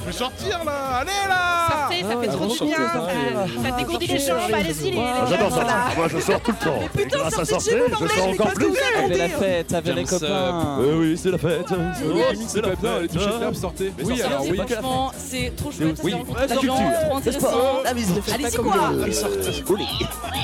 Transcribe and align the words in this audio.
Je 0.00 0.06
vais 0.06 0.12
sortir 0.12 0.64
là 0.64 0.96
Allez 1.00 1.10
là 1.28 1.54
Sortez, 1.70 2.02
ça 2.02 2.20
fait 2.20 2.28
trop 2.28 2.46
du 2.46 2.64
bien. 2.64 2.76
Ça, 2.76 3.70
ça 3.70 3.76
dégourdit 3.76 4.06
les 4.06 4.18
jambes. 4.18 4.38
Allez-y, 4.52 4.84
les, 4.84 4.90
les 4.90 4.98
Ah, 5.00 5.26
J'adore 5.28 5.52
ça. 5.52 5.66
Moi, 5.96 6.08
je 6.08 6.18
sors 6.20 6.40
tout 6.40 6.52
le 6.60 6.64
temps. 6.64 6.80
Et 6.98 7.06
grâce 7.06 7.38
à 7.38 7.44
sortir, 7.44 7.78
je 8.00 8.06
sors 8.06 8.28
encore 8.28 8.52
plus. 8.52 8.72
Avec 9.04 9.18
la 9.18 9.28
fête, 9.28 9.72
avec 9.72 9.94
les 9.94 10.04
copains. 10.04 10.78
Euh, 10.80 10.98
oui, 10.98 11.16
c'est 11.16 11.30
la 11.30 11.38
fête. 11.38 11.66
C'est 12.46 12.60
la 12.60 12.74
bien, 12.74 12.96
allez 12.96 13.08
toucher 13.08 13.26
le 13.26 13.40
table, 13.40 13.56
sortez. 13.56 13.92
Oui, 14.02 14.22
alors 14.22 14.42
oui. 14.42 14.56
Franchement, 14.56 15.12
c'est 15.16 15.52
trop 15.56 15.70
chouette. 15.70 15.98
Oui, 16.02 16.10
ça 16.10 16.16
fait 16.16 16.18
rencontrer 16.18 16.46
la 16.46 16.56
des 16.56 16.66
gens, 16.66 16.74
trop 16.74 17.16
intéressant. 17.16 17.82
La 17.84 17.92
visite. 17.94 18.22
Allez-y 18.34 18.56
quoi 18.56 18.74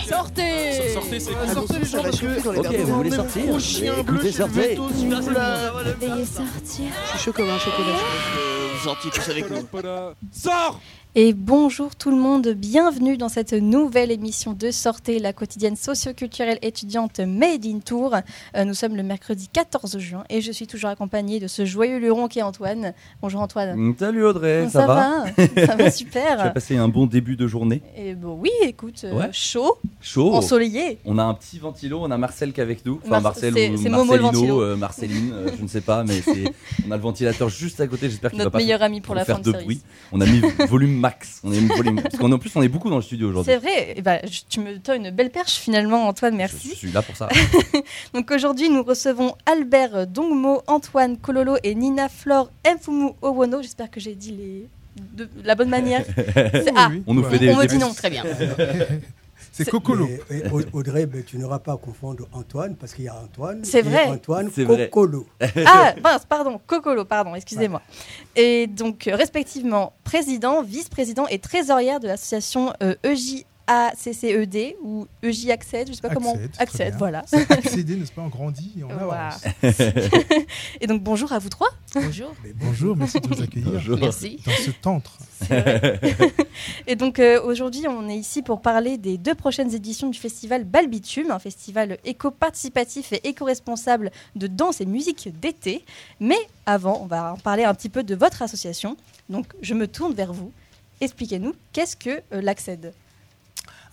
Sortez 0.09 0.93
Sortez, 0.95 1.21
c'est 1.21 1.33
cool. 1.33 1.49
Sortez 1.55 1.79
les 1.79 1.85
gens 1.85 2.03
parce 2.03 2.21
que... 2.21 2.59
Ok, 2.59 2.77
vous 2.85 2.95
voulez 2.95 3.11
sortir 3.11 3.43
Écoutez, 3.99 4.33
sortez. 4.33 4.79
Veuillez 6.01 6.25
sortir. 6.25 6.85
Je 7.05 7.11
suis 7.11 7.19
chaud 7.19 7.33
comme 7.33 7.51
un 7.51 7.59
chocolat. 7.59 8.60
Sortez 8.83 9.11
tous 9.11 9.29
avec 9.29 9.51
nous. 9.51 9.69
Sors 10.33 10.81
Et 11.17 11.33
bonjour 11.35 11.97
tout 11.97 12.13
le 12.13 12.17
monde, 12.17 12.47
bienvenue 12.51 13.17
dans 13.17 13.29
cette 13.29 13.53
nouvelle 13.53 14.13
émission 14.13 14.53
de 14.53 14.71
Sortez, 14.71 15.19
la 15.19 15.33
quotidienne 15.33 15.75
socio-culturelle 15.75 16.61
étudiante 16.63 17.19
Made 17.19 17.67
in 17.67 17.81
Tour. 17.81 18.15
Euh, 18.57 18.65
nous 18.65 18.75
sommes 18.75 18.95
le 18.95 19.03
mercredi 19.03 19.49
14 19.53 19.99
juin 19.99 20.23
et 20.31 20.41
je 20.41 20.53
suis 20.53 20.69
toujours 20.69 20.89
accompagnée 20.91 21.41
de 21.41 21.49
ce 21.49 21.65
joyeux 21.65 21.99
luron 21.99 22.29
qui 22.29 22.39
est 22.39 22.43
Antoine. 22.43 22.95
Bonjour 23.23 23.41
Antoine. 23.41 23.75
Mm, 23.77 23.97
Salut 23.99 24.25
Audrey, 24.25 24.63
Bon, 24.63 24.71
ça, 24.71 24.87
va 24.87 25.25
Ça 25.37 25.67
va 25.67 25.77
Tu 25.77 25.83
as 25.83 25.91
super. 25.91 26.53
passé 26.53 26.77
un 26.77 26.87
bon 26.87 27.07
début 27.07 27.35
de 27.35 27.49
journée? 27.49 27.83
Et 27.97 28.15
bon, 28.15 28.39
oui, 28.41 28.51
écoute, 28.63 29.01
euh, 29.03 29.13
Ouais. 29.13 29.31
chaud, 29.33 29.79
Chaud. 30.01 30.33
ensoleillé. 30.33 31.01
On 31.05 31.19
a 31.19 31.25
un 31.25 31.35
petit 31.35 31.59
ventilo, 31.59 31.99
on 32.03 32.11
a 32.13 32.19
Marcel 32.19 32.53
qui 32.53 32.61
est 32.61 32.63
avec 32.63 32.87
nous. 32.87 33.01
Enfin, 33.03 33.11
Mar- 33.15 33.23
Marcel 33.23 33.53
c'est- 33.55 33.71
ou. 33.71 33.89
Marcelino, 33.91 34.63
euh, 34.63 34.77
Marceline, 34.77 35.33
euh, 35.33 35.51
je 35.59 35.63
ne 35.65 35.67
sais 35.69 35.81
pas, 35.81 36.05
mais 36.05 36.23
on 36.87 36.93
a 36.93 36.97
le 36.97 37.03
ventilateur 37.03 37.49
juste 37.49 37.81
à 37.81 37.89
côté. 37.89 38.09
J'espère 38.09 38.31
qu'il 38.31 38.39
va 38.39 38.45
Notre 38.45 38.53
pas 38.53 38.59
meilleur 38.59 38.83
ami 38.83 39.01
pour 39.01 39.17
la 39.17 39.25
faire 39.25 39.39
fin 39.39 39.43
de 39.43 39.51
de 39.51 39.59
bruit. 39.59 39.83
On 40.13 40.21
a 40.21 40.27
mis 40.27 40.41
volume 40.69 41.00
max. 41.01 41.41
On 41.43 41.51
mis 41.51 41.67
volume 41.67 42.01
parce 42.03 42.17
qu'en 42.17 42.39
plus 42.39 42.55
on 42.55 42.63
est 42.63 42.69
beaucoup 42.69 42.91
dans 42.91 42.97
le 42.97 43.03
studio 43.03 43.29
aujourd'hui. 43.31 43.53
C'est 43.53 43.59
vrai, 43.59 43.95
eh 43.97 44.03
ben, 44.03 44.21
je- 44.25 44.41
tu 44.49 44.61
me 44.61 44.79
donnes 44.79 45.07
une 45.07 45.11
belle 45.11 45.31
perche 45.31 45.55
finalement 45.55 46.07
Antoine, 46.07 46.37
merci. 46.37 46.71
je 46.71 46.75
suis 46.77 46.93
là 46.93 47.03
pour 47.03 47.17
ça. 47.17 47.29
Donc 48.15 48.31
aujourd'hui, 48.31 48.69
nous 48.71 48.83
recevons 48.83 49.35
Albert 49.47 50.07
Dongmo, 50.07 50.63
Antoine 50.67 51.17
Kololo 51.17 51.57
et 51.65 51.75
Nina 51.75 52.09
Flore 52.09 52.51
Mfumu 52.67 53.11
Owono. 53.23 53.63
J'espère 53.63 53.91
que 53.91 53.99
j'ai 54.01 54.15
dit 54.15 54.33
les... 54.33 54.69
de 55.25 55.29
la 55.45 55.55
bonne 55.55 55.69
manière. 55.71 56.05
Ah, 56.77 56.91
On 57.07 57.15
nous 57.15 57.23
Ouais. 57.23 57.31
fait 57.31 57.39
des. 57.39 57.51
on 57.51 57.57
me 57.57 57.63
des- 57.63 57.69
dit 57.69 57.79
non, 57.79 57.93
très 57.93 58.11
bien. 58.11 58.23
C'est 59.53 59.69
Cocolo. 59.69 60.07
Et- 60.31 60.39
et 60.39 60.49
Au- 60.51 60.79
Audrey, 60.79 61.09
tu 61.27 61.39
n'auras 61.39 61.59
pas 61.59 61.73
à 61.73 61.77
confondre 61.77 62.27
Antoine, 62.33 62.77
parce 62.77 62.95
qu'il 62.95 63.05
y 63.05 63.09
a 63.09 63.15
Antoine. 63.15 63.65
C'est 63.65 63.81
et 63.81 63.83
vrai. 63.83 64.07
Antoine 64.07 64.51
C'est 64.55 64.65
vrai. 64.65 64.89
Cocolo. 64.89 65.27
Ah, 65.67 65.95
mince, 66.03 66.25
pardon, 66.29 66.61
Kokolo, 66.67 67.05
pardon, 67.05 67.35
excusez-moi. 67.35 67.83
Et 68.37 68.67
donc, 68.67 69.09
euh, 69.09 69.17
respectivement, 69.17 69.93
président, 70.05 70.63
vice-président 70.63 71.27
et 71.29 71.39
trésorière 71.39 72.01
de 72.01 72.07
l'association 72.07 72.73
euh, 72.83 72.95
EJACCED 73.05 73.45
E 73.71 74.75
ou 74.83 75.07
EJ 75.23 75.51
Accède, 75.51 75.89
je 75.89 75.93
sais 75.93 76.01
pas 76.01 76.11
comment. 76.11 76.37
Accède, 76.59 76.95
voilà. 76.99 77.25
Accéder, 77.49 77.97
n'est-ce 77.97 78.13
pas 78.13 78.23
On 78.23 78.29
grandit 78.29 78.73
et 78.79 78.85
on 78.85 78.91
avance. 78.91 79.45
Et 80.81 80.87
donc, 80.87 81.03
bonjour 81.03 81.33
à 81.33 81.39
vous 81.39 81.49
trois. 81.49 81.71
Bonjour. 81.95 82.35
Mais 82.45 82.53
Bonjour, 82.55 82.97
merci 82.97 83.21
de 83.21 83.29
nous 83.29 83.43
accueillir 83.43 83.71
Bonjour. 83.73 83.99
Merci. 83.99 84.41
dans 84.45 84.53
ce 84.53 84.71
tantre. 84.71 85.19
Et 86.87 86.97
donc 86.97 87.19
euh, 87.19 87.41
aujourd'hui, 87.43 87.87
on 87.89 88.09
est 88.09 88.17
ici 88.17 88.43
pour 88.43 88.61
parler 88.61 88.99
des 88.99 89.19
deux 89.19 89.35
prochaines 89.35 89.75
éditions 89.75 90.09
du 90.09 90.19
festival 90.19 90.65
Balbitume, 90.65 91.31
un 91.31 91.39
festival 91.39 91.99
éco-participatif 92.05 93.13
et 93.13 93.29
éco-responsable 93.29 94.11
de 94.37 94.47
danse 94.47 94.81
et 94.81 94.87
musique 94.87 95.29
d'été. 95.41 95.85
Mais 96.19 96.39
avant, 96.67 97.01
on 97.03 97.07
va 97.07 97.35
en 97.35 97.37
parler 97.37 97.65
un 97.65 97.75
petit 97.75 97.89
peu 97.89 98.03
de 98.03 98.15
votre 98.15 98.43
association. 98.43 98.97
Donc 99.29 99.47
je 99.63 99.75
me 99.75 99.87
tourne 99.87 100.15
vers 100.15 100.33
vous. 100.33 100.53
Expliquez-nous, 101.01 101.55
qu'est-ce 101.73 101.97
que 101.97 102.23
euh, 102.33 102.43
l'Accède 102.43 102.93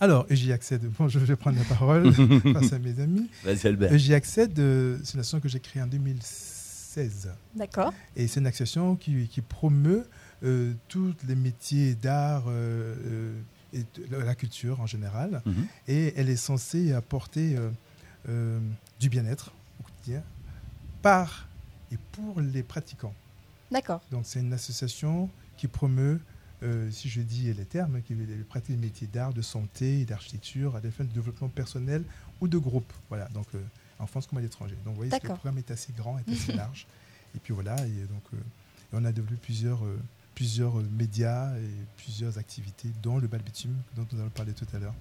Alors, 0.00 0.26
j'y 0.30 0.52
accède. 0.52 0.82
Bon, 0.98 1.08
je 1.08 1.18
vais 1.18 1.36
prendre 1.36 1.58
la 1.58 1.64
parole 1.64 2.12
face 2.52 2.72
à 2.72 2.78
mes 2.78 2.98
amis. 3.00 3.28
Vas-y 3.44 3.66
Albert. 3.66 3.96
J'y 3.98 4.14
accède, 4.14 4.58
euh, 4.58 4.98
c'est 5.02 5.14
une 5.14 5.20
association 5.20 5.40
que 5.40 5.48
j'ai 5.48 5.60
créée 5.60 5.82
en 5.82 5.86
2016. 5.86 7.30
D'accord 7.54 7.92
Et 8.16 8.26
c'est 8.26 8.40
une 8.40 8.46
association 8.46 8.96
qui, 8.96 9.28
qui 9.28 9.40
promeut 9.40 10.06
euh, 10.44 10.72
tous 10.88 11.14
les 11.26 11.34
métiers 11.34 11.94
d'art 11.94 12.44
euh, 12.48 12.94
euh, 13.06 13.40
et 13.72 13.84
la 14.10 14.34
culture 14.34 14.80
en 14.80 14.86
général. 14.86 15.42
Mhm. 15.44 15.66
Et 15.88 16.14
elle 16.16 16.28
est 16.30 16.36
censée 16.36 16.92
apporter 16.92 17.56
euh, 17.56 17.70
euh, 18.28 18.58
du 19.00 19.08
bien-être 19.08 19.52
au 19.80 19.84
quotidien 19.84 20.22
par 21.02 21.48
et 21.92 21.96
pour 22.12 22.40
les 22.40 22.62
pratiquants. 22.62 23.14
D'accord. 23.70 24.00
Donc 24.10 24.22
c'est 24.24 24.40
une 24.40 24.52
association 24.52 25.28
qui 25.56 25.68
promeut, 25.68 26.20
euh, 26.62 26.90
si 26.90 27.08
je 27.08 27.20
dis 27.20 27.52
les 27.52 27.64
termes, 27.64 28.02
qui 28.02 28.14
pratique 28.48 28.70
les 28.70 28.76
métiers 28.76 29.06
d'art, 29.06 29.32
de 29.32 29.42
santé, 29.42 30.04
d'architecture 30.04 30.74
à 30.74 30.80
des 30.80 30.90
fins 30.90 31.04
de 31.04 31.12
développement 31.12 31.48
personnel 31.48 32.02
ou 32.40 32.48
de 32.48 32.58
groupe. 32.58 32.92
Voilà, 33.08 33.28
donc 33.28 33.46
euh, 33.54 33.60
en 33.98 34.06
France 34.06 34.26
comme 34.26 34.38
à 34.38 34.42
l'étranger. 34.42 34.76
Donc 34.84 34.94
vous 34.94 35.04
voyez, 35.04 35.12
le 35.12 35.28
programme 35.28 35.58
est 35.58 35.70
assez 35.70 35.92
grand, 35.92 36.18
est 36.18 36.28
assez 36.32 36.52
large. 36.52 36.86
Et 37.36 37.38
puis 37.38 37.54
voilà, 37.54 37.76
et 37.86 38.06
donc 38.06 38.22
euh, 38.34 38.36
et 38.92 38.96
on 38.96 39.04
a 39.04 39.12
développé 39.12 39.36
plusieurs, 39.42 39.82
plusieurs 40.34 40.74
médias 40.76 41.54
et 41.58 41.70
plusieurs 41.98 42.38
activités, 42.38 42.88
dont 43.02 43.18
le 43.18 43.28
Balbitume, 43.28 43.76
dont 43.96 44.06
nous 44.10 44.18
allons 44.18 44.30
parler 44.30 44.54
tout 44.54 44.66
à 44.72 44.78
l'heure. 44.78 44.94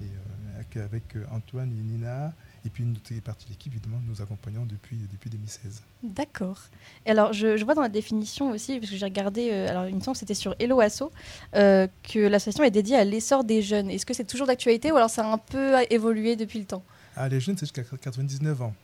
Et 0.00 0.78
avec, 0.78 1.18
Antoine 1.30 1.70
et 1.70 1.82
Nina, 1.82 2.32
et 2.64 2.70
puis 2.70 2.82
une 2.84 2.92
autre 2.92 3.14
partie 3.24 3.46
de 3.46 3.50
l'équipe, 3.50 3.72
évidemment, 3.72 4.00
nous 4.06 4.20
accompagnons 4.20 4.66
depuis, 4.66 4.96
depuis 5.10 5.30
2016. 5.30 5.82
D'accord. 6.02 6.58
Et 7.06 7.10
alors, 7.10 7.32
je, 7.32 7.56
je 7.56 7.64
vois 7.64 7.74
dans 7.74 7.82
la 7.82 7.88
définition 7.88 8.50
aussi, 8.50 8.78
parce 8.78 8.90
que 8.90 8.96
j'ai 8.96 9.04
regardé, 9.04 9.50
euh, 9.50 9.68
alors 9.68 9.88
il 9.88 9.94
me 9.94 10.00
semble 10.00 10.14
que 10.14 10.20
c'était 10.20 10.34
sur 10.34 10.54
Hello 10.58 10.80
Asso, 10.80 11.10
euh, 11.54 11.86
que 12.02 12.18
l'association 12.18 12.64
est 12.64 12.70
dédiée 12.70 12.96
à 12.96 13.04
l'essor 13.04 13.44
des 13.44 13.62
jeunes. 13.62 13.90
Est-ce 13.90 14.06
que 14.06 14.14
c'est 14.14 14.24
toujours 14.24 14.46
d'actualité 14.46 14.92
ou 14.92 14.96
alors 14.96 15.10
ça 15.10 15.26
a 15.26 15.32
un 15.32 15.38
peu 15.38 15.74
évolué 15.90 16.36
depuis 16.36 16.58
le 16.58 16.66
temps? 16.66 16.82
Ah, 17.16 17.28
les 17.28 17.40
jeunes, 17.40 17.56
c'est 17.56 17.66
jusqu'à 17.66 17.82
99 17.82 18.62
ans. 18.62 18.74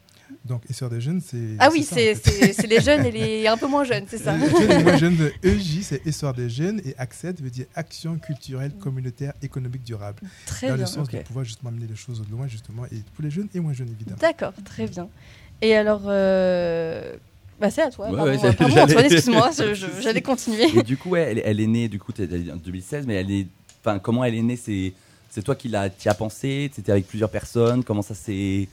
Donc, 0.45 0.63
Essor 0.69 0.89
des 0.89 1.01
jeunes, 1.01 1.21
c'est. 1.21 1.55
Ah 1.59 1.69
oui, 1.71 1.81
en 1.89 1.95
c'est 1.95 2.15
fait. 2.15 2.53
c'est 2.53 2.67
les 2.67 2.79
jeunes 2.81 3.05
et 3.05 3.11
les 3.11 3.47
un 3.47 3.57
peu 3.57 3.67
moins 3.67 3.83
jeunes, 3.83 4.05
c'est 4.07 4.17
ça 4.17 4.35
Les 4.37 4.49
jeunes 4.49 4.71
et 4.71 4.83
moins 4.83 4.97
jeunes 4.97 5.15
de 5.17 5.31
EJ, 5.43 5.81
c'est 5.83 6.05
Essor 6.05 6.33
des 6.33 6.49
jeunes, 6.49 6.81
et 6.85 6.95
ACCED 6.97 7.41
veut 7.41 7.49
dire 7.49 7.65
Action 7.75 8.17
culturelle, 8.17 8.71
communautaire, 8.79 9.33
économique, 9.41 9.83
durable. 9.83 10.21
Très 10.45 10.67
Dans 10.69 10.75
bien. 10.75 10.83
le 10.85 10.89
sens 10.89 11.07
Ok. 11.07 11.13
de 11.15 11.21
pouvoir 11.23 11.45
justement 11.45 11.69
amener 11.69 11.87
les 11.87 11.95
choses 11.95 12.23
loin, 12.31 12.47
justement, 12.47 12.85
et 12.85 13.01
pour 13.15 13.23
les 13.23 13.29
jeunes 13.29 13.49
et 13.53 13.59
moins 13.59 13.73
jeunes, 13.73 13.89
évidemment. 13.89 14.17
D'accord, 14.19 14.53
très 14.65 14.87
bien. 14.87 15.09
Et 15.61 15.75
alors, 15.75 16.03
euh, 16.05 17.15
bah 17.59 17.69
c'est 17.71 17.81
à 17.81 17.89
toi. 17.89 18.09
Ouais, 18.11 18.37
ouais, 18.37 18.53
pardon, 18.53 18.77
Antoine, 18.77 19.05
excuse-moi, 19.05 19.49
j'allais 20.01 20.21
continuer. 20.21 20.67
Et 20.77 20.83
du 20.83 20.97
coup, 20.97 21.09
ouais, 21.09 21.21
elle, 21.31 21.41
elle 21.43 21.59
est 21.59 21.67
née, 21.67 21.89
du 21.89 21.99
coup, 21.99 22.11
dit 22.13 22.51
en 22.51 22.57
2016, 22.57 23.05
mais 23.07 23.15
elle 23.15 23.31
est. 23.31 23.47
Enfin, 23.83 23.99
comment 23.99 24.23
elle 24.23 24.35
est 24.35 24.41
née 24.41 24.55
C'est 24.57 24.93
c'est 25.29 25.41
toi 25.43 25.55
qui 25.55 25.67
l'as 25.67 25.89
qui 25.89 26.09
a 26.09 26.13
pensé 26.13 26.69
C'était 26.73 26.91
avec 26.91 27.07
plusieurs 27.07 27.29
personnes 27.29 27.83
Comment 27.83 28.01
ça 28.01 28.15
s'est 28.15 28.67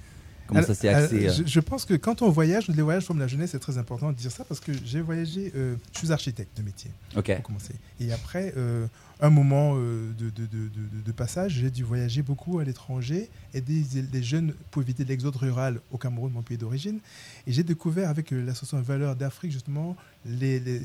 comment 0.47 0.63
ça 0.63 0.75
s'est 0.75 0.89
axé 0.89 1.27
euh, 1.27 1.31
euh? 1.31 1.33
je, 1.33 1.43
je 1.47 1.61
pense 1.61 1.85
que 1.85 1.95
quand 1.95 2.23
on 2.23 2.31
voyage, 2.31 2.69
les 2.69 2.83
voyages 2.83 3.07
comme 3.07 3.19
la 3.19 3.27
jeunesse, 3.27 3.51
c'est 3.53 3.59
très 3.59 3.79
important 3.79 4.11
de 4.13 4.17
dire 4.17 4.31
ça 4.31 4.45
parce 4.45 4.61
que 4.61 4.73
j'ai 4.85 5.01
voyagé, 5.01 5.53
euh, 5.57 5.77
je 5.93 5.99
suis 5.99 6.13
architecte 6.13 6.57
de 6.59 6.63
métier. 6.63 6.91
Ok. 7.17 7.33
pour 7.37 7.43
commencer. 7.45 7.75
Et 8.01 8.13
après, 8.13 8.53
euh, 8.57 8.87
un 9.21 9.31
moment 9.31 9.75
euh, 9.77 10.11
de, 10.19 10.31
de- 10.31 10.47
de- 10.47 10.69
de- 10.69 11.03
de 11.05 11.13
passage, 11.13 11.53
j'ai 11.53 11.71
dû 11.71 11.85
voyager 11.85 12.23
beaucoup 12.23 12.59
à 12.59 12.65
l'étranger, 12.65 13.31
aider 13.55 13.83
des, 14.03 14.23
jeunes 14.23 14.53
pour 14.71 14.83
éviter 14.83 15.05
l'exode 15.05 15.37
rural 15.37 15.81
au 15.93 15.99
Cameroun, 15.99 16.33
mon 16.33 16.43
pays 16.43 16.59
d'origine. 16.59 16.99
Et 17.47 17.53
j'ai 17.53 17.63
découvert 17.63 18.11
avec 18.11 18.31
l'association 18.33 18.81
Valeurs 18.83 19.17
d'Afrique, 19.17 19.53
justement, 19.53 19.97
les, 20.27 20.59
les- 20.61 20.83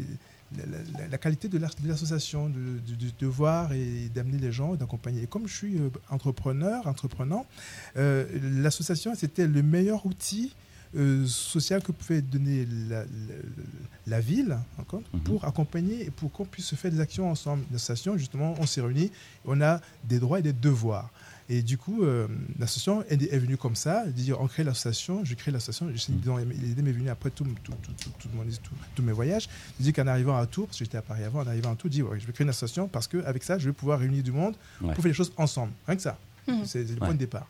la, 0.57 0.65
la- 0.99 1.07
la 1.07 1.17
qualité 1.17 1.47
de 1.47 1.57
l'association, 1.85 2.49
de, 2.49 2.55
de- 2.55 3.11
de- 3.19 3.25
voir 3.27 3.71
et 3.73 4.09
d'amener 4.13 4.37
les 4.39 4.51
gens, 4.51 4.73
et 4.73 4.77
d'accompagner. 4.77 5.23
Et 5.23 5.27
comme 5.27 5.47
je 5.47 5.55
suis 5.55 5.77
euh, 5.77 5.89
entrepreneur, 6.09 6.85
entreprenant, 6.87 7.45
euh, 7.97 8.25
l'association, 8.61 9.13
c'était 9.15 9.47
le 9.47 9.61
meilleur 9.63 10.05
outil 10.05 10.53
euh, 10.95 11.27
social 11.27 11.83
que 11.83 11.91
pouvait 11.91 12.21
donner 12.23 12.65
la, 12.89 13.01
la- 13.03 13.07
la 14.07 14.19
ville 14.19 14.57
encore, 14.79 15.03
Mhm. 15.13 15.19
pour 15.21 15.45
accompagner 15.45 16.05
et 16.07 16.09
pour 16.09 16.31
qu'on 16.31 16.45
puisse 16.45 16.73
faire 16.73 16.89
des 16.91 16.99
actions 16.99 17.29
ensemble. 17.29 17.63
L'association, 17.71 18.17
justement, 18.17 18.55
on 18.59 18.65
s'est 18.65 18.81
réunis, 18.81 19.11
on 19.45 19.61
a 19.61 19.81
des 20.03 20.17
droits 20.17 20.39
et 20.39 20.41
des 20.41 20.53
devoirs. 20.53 21.11
Et 21.51 21.63
du 21.63 21.77
coup, 21.79 22.03
euh, 22.03 22.27
l'association 22.59 23.03
est, 23.09 23.21
est 23.23 23.39
venue 23.39 23.57
comme 23.57 23.75
ça, 23.75 24.05
de 24.05 24.11
dire 24.11 24.39
on 24.39 24.47
crée 24.47 24.63
l'association, 24.63 25.25
je 25.25 25.33
crée 25.33 25.49
l'association. 25.51 25.87
L'idée 25.87 26.81
m'est 26.83 26.91
venue 26.91 27.09
après 27.09 27.31
tout, 27.31 27.43
tout, 27.63 27.71
tout, 27.81 27.91
tout, 27.99 28.09
tout 28.19 28.29
mon- 28.35 28.43
tout- 28.43 28.75
tous 28.95 29.01
mes 29.01 29.11
voyages. 29.11 29.49
Je 29.79 29.83
dis 29.85 29.91
qu'en 29.93 30.05
arrivant 30.05 30.37
à 30.37 30.45
Tours, 30.45 30.67
parce 30.67 30.77
que 30.77 30.85
j'étais 30.85 30.97
à 30.99 31.01
Paris 31.01 31.23
avant, 31.23 31.41
en 31.41 31.47
arrivant 31.47 31.71
à 31.71 31.75
Tours, 31.75 31.89
je 31.89 31.95
dis 31.95 32.01
ouais, 32.03 32.19
je 32.19 32.27
vais 32.27 32.33
créer 32.33 32.43
une 32.45 32.51
association 32.51 32.87
parce 32.87 33.07
qu'avec 33.07 33.43
ça, 33.43 33.57
je 33.57 33.65
vais 33.67 33.73
pouvoir 33.73 33.99
réunir 33.99 34.21
du 34.21 34.31
monde 34.31 34.55
Ouais. 34.81 34.93
pour 34.93 35.01
faire 35.03 35.07
les 35.09 35.13
choses 35.13 35.33
ensemble. 35.37 35.71
Rien 35.87 35.95
que 35.95 36.01
ça. 36.03 36.19
Mhm. 36.47 36.65
C'est 36.65 36.83
le 36.83 36.89
Ouais. 36.93 36.95
point 36.99 37.13
de 37.13 37.17
départ. 37.19 37.47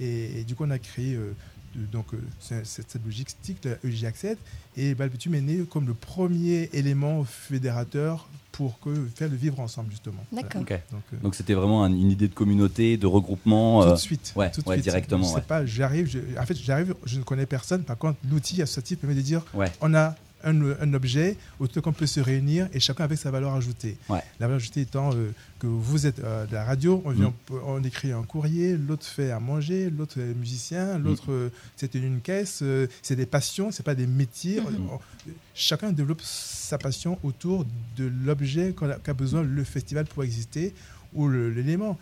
Et, 0.00 0.40
et 0.40 0.44
du 0.44 0.54
coup, 0.54 0.64
on 0.64 0.70
a 0.70 0.78
créé 0.78 1.14
euh, 1.14 1.32
donc, 1.74 2.06
euh, 2.14 2.18
cette 2.64 2.96
logistique, 3.04 3.58
la 3.64 3.76
EJ 3.88 4.04
Accède. 4.04 4.38
Et 4.76 4.94
Balbitume 4.94 5.34
est 5.34 5.40
né 5.40 5.64
comme 5.68 5.86
le 5.86 5.94
premier 5.94 6.70
élément 6.72 7.24
fédérateur 7.24 8.28
pour 8.52 8.78
que, 8.80 8.90
faire 9.14 9.28
le 9.30 9.36
vivre 9.36 9.60
ensemble, 9.60 9.90
justement. 9.90 10.24
D'accord. 10.32 10.60
Donc, 10.60 10.70
euh, 10.72 11.16
Donc 11.22 11.34
c'était 11.34 11.54
vraiment 11.54 11.84
un- 11.84 11.92
une 11.92 12.10
idée 12.10 12.28
de 12.28 12.34
communauté, 12.34 12.96
de 12.96 13.06
regroupement. 13.06 13.82
tout 13.82 13.88
euh, 13.88 13.92
de 13.92 13.98
suite. 13.98 14.32
ouais, 14.36 14.50
tout 14.50 14.60
de 14.62 14.68
ouais, 14.68 14.74
suite. 14.76 14.84
directement, 14.84 15.22
Je 15.24 15.28
sais 15.28 15.34
ouais. 15.36 15.40
pas, 15.42 15.64
j'arrive, 15.66 16.22
en 16.38 16.44
fait, 16.46 16.56
j'arrive, 16.58 16.94
je 17.06 17.18
ne 17.18 17.22
connais 17.24 17.46
personne. 17.46 17.82
Par 17.84 17.96
contre, 17.96 18.18
l'outil 18.30 18.60
associatif 18.60 18.98
permet 18.98 19.14
de 19.14 19.20
dire 19.22 19.42
Ouais. 19.54 19.70
on 19.80 19.94
a 19.94 20.14
un, 20.44 20.60
un 20.80 20.94
objet 20.94 21.36
autour 21.60 21.82
qu'on 21.82 21.92
peut 21.92 22.06
se 22.06 22.20
réunir 22.20 22.68
et 22.72 22.80
chacun 22.80 23.04
avec 23.04 23.18
sa 23.18 23.30
valeur 23.30 23.54
ajoutée. 23.54 23.96
Ouais. 24.08 24.20
La 24.40 24.46
valeur 24.46 24.56
ajoutée 24.56 24.82
étant 24.82 25.10
euh, 25.14 25.30
que 25.58 25.66
vous 25.66 26.06
êtes 26.06 26.18
euh, 26.20 26.46
de 26.46 26.52
la 26.54 26.64
radio, 26.64 27.02
on, 27.04 27.10
vient, 27.10 27.28
Mm. 27.50 27.54
on, 27.54 27.74
on 27.76 27.82
écrit 27.84 28.12
un 28.12 28.22
courrier, 28.22 28.76
l'autre 28.76 29.06
fait 29.06 29.30
à 29.30 29.40
manger, 29.40 29.90
l'autre 29.90 30.18
est 30.20 30.34
musicien, 30.34 30.98
Mm. 30.98 31.02
l'autre 31.04 31.30
euh, 31.32 31.48
c'est 31.76 31.94
une 31.94 32.20
caisse, 32.20 32.62
c'est 33.02 33.16
des 33.16 33.26
passions, 33.26 33.70
c'est 33.70 33.82
pas 33.84 33.94
des 33.94 34.06
métiers. 34.06 34.60
Mhm. 34.60 34.66
On- 34.90 34.94
on- 34.94 35.00
chacun 35.54 35.92
développe 35.92 36.20
sa 36.22 36.78
passion 36.78 37.18
autour 37.22 37.64
de 37.96 38.10
l'objet 38.24 38.74
qu'a 39.04 39.14
besoin 39.14 39.42
le 39.42 39.64
festival 39.64 40.06
pour 40.06 40.24
exister 40.24 40.74
ou 41.14 41.28
l'élément. 41.28 41.98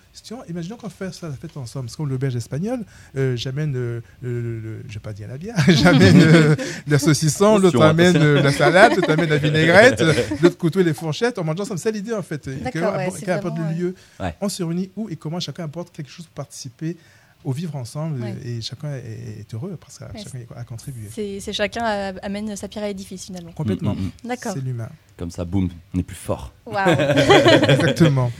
Imaginons 0.48 0.76
qu'on 0.76 0.88
fait 0.88 1.12
ça 1.12 1.28
la 1.28 1.34
fête 1.34 1.56
ensemble. 1.56 1.88
C'est 1.90 1.96
comme 1.96 2.08
l'auberge 2.08 2.36
espagnole. 2.36 2.80
euh, 3.16 3.36
j'amène, 3.36 3.74
euh, 3.76 4.00
le, 4.22 4.40
le- 4.40 4.60
le- 4.60 4.82
je 4.88 4.94
vais 4.94 5.00
pas 5.00 5.12
dire 5.12 5.28
la 5.28 5.38
bière, 5.38 5.56
j'amène 5.68 6.20
euh, 6.22 6.56
le 6.86 6.98
saucisson, 6.98 7.58
l'autre 7.58 7.82
amène 7.82 8.16
euh, 8.16 8.42
la 8.42 8.52
salade, 8.52 8.94
l'autre 8.96 9.10
amène 9.10 9.28
la 9.30 9.38
vinaigrette, 9.46 10.00
euh, 10.00 10.14
l'autre 10.42 10.58
couteau 10.58 10.80
et 10.80 10.84
les 10.84 10.94
fourchettes. 10.94 11.38
On 11.38 11.44
mange 11.44 11.60
ensemble. 11.60 11.78
C'est 11.80 11.92
l'idée 11.92 12.12
en 12.14 12.22
fait. 12.22 12.44
Que- 12.44 12.78
ouais, 12.78 13.30
apporte- 13.30 13.58
le 13.58 13.74
lieu. 13.78 13.94
Ouais. 14.20 14.34
On 14.40 14.48
se 14.48 14.62
réunit 14.62 14.90
où 14.96 15.08
et 15.08 15.16
comment 15.16 15.40
chacun 15.40 15.64
apporte 15.64 15.92
quelque 15.92 16.10
chose 16.10 16.26
pour 16.26 16.34
participer 16.34 16.96
au 17.42 17.52
vivre 17.52 17.74
ensemble 17.76 18.20
Ouais. 18.20 18.34
et 18.44 18.60
chacun 18.60 18.92
est, 18.96 19.46
heureux 19.54 19.76
parce 19.80 19.98
que 19.98 20.04
Ouais, 20.04 20.22
chacun 20.22 20.38
a 20.56 20.62
contribué. 20.64 21.08
C'est 21.40 21.52
chacun 21.54 21.82
a- 21.82 22.18
amène 22.22 22.54
sa 22.54 22.68
pierre 22.68 22.84
à 22.84 22.88
l'édifice 22.88 23.24
finalement. 23.26 23.52
Complètement. 23.52 23.94
Mm, 23.94 23.98
mm, 24.00 24.10
mm. 24.24 24.28
D'accord. 24.28 24.52
C'est 24.54 24.60
l'humain. 24.62 24.88
Comme 25.16 25.30
ça, 25.30 25.44
boum, 25.44 25.68
on 25.94 25.98
est 25.98 26.02
plus 26.02 26.16
fort. 26.16 26.52
Waouh. 26.66 26.86
Exactement. 27.68 28.30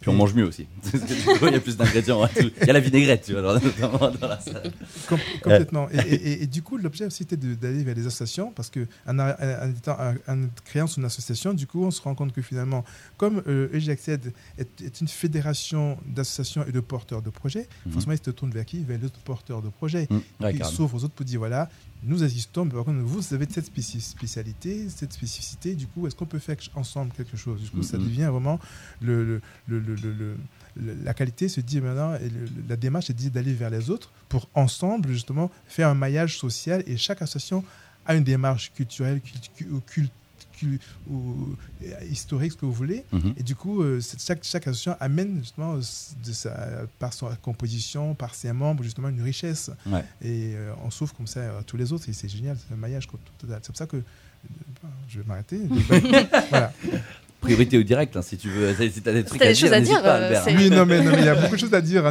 Puis 0.00 0.10
on 0.10 0.14
mange 0.14 0.32
mieux 0.32 0.44
aussi. 0.46 0.68
Il 0.94 1.50
y 1.52 1.54
a 1.56 1.60
plus 1.60 1.76
d'ingrédients. 1.76 2.24
tout. 2.28 2.50
Il 2.60 2.66
y 2.66 2.70
a 2.70 2.72
la 2.72 2.78
vinaigrette, 2.80 3.24
tu 3.26 3.32
vois, 3.32 3.54
notamment 3.60 4.10
dans 4.12 4.28
la. 4.28 4.38
Com- 5.08 5.18
complètement. 5.42 5.88
Et, 5.90 5.96
et- 5.98 6.14
et- 6.14 6.42
et 6.44 6.46
du 6.46 6.62
coup, 6.62 6.76
l'objet 6.76 7.06
aussi 7.06 7.24
était 7.24 7.36
d'aller 7.36 7.82
vers 7.82 7.96
les 7.96 8.06
associations 8.06 8.52
parce 8.52 8.70
que 8.70 8.86
en, 9.08 9.18
en 9.18 9.70
étant- 9.70 9.96
en- 9.98 10.32
en 10.32 10.46
créant 10.64 10.86
son 10.86 11.02
association, 11.02 11.52
du 11.52 11.66
coup, 11.66 11.84
on 11.84 11.90
se 11.90 12.00
rend 12.00 12.14
compte 12.14 12.32
que 12.32 12.42
finalement, 12.42 12.84
comme 13.16 13.42
euh, 13.48 13.68
EGAccède 13.72 14.32
est, 14.56 14.80
est 14.82 15.00
une 15.00 15.08
fédération 15.08 15.98
d'associations 16.06 16.64
et 16.68 16.72
de 16.72 16.80
porteurs 16.80 17.20
de 17.22 17.30
projets, 17.30 17.66
Mhm. 17.84 17.92
forcément, 17.92 18.12
ils 18.12 18.24
se 18.24 18.30
tournent 18.30 18.52
vers 18.52 18.64
qui? 18.66 18.84
Vers 18.84 18.98
les 18.98 19.06
autres 19.06 19.18
porteurs 19.20 19.62
de 19.62 19.68
projets. 19.68 20.06
Mm, 20.10 20.44
ouais, 20.44 20.54
ils 20.54 20.64
s'ouvrent 20.64 20.94
aux 20.94 21.04
autres 21.04 21.14
pour 21.14 21.26
dire 21.26 21.40
voilà, 21.40 21.68
nous 22.04 22.22
existons, 22.22 22.64
mais 22.64 22.72
par 22.72 22.84
contre, 22.84 23.00
vous 23.00 23.34
avez 23.34 23.46
cette 23.50 23.66
spéci- 23.66 24.00
spécialité, 24.00 24.88
cette 24.88 25.12
spécificité. 25.12 25.74
Du 25.74 25.86
coup, 25.86 26.06
est-ce 26.06 26.14
qu'on 26.14 26.26
peut 26.26 26.38
faire 26.38 26.56
ensemble 26.74 27.12
quelque 27.12 27.36
chose? 27.36 27.60
Du 27.62 27.70
coup, 27.70 27.82
ça 27.82 27.98
devient 27.98 28.28
vraiment 28.30 28.60
le, 29.00 29.24
le- 29.24 29.40
le- 29.66 29.80
le- 29.80 29.94
le- 29.96 30.12
le- 30.12 30.36
le- 30.76 30.94
la 31.02 31.12
qualité 31.14 31.48
se 31.48 31.60
dit 31.60 31.80
maintenant, 31.80 32.14
et 32.14 32.30
la 32.68 32.76
démarche 32.76 33.06
se 33.06 33.12
dit 33.12 33.30
d'aller 33.30 33.52
vers 33.52 33.70
les 33.70 33.90
autres 33.90 34.12
pour 34.28 34.48
ensemble, 34.54 35.08
justement, 35.10 35.50
faire 35.66 35.88
un 35.88 35.94
maillage 35.94 36.38
social. 36.38 36.84
Et 36.86 36.96
chaque 36.96 37.20
association 37.22 37.64
a 38.06 38.14
une 38.14 38.24
démarche 38.24 38.72
culturelle, 38.74 39.20
cult- 39.56 40.10
ou 41.10 41.56
euh, 41.82 42.04
historique, 42.10 42.52
ce 42.52 42.56
que 42.56 42.66
vous 42.66 42.72
voulez. 42.72 43.04
Mhm. 43.12 43.34
Et 43.36 43.42
du 43.42 43.54
coup, 43.54 43.82
euh, 43.82 44.00
chaque, 44.18 44.44
chaque 44.44 44.66
association 44.66 44.96
amène 45.00 45.38
justement 45.38 45.74
euh, 45.74 45.80
de 46.24 46.32
sa, 46.32 46.50
par 46.98 47.12
sa 47.12 47.36
composition, 47.42 48.14
par 48.14 48.34
ses 48.34 48.52
membres, 48.52 48.82
justement 48.82 49.08
une 49.08 49.22
richesse. 49.22 49.70
Ouais. 49.86 50.04
Et 50.22 50.54
euh, 50.54 50.72
on 50.84 50.90
s'ouvre 50.90 51.14
comme 51.14 51.26
ça 51.26 51.58
à 51.58 51.62
tous 51.62 51.76
les 51.76 51.92
autres. 51.92 52.08
Et 52.08 52.12
c'est 52.12 52.28
génial, 52.28 52.56
c'est 52.56 52.74
un 52.74 52.76
maillage 52.76 53.06
total. 53.38 53.60
C'est 53.62 53.68
pour 53.68 53.76
ça 53.76 53.86
que 53.86 53.96
euh, 53.96 54.00
je 55.08 55.20
vais 55.20 55.26
m'arrêter. 55.26 55.60
voilà. 56.50 56.72
Priorité 57.40 57.78
au 57.78 57.84
direct, 57.84 58.16
hein, 58.16 58.22
si 58.22 58.36
tu 58.36 58.48
veux. 58.48 58.74
Si 58.90 59.00
t'as 59.00 59.12
des 59.12 59.22
trucs 59.22 59.40
à 59.40 59.46
des 59.46 59.54
choses 59.54 59.70
dire, 59.70 59.78
à 59.78 59.80
dire, 59.80 60.02
pas, 60.02 60.16
euh, 60.18 60.40
Oui, 60.56 60.70
non, 60.70 60.84
mais 60.84 61.00
non, 61.02 61.12
mais 61.12 61.18
il 61.20 61.24
y 61.24 61.28
a 61.28 61.36
beaucoup 61.36 61.54
de 61.54 61.60
choses 61.60 61.72
à 61.72 61.80
dire. 61.80 62.04
hein. 62.04 62.10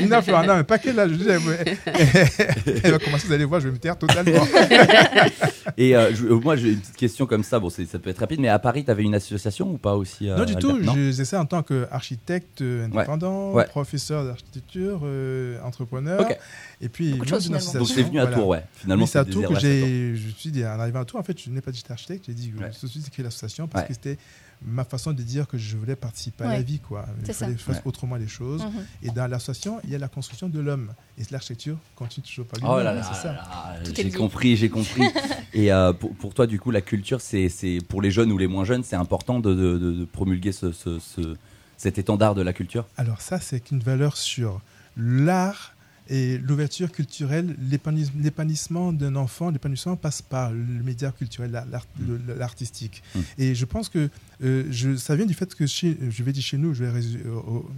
Nina 0.00 0.22
non, 0.26 0.50
un 0.54 0.64
paquet 0.64 0.92
là, 0.94 1.06
je 1.06 1.14
dis, 1.14 1.26
elle, 1.28 1.40
elle 2.82 2.90
va 2.92 2.98
commencer, 2.98 3.26
vous 3.26 3.32
allez 3.34 3.44
voir, 3.44 3.60
je 3.60 3.66
vais 3.68 3.74
me 3.74 3.78
taire 3.78 3.98
totalement. 3.98 4.46
Et 5.76 5.94
euh, 5.94 6.14
je- 6.14 6.24
euh, 6.26 6.40
moi, 6.40 6.56
j'ai 6.56 6.70
une 6.72 6.80
petite 6.80 6.96
question 6.96 7.26
comme 7.26 7.44
ça. 7.44 7.58
Bon, 7.60 7.68
ça 7.70 7.82
peut 7.98 8.10
être 8.10 8.18
rapide, 8.18 8.40
mais 8.40 8.48
à 8.48 8.58
Paris, 8.58 8.84
tu 8.84 8.90
avais 8.90 9.02
une 9.02 9.14
association 9.14 9.70
ou 9.70 9.76
pas 9.78 9.94
aussi 9.96 10.28
euh, 10.30 10.36
non, 10.38 10.44
du 10.44 10.56
tout, 10.56 10.70
Albert 10.70 10.94
Non 10.96 11.12
j'essaie 11.12 11.36
en 11.36 11.44
tant 11.46 11.62
qu'architecte 11.62 12.62
indépendant, 12.62 13.52
Ouais. 13.52 13.66
professeur 13.66 14.24
d'architecture, 14.24 15.00
euh, 15.04 15.58
entrepreneur. 15.62 16.20
Ok. 16.22 16.36
Et 16.80 16.88
puis, 16.88 17.10
Beaucoup 17.10 17.24
de 17.24 17.30
moi, 17.30 17.38
choses, 17.38 17.48
d'une 17.48 17.58
finalement. 17.58 17.72
Donc, 17.72 17.82
association, 17.82 18.02
c'est 18.02 18.08
venu 18.08 18.18
à 18.20 18.22
voilà. 18.24 18.36
Tours, 18.38 18.48
ouais. 18.48 18.62
Finalement, 18.76 19.06
c'est 19.06 19.18
à 19.18 19.24
Tours 19.24 19.48
que 19.48 19.58
j'ai. 19.60 20.14
Je 20.16 20.28
suis 20.36 20.50
dit, 20.50 20.64
en 20.64 20.80
arrivant 20.80 21.00
à 21.00 21.04
Tours, 21.04 21.20
en 21.20 21.22
fait, 21.22 21.38
je 21.40 21.50
n'ai 21.50 21.60
pas 21.60 21.70
dit 21.70 21.78
j'étais 21.78 21.92
architecte. 21.92 22.24
J'ai 22.26 22.34
dit, 22.34 22.52
je 22.56 22.64
me 22.64 22.70
suis 22.72 23.10
créer 23.10 23.24
l'association 23.24 23.66
parce 23.68 23.82
Ouais. 23.84 23.88
que 23.88 23.94
c'était 23.94 24.18
ma 24.62 24.84
façon 24.84 25.12
de 25.12 25.22
dire 25.22 25.46
que 25.46 25.56
je 25.56 25.76
voulais 25.76 25.94
participer 25.96 26.44
à 26.44 26.48
la 26.48 26.62
vie. 26.62 26.80
Quoi. 26.80 27.06
Il 27.20 27.26
C'est 27.26 27.32
fallait 27.32 27.52
ça. 27.52 27.54
que 27.54 27.60
je 27.60 27.64
fasse 27.64 27.76
Ouais. 27.76 27.82
autrement 27.86 28.16
les 28.16 28.26
choses. 28.28 28.62
Mhm. 28.64 28.84
Et 29.04 29.10
dans 29.10 29.26
l'association, 29.26 29.80
il 29.84 29.90
y 29.90 29.94
a 29.94 29.98
la 29.98 30.08
construction 30.08 30.48
de 30.48 30.58
l'homme. 30.60 30.92
Et 31.18 31.22
l'architecture 31.30 31.76
continue 31.94 32.26
toujours 32.26 32.46
par 32.46 32.58
Oh 32.62 32.78
lui-même. 32.78 32.84
là 32.84 32.94
là, 32.94 33.02
c'est 33.02 33.20
ça. 33.22 33.32
là, 33.32 33.76
j'ai 33.94 34.10
compris, 34.10 34.56
j'ai 34.56 34.68
compris. 34.68 35.02
Et 35.54 35.72
euh, 35.72 35.92
pour, 35.92 36.12
pour 36.14 36.34
toi, 36.34 36.46
du 36.46 36.58
coup, 36.60 36.70
la 36.70 36.80
culture, 36.80 37.20
c'est 37.20 37.48
c'est- 37.48 37.78
pour 37.88 38.02
les 38.02 38.10
jeunes 38.10 38.30
ou 38.32 38.38
les 38.38 38.46
moins 38.48 38.64
jeunes, 38.64 38.82
c'est 38.84 38.96
important 38.96 39.40
de, 39.40 39.54
de- 39.54 39.78
de- 39.78 39.92
de 39.92 40.04
promulguer 40.04 40.52
ce, 40.52 40.72
ce- 40.72 40.98
ce- 40.98 41.36
cet 41.76 41.98
étendard 41.98 42.34
de 42.34 42.42
la 42.42 42.52
culture? 42.52 42.86
Alors 42.96 43.20
ça, 43.20 43.38
c'est 43.40 43.70
une 43.70 43.78
valeur 43.80 44.16
sur 44.16 44.60
l'art 44.96 45.74
et 46.08 46.38
l'ouverture 46.38 46.90
culturelle, 46.90 47.54
l'épanouis- 47.70 48.10
l'épanouissement 48.20 48.92
d'un 48.92 49.14
enfant, 49.16 49.50
l'épanouissement 49.50 49.96
passe 49.96 50.22
par 50.22 50.52
le 50.52 50.82
média 50.82 51.12
culturel, 51.12 51.62
le- 52.00 52.34
l'artistique. 52.34 53.02
Mm. 53.14 53.20
Et 53.38 53.54
je 53.54 53.64
pense 53.64 53.88
que 53.88 54.08
euh, 54.42 54.64
je, 54.70 54.96
ça 54.96 55.16
vient 55.16 55.26
du 55.26 55.34
fait 55.34 55.54
que 55.54 55.66
chez, 55.66 55.96
je 56.10 56.22
vais 56.22 56.32
dire 56.32 56.42
chez 56.42 56.56
nous, 56.58 56.72
je 56.74 56.84
vais, 56.84 57.00
résu- 57.00 57.26
au- 57.28 57.68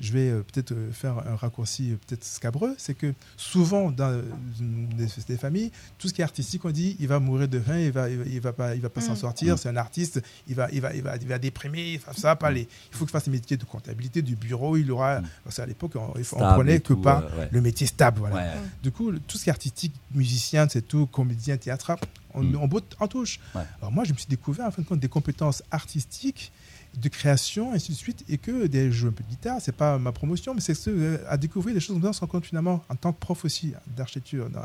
je 0.00 0.12
vais 0.12 0.28
euh, 0.28 0.42
peut-être 0.42 0.72
euh, 0.72 0.92
faire 0.92 1.18
un 1.26 1.36
raccourci 1.36 1.92
euh, 1.92 1.96
peut-être 2.06 2.22
scabreux, 2.24 2.74
c'est 2.78 2.94
que 2.94 3.14
souvent 3.36 3.90
dans 3.90 4.20
des, 4.60 5.06
des 5.28 5.36
familles, 5.36 5.70
tout 5.98 6.08
ce 6.08 6.12
qui 6.14 6.20
est 6.20 6.24
artistique, 6.24 6.64
on 6.64 6.70
dit 6.70 6.96
il 7.00 7.08
va 7.08 7.18
mourir 7.18 7.48
de 7.48 7.58
faim, 7.60 7.78
il 7.78 7.92
va, 7.92 8.08
il 8.10 8.18
va, 8.18 8.24
il 8.26 8.40
va 8.40 8.52
pas, 8.52 8.74
il 8.74 8.80
va 8.80 8.88
pas 8.90 9.00
s'en 9.00 9.12
Mm. 9.12 9.16
sortir, 9.16 9.58
c'est 9.58 9.68
un 9.68 9.76
artiste, 9.76 10.22
il 10.48 10.54
va, 10.54 10.68
il 10.72 10.80
va, 10.80 10.94
il 10.94 11.02
va, 11.02 11.16
il 11.16 11.26
va 11.26 11.38
déprimer, 11.38 12.00
ça 12.16 12.28
va 12.28 12.36
pas 12.36 12.48
aller. 12.48 12.68
Il 12.92 12.96
faut 12.96 13.04
qu'il 13.04 13.12
fasse 13.12 13.24
des 13.24 13.30
métiers 13.30 13.56
de 13.56 13.64
comptabilité, 13.64 14.20
du 14.22 14.36
bureau, 14.36 14.76
il 14.76 14.90
aura. 14.92 15.20
Mm. 15.20 15.28
Parce 15.44 15.56
qu'à 15.56 15.66
l'époque, 15.66 15.92
on, 15.96 16.12
on 16.18 16.22
Stable 16.24 16.54
prenait 16.54 16.78
que 16.80 16.84
tout, 16.88 16.96
par 16.98 17.24
euh, 17.24 17.38
ouais. 17.38 17.48
le 17.50 17.60
métier 17.62 17.86
stable. 17.86 18.20
Voilà. 18.20 18.36
Ouais. 18.36 18.50
Du 18.82 18.90
coup, 18.90 19.12
tout 19.12 19.38
ce 19.38 19.44
qui 19.44 19.48
est 19.48 19.52
artistique, 19.52 19.94
musicien, 20.14 20.68
c'est 20.68 20.82
tout, 20.82 21.06
comédien, 21.06 21.56
théâtre, 21.56 21.96
on, 22.34 22.42
Mm. 22.42 22.56
on 22.56 22.68
botte 22.68 22.94
en 23.00 23.08
touche. 23.08 23.40
Ouais. 23.54 23.62
Alors 23.80 23.90
moi, 23.92 24.04
je 24.04 24.12
me 24.12 24.18
suis 24.18 24.26
découvert 24.28 24.66
en 24.66 24.70
fin 24.70 24.82
de 24.82 24.86
compte 24.86 25.00
des 25.00 25.08
compétences 25.08 25.62
artistiques, 25.70 26.52
de 27.00 27.08
création, 27.08 27.72
et 27.72 27.76
ainsi 27.76 27.92
de 27.92 27.96
suite, 27.96 28.24
et 28.28 28.38
que 28.38 28.66
des 28.66 28.90
jeux 28.90 29.08
un 29.08 29.12
peu 29.12 29.22
de 29.24 29.28
guitare, 29.28 29.58
c'est 29.60 29.74
pas 29.76 29.98
ma 29.98 30.12
promotion, 30.12 30.54
mais 30.54 30.60
c'est 30.60 30.74
ce, 30.74 30.90
euh, 30.90 31.18
à 31.28 31.36
découvrir 31.36 31.74
des 31.74 31.80
choses 31.80 31.94
comme 31.96 32.02
ça, 32.02 32.08
on 32.10 32.12
se 32.12 32.20
rend 32.20 32.26
compte 32.26 32.46
finalement, 32.46 32.82
en 32.88 32.94
tant 32.96 33.12
que 33.12 33.18
prof 33.20 33.44
aussi 33.44 33.72
d'architecture 33.96 34.48
dans, 34.50 34.60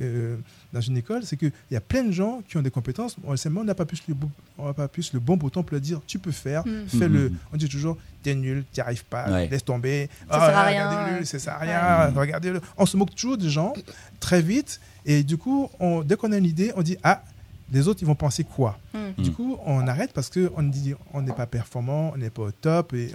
euh, 0.00 0.36
dans 0.72 0.80
une 0.80 0.96
école, 0.96 1.24
c'est 1.24 1.36
qu'il 1.36 1.52
y 1.70 1.76
a 1.76 1.80
plein 1.80 2.04
de 2.04 2.12
gens 2.12 2.42
qui 2.48 2.56
ont 2.56 2.62
des 2.62 2.70
compétences, 2.70 3.16
on 3.24 3.34
n'a 3.64 3.74
pas 3.74 3.84
plus 3.84 4.02
le 4.08 4.14
on 4.58 4.72
pas 4.72 4.88
plus 4.88 5.12
le 5.12 5.20
bon 5.20 5.36
bouton 5.36 5.62
pour 5.62 5.72
leur 5.72 5.80
dire, 5.80 6.00
tu 6.06 6.18
peux 6.18 6.32
faire, 6.32 6.66
Mm. 6.66 6.86
fais-le. 6.88 7.28
Mhm. 7.30 7.36
On 7.52 7.56
dit 7.56 7.68
toujours, 7.68 7.96
t'es 8.22 8.34
nul, 8.34 8.64
t'y 8.72 8.80
arrives 8.80 9.04
pas, 9.04 9.30
Ouais. 9.30 9.48
laisse 9.48 9.64
tomber, 9.64 10.08
Ça 10.30 10.34
sert 10.46 10.56
à 10.58 10.62
rien. 10.64 10.88
regardez-le, 10.90 11.24
ça 11.24 11.38
sert 11.38 11.54
à 11.54 11.58
rien, 11.58 12.08
Ouais. 12.14 12.18
regardez-le. 12.20 12.60
On 12.78 12.86
se 12.86 12.96
moque 12.96 13.14
toujours 13.14 13.36
des 13.36 13.50
gens 13.50 13.72
très 14.20 14.40
vite, 14.42 14.80
et 15.04 15.22
du 15.22 15.36
coup, 15.36 15.68
on, 15.78 16.02
dès 16.02 16.16
qu'on 16.16 16.32
a 16.32 16.38
une 16.38 16.44
idée, 16.46 16.72
on 16.76 16.82
dit, 16.82 16.96
ah, 17.02 17.22
les 17.72 17.88
autres, 17.88 18.00
ils 18.02 18.06
vont 18.06 18.14
penser 18.14 18.44
quoi 18.44 18.78
Mm. 18.94 19.22
Du 19.22 19.30
Mm. 19.30 19.34
coup, 19.34 19.56
on 19.66 19.86
arrête 19.88 20.12
parce 20.12 20.30
qu'on 20.30 20.62
dit 20.62 20.94
on 21.12 21.22
n'est 21.22 21.32
pas 21.32 21.46
performant, 21.46 22.12
on 22.14 22.18
n'est 22.18 22.30
pas 22.30 22.42
au 22.42 22.50
top, 22.50 22.92
et 22.94 23.10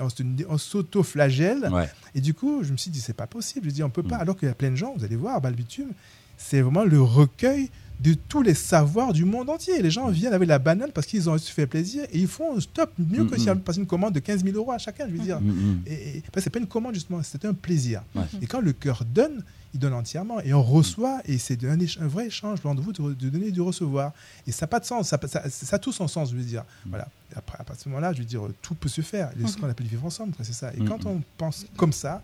on 0.49 0.57
s'auto-flagelle. 0.57 1.69
Ouais. 1.71 1.89
Et 2.15 2.21
du 2.21 2.33
coup, 2.33 2.63
je 2.63 2.71
me 2.71 2.77
suis 2.77 2.91
dit, 2.91 2.99
c'est 2.99 3.13
pas 3.13 3.27
possible. 3.27 3.67
Je 3.69 3.73
dis, 3.75 3.83
on 3.83 3.89
peut 3.89 4.03
pas. 4.03 4.17
Mm. 4.17 4.21
Alors 4.21 4.35
qu'il 4.37 4.47
y 4.47 4.51
a 4.51 4.55
plein 4.55 4.71
de 4.71 4.75
gens, 4.75 4.93
vous 4.97 5.03
allez 5.03 5.15
voir, 5.15 5.39
Balbitume, 5.41 5.91
c'est 6.37 6.61
vraiment 6.61 6.83
le 6.83 7.01
recueil 7.01 7.69
de 7.99 8.15
tous 8.15 8.41
les 8.41 8.55
savoirs 8.55 9.13
du 9.13 9.25
monde 9.25 9.47
entier. 9.49 9.79
Les 9.81 9.91
gens 9.91 10.07
viennent 10.09 10.33
avec 10.33 10.49
la 10.49 10.57
banane 10.57 10.89
parce 10.91 11.05
qu'ils 11.05 11.29
ont 11.29 11.37
se 11.37 11.51
fait 11.51 11.67
plaisir 11.67 12.03
et 12.11 12.17
ils 12.17 12.27
font 12.27 12.59
stop 12.59 12.91
mieux 12.97 13.25
que 13.25 13.39
si 13.39 13.47
on 13.49 13.55
passe 13.57 13.77
une 13.77 13.85
commande 13.85 14.13
de 14.13 14.19
15 14.19 14.43
000 14.43 14.57
euros 14.57 14.71
à 14.71 14.79
chacun, 14.79 15.05
je 15.07 15.11
veux 15.15 15.23
dire. 15.23 15.39
Et, 15.85 15.93
et- 15.93 16.21
parce 16.21 16.33
que 16.35 16.41
c'est 16.41 16.49
pas 16.49 16.57
une 16.59 16.65
commande 16.67 16.95
justement, 16.95 17.21
c'est 17.21 17.45
un 17.45 17.53
plaisir. 17.53 18.01
Et 18.41 18.47
quand 18.47 18.59
le 18.59 18.73
cœur 18.73 19.03
donne, 19.05 19.43
il 19.73 19.79
donne 19.79 19.93
entièrement 19.93 20.39
et 20.41 20.53
on 20.53 20.61
reçoit 20.63 21.21
et 21.25 21.37
c'est 21.37 21.63
un, 21.63 21.77
vrai 22.07 22.27
échange 22.27 22.59
entre 22.65 22.81
vous 22.81 22.91
de, 22.91 23.13
de 23.13 23.29
donner 23.29 23.47
et 23.47 23.51
de 23.51 23.61
recevoir. 23.61 24.11
Et 24.47 24.51
ça 24.51 24.65
n'a 24.65 24.67
pas 24.67 24.79
de 24.79 24.85
sens, 24.85 25.07
ça, 25.09 25.19
ça, 25.27 25.49
ça 25.49 25.75
a 25.75 25.79
tout 25.79 25.91
son 25.93 26.07
sens, 26.07 26.31
je 26.31 26.35
veux 26.35 26.43
dire. 26.43 26.63
Voilà. 26.85 27.07
Et 27.33 27.37
après, 27.37 27.55
à 27.59 27.63
partir 27.63 27.75
de 27.77 27.83
ce 27.83 27.89
moment-là, 27.89 28.13
je 28.13 28.19
veux 28.19 28.25
dire, 28.25 28.41
tout 28.61 28.75
peut 28.75 28.89
se 28.89 29.01
faire. 29.01 29.31
C'est 29.39 29.47
ce 29.47 29.57
qu'on 29.57 29.69
appelle 29.69 29.87
vivre 29.87 30.05
ensemble, 30.05 30.33
c'est 30.41 30.53
ça. 30.53 30.73
Et 30.73 30.79
Mhm. 30.81 30.89
quand 30.89 31.05
on 31.05 31.21
pense 31.37 31.65
comme 31.77 31.93
ça, 31.93 32.21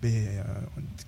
ben, 0.00 0.12
euh, 0.14 0.42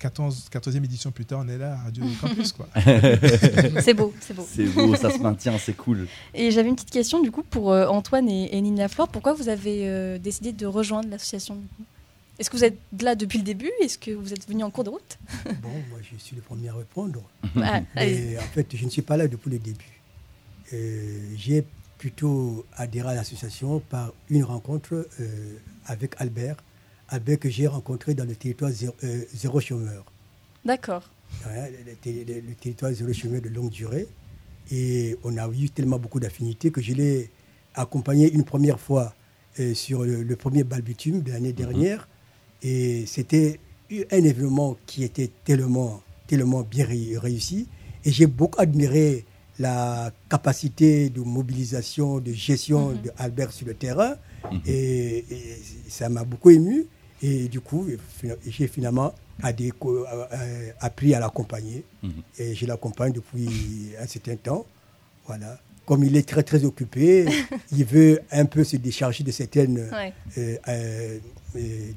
14, 0.00 0.48
14e 0.50 0.84
édition 0.84 1.10
plus 1.12 1.24
tard, 1.24 1.42
on 1.44 1.48
est 1.48 1.58
là 1.58 1.74
à 1.74 1.76
Radio 1.84 2.04
Campus, 2.20 2.52
quoi. 2.52 2.66
C'est 3.80 3.94
beau, 3.94 4.12
c'est 4.20 4.34
beau. 4.34 4.46
C'est 4.52 4.64
beau, 4.66 4.94
ça 4.96 5.10
se 5.10 5.18
maintient, 5.18 5.56
c'est 5.58 5.74
cool. 5.76 6.08
Et 6.34 6.50
j'avais 6.50 6.68
une 6.68 6.74
petite 6.74 6.90
question 6.90 7.22
du 7.22 7.30
coup 7.30 7.42
pour 7.44 7.72
euh, 7.72 7.86
Antoine 7.86 8.28
et, 8.28 8.56
et 8.56 8.60
Nina 8.60 8.88
Flore. 8.88 9.08
Pourquoi 9.08 9.32
vous 9.34 9.48
avez 9.48 9.88
euh, 9.88 10.18
décidé 10.18 10.52
de 10.52 10.66
rejoindre 10.66 11.08
l'association 11.08 11.54
du 11.54 11.66
coup? 11.68 11.84
Est-ce 12.40 12.48
que 12.48 12.56
vous 12.56 12.64
êtes 12.64 12.78
là 13.02 13.14
depuis 13.14 13.36
le 13.38 13.44
début? 13.44 13.70
Est-ce 13.82 13.98
que 13.98 14.10
vous 14.12 14.32
êtes 14.32 14.48
venu 14.48 14.64
en 14.64 14.70
cours 14.70 14.82
de 14.84 14.88
route? 14.90 15.18
Bon, 15.62 15.68
moi, 15.90 15.98
je 16.10 16.16
suis 16.16 16.34
le 16.34 16.42
premier 16.42 16.70
à 16.70 16.74
répondre. 16.74 17.22
Ah. 17.62 17.82
Mais 17.94 18.38
en 18.38 18.42
fait, 18.54 18.66
je 18.74 18.84
ne 18.84 18.90
suis 18.90 19.02
pas 19.02 19.16
là 19.18 19.28
depuis 19.28 19.50
le 19.50 19.58
début. 19.58 20.00
Euh, 20.72 21.18
J'ai 21.36 21.64
plutôt 21.98 22.64
adhéré 22.76 23.10
à 23.10 23.14
l'association 23.14 23.80
par 23.80 24.12
une 24.30 24.44
rencontre 24.44 25.06
euh, 25.20 25.56
avec 25.84 26.14
Albert. 26.18 26.56
Albert 27.10 27.38
que 27.40 27.50
j'ai 27.50 27.66
rencontré 27.66 28.14
dans 28.14 28.24
le 28.24 28.34
territoire 28.34 28.70
zéro, 28.70 28.94
euh, 29.04 29.22
zéro 29.34 29.60
chômeur. 29.60 30.04
D'accord. 30.64 31.10
Ouais, 31.46 31.70
le, 31.70 32.10
le- 32.12 32.24
le- 32.24 32.40
le 32.48 32.54
territoire 32.54 32.92
zéro 32.92 33.12
chômeur 33.12 33.42
de 33.42 33.50
longue 33.50 33.70
durée. 33.70 34.06
Et 34.70 35.16
on 35.24 35.36
a 35.36 35.46
eu 35.50 35.68
tellement 35.68 35.98
beaucoup 35.98 36.20
d'affinités 36.20 36.70
que 36.70 36.80
je 36.80 36.94
l'ai 36.94 37.30
accompagné 37.74 38.32
une 38.32 38.44
première 38.44 38.80
fois 38.80 39.14
euh, 39.58 39.74
sur 39.74 40.04
le, 40.04 40.22
le 40.22 40.36
premier 40.36 40.64
Balbitume 40.64 41.20
de 41.22 41.32
l'année 41.32 41.52
dernière. 41.52 42.08
Et 42.62 43.04
c'était 43.06 43.58
un 44.12 44.22
événement 44.24 44.76
qui 44.86 45.04
était 45.04 45.30
tellement, 45.44 46.02
tellement 46.26 46.62
bien 46.62 46.86
ré- 46.86 47.16
réussi. 47.16 47.66
Et 48.04 48.10
j'ai 48.12 48.26
beaucoup 48.26 48.60
admiré 48.60 49.24
la 49.58 50.10
capacité 50.28 51.10
de 51.10 51.20
mobilisation, 51.20 52.18
de 52.18 52.32
gestion 52.32 52.92
d'Albert 53.18 53.52
sur 53.52 53.66
le 53.66 53.74
terrain. 53.74 54.14
Et, 54.66 55.18
et 55.30 55.58
ça 55.88 56.08
m'a 56.08 56.24
beaucoup 56.24 56.50
ému. 56.50 56.86
Et 57.22 57.48
du 57.48 57.60
coup, 57.60 57.86
j'ai 58.46 58.66
finalement 58.68 59.12
euh, 59.44 59.50
euh, 59.84 60.70
appris 60.80 61.14
à 61.14 61.20
l'accompagner. 61.20 61.84
Mhm. 62.02 62.12
Et 62.38 62.54
je 62.54 62.64
l'accompagne 62.66 63.12
depuis 63.12 63.48
un 64.00 64.06
certain 64.06 64.36
temps. 64.36 64.64
Voilà. 65.26 65.58
Comme 65.84 66.04
il 66.04 66.16
est 66.16 66.26
très 66.28 66.42
très 66.42 66.64
occupé, 66.64 67.26
il 67.72 67.84
veut 67.84 68.20
un 68.30 68.44
peu 68.46 68.64
se 68.64 68.76
décharger 68.76 69.24
de 69.24 69.30
certaines. 69.32 69.78
Ouais. 69.92 70.12
euh, 70.38 70.56
euh, 70.68 71.18
euh, 71.56 71.90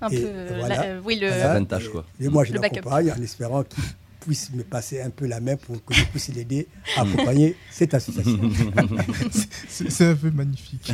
Un 0.00 0.08
Et 0.10 0.20
peu. 0.20 0.26
euh, 0.28 0.56
voilà. 0.60 0.74
la- 0.76 0.82
euh, 0.84 1.00
oui, 1.04 1.18
le. 1.20 1.28
voilà. 1.28 1.60
Quoi. 1.90 2.04
Et 2.20 2.28
moi, 2.28 2.44
je 2.44 2.52
l'accompagne 2.52 3.12
en 3.12 3.22
espérant 3.22 3.62
qu'il 3.64 3.82
puisse 4.28 4.52
me 4.52 4.62
passer 4.62 5.00
un 5.00 5.08
peu 5.08 5.26
la 5.26 5.40
main 5.40 5.56
pour 5.56 5.82
que 5.82 5.94
je 5.94 6.04
puisse 6.04 6.28
l'aider 6.28 6.68
à 6.98 7.00
accompagner 7.00 7.56
cette 7.70 7.94
association. 7.94 8.38
C'est 9.68 10.06
un 10.10 10.14
peu 10.14 10.30
magnifique. 10.30 10.92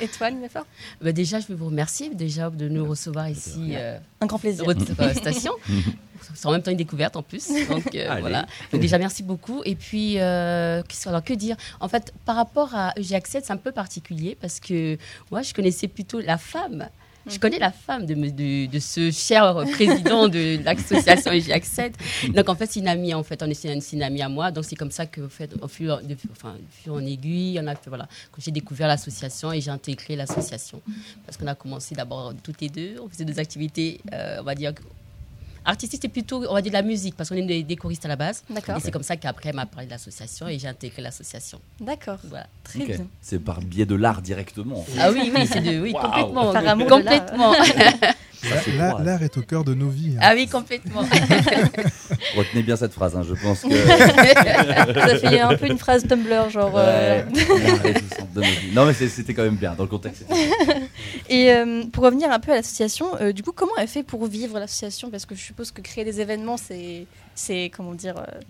Et 0.00 0.06
toi, 0.06 0.30
Nimefa 0.30 0.64
Bah, 1.02 1.10
déjà, 1.10 1.40
je 1.40 1.48
veux 1.48 1.56
vous 1.56 1.66
remercier 1.66 2.14
déjà 2.14 2.50
de 2.50 2.68
nous 2.68 2.86
recevoir 2.86 3.28
ici 3.28 3.72
euh, 3.74 3.98
Un 4.20 4.26
grand 4.26 4.38
plaisir. 4.38 4.64
votre 4.64 4.84
euh, 5.00 5.14
station. 5.14 5.52
C'est 6.34 6.46
en 6.46 6.52
même 6.52 6.62
temps 6.62 6.70
une 6.70 6.76
découverte 6.76 7.16
en 7.16 7.22
plus. 7.24 7.48
Donc 7.68 7.92
euh, 7.96 8.16
voilà. 8.20 8.46
Donc, 8.70 8.80
déjà, 8.80 8.96
merci 8.98 9.24
beaucoup. 9.24 9.62
Et 9.64 9.74
puis, 9.74 10.20
euh, 10.20 10.82
alors, 11.06 11.24
que 11.24 11.34
dire? 11.34 11.56
En 11.80 11.88
fait, 11.88 12.12
par 12.26 12.36
rapport 12.36 12.76
à 12.76 12.92
EG 12.96 13.14
Access, 13.14 13.44
c'est 13.46 13.52
un 13.52 13.56
peu 13.56 13.72
particulier 13.72 14.36
parce 14.40 14.60
que 14.60 14.96
moi, 15.32 15.42
je 15.42 15.52
connaissais 15.52 15.88
plutôt 15.88 16.20
la 16.20 16.38
femme. 16.38 16.88
Je 17.28 17.38
connais 17.38 17.58
la 17.58 17.70
femme 17.70 18.06
de, 18.06 18.66
de, 18.66 18.78
ce 18.78 19.10
cher 19.10 19.64
président 19.72 20.28
de 20.28 20.62
l'association 20.64 21.32
EG 21.32 21.52
Access. 21.52 21.92
Donc 22.34 22.48
en 22.48 22.54
fait, 22.54 22.66
c'est 22.66 22.80
une 22.80 22.88
amie 22.88 23.14
en 23.14 23.22
fait, 23.22 23.42
on 23.42 23.46
est 23.46 23.64
une, 23.64 23.80
une 23.92 24.02
amie 24.02 24.22
à 24.22 24.28
moi. 24.28 24.50
Donc 24.50 24.64
c'est 24.64 24.76
comme 24.76 24.90
ça 24.90 25.06
que 25.06 25.20
au 25.22 25.28
fait, 25.28 25.50
au 25.60 25.68
fur, 25.68 26.00
de, 26.02 26.16
enfin, 26.30 26.56
fil 26.70 26.92
en 26.92 27.04
aiguille, 27.04 27.60
on 27.60 27.88
voilà, 27.88 28.06
que 28.32 28.40
j'ai 28.40 28.50
découvert 28.50 28.88
l'association 28.88 29.52
et 29.52 29.60
j'ai 29.60 29.70
intégré 29.70 30.16
l'association 30.16 30.80
parce 31.24 31.36
qu'on 31.36 31.46
a 31.46 31.54
commencé 31.54 31.94
d'abord 31.94 32.32
toutes 32.42 32.60
les 32.60 32.68
deux, 32.68 32.96
on 33.02 33.08
faisait 33.08 33.24
des 33.24 33.38
activités, 33.38 34.00
euh, 34.12 34.38
on 34.40 34.44
va 34.44 34.54
dire 34.54 34.72
artistiques, 35.68 36.00
c'est 36.02 36.08
plutôt 36.08 36.44
on 36.48 36.54
va 36.54 36.62
dire 36.62 36.72
de 36.72 36.76
la 36.76 36.82
musique 36.82 37.14
parce 37.16 37.28
qu'on 37.28 37.36
est 37.36 37.42
des, 37.42 37.62
des 37.62 37.76
choristes 37.76 38.04
à 38.04 38.08
la 38.08 38.16
base. 38.16 38.42
D'accord. 38.50 38.76
Et 38.76 38.80
c'est 38.80 38.90
comme 38.90 39.02
ça 39.02 39.16
qu'après 39.16 39.50
elle 39.50 39.56
m'a 39.56 39.66
parlé 39.66 39.86
de 39.86 39.90
l'association 39.92 40.48
et 40.48 40.58
j'ai 40.58 40.68
intégré 40.68 41.02
l'association. 41.02 41.60
D'accord. 41.80 42.18
Voilà. 42.24 42.46
Très 42.64 42.80
bien. 42.84 43.06
C'est 43.20 43.38
par 43.38 43.60
biais 43.60 43.86
de 43.86 43.94
l'art 43.94 44.22
directement. 44.22 44.84
Ah 44.98 45.10
oui, 45.12 45.30
oui, 45.34 45.46
c'est 45.46 45.60
de, 45.60 45.80
oui, 45.80 45.92
Waouh. 45.92 46.04
complètement, 46.06 46.52
Par 46.52 46.66
amour 46.66 46.86
de 46.86 47.04
l'art. 47.04 47.26
complètement. 47.26 47.52
L'art 49.04 49.22
est 49.22 49.36
au 49.36 49.42
cœur 49.42 49.64
de 49.64 49.74
nos 49.74 49.88
vies. 49.88 50.14
hein. 50.16 50.20
ah 50.22 50.32
oui, 50.34 50.46
complètement. 50.46 51.00
Retenez 52.36 52.62
bien 52.62 52.76
cette 52.76 52.92
phrase, 52.92 53.16
hein, 53.16 53.22
je 53.28 53.34
pense 53.34 53.62
que. 53.62 53.68
Ça 55.18 55.18
fait 55.18 55.40
un 55.40 55.56
peu 55.56 55.66
une 55.66 55.78
phrase 55.78 56.06
Tumblr, 56.06 56.50
genre. 56.50 56.72
euh, 56.76 57.22
Ouais, 57.24 57.60
l'art 57.66 57.86
est 57.86 57.96
au 57.96 58.14
centre 58.16 58.32
de 58.34 58.40
nos 58.40 58.46
vies. 58.46 58.72
Non, 58.74 58.86
mais 58.86 58.92
c'était 58.94 59.34
quand 59.34 59.42
même 59.42 59.56
bien 59.56 59.74
dans 59.74 59.84
le 59.84 59.88
contexte. 59.88 60.24
Et 61.28 61.52
euh, 61.52 61.84
pour 61.92 62.04
revenir 62.04 62.30
un 62.30 62.38
peu 62.38 62.52
à 62.52 62.56
l'association, 62.56 63.06
euh, 63.20 63.32
du 63.32 63.42
coup, 63.42 63.52
comment 63.52 63.72
elle 63.78 63.88
fait 63.88 64.02
pour 64.02 64.26
vivre 64.26 64.58
l'association? 64.58 65.10
Parce 65.10 65.26
que 65.26 65.34
je 65.34 65.40
suppose 65.42 65.70
que 65.70 65.80
créer 65.80 66.04
des 66.04 66.20
événements, 66.20 66.56
c'est, 66.56 67.06
c'est 67.34 67.70
comment 67.76 67.92
dire, 67.94 68.16
euh, 68.18 68.40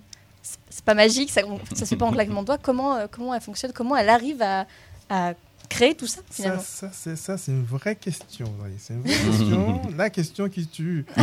c'est- 0.42 0.84
pas 0.84 0.94
magique, 0.94 1.30
ça, 1.30 1.42
on- 1.46 1.58
ça 1.74 1.84
se 1.84 1.90
fait 1.90 1.96
pas 1.96 2.06
en 2.06 2.12
claquement 2.12 2.42
de 2.42 2.46
doigts. 2.46 2.58
Comment, 2.60 2.96
euh, 2.96 3.06
comment 3.10 3.34
elle 3.34 3.40
fonctionne? 3.40 3.72
Comment 3.72 3.96
elle 3.96 4.08
arrive 4.08 4.42
à, 4.42 4.66
à 5.10 5.32
créer 5.68 5.94
tout 5.94 6.06
ça 6.06 6.16
Ça, 6.30 6.34
finalement 6.42 6.62
ça, 6.62 6.90
c'est 6.92 7.16
ça, 7.16 7.36
c'est 7.38 7.52
une 7.52 7.64
vraie 7.64 7.96
question. 7.96 8.52
C'est 8.78 8.94
une 8.94 9.02
vraie 9.02 9.12
question. 9.30 9.82
La 9.96 10.10
question 10.10 10.48
qui 10.48 10.66
tue. 10.66 11.04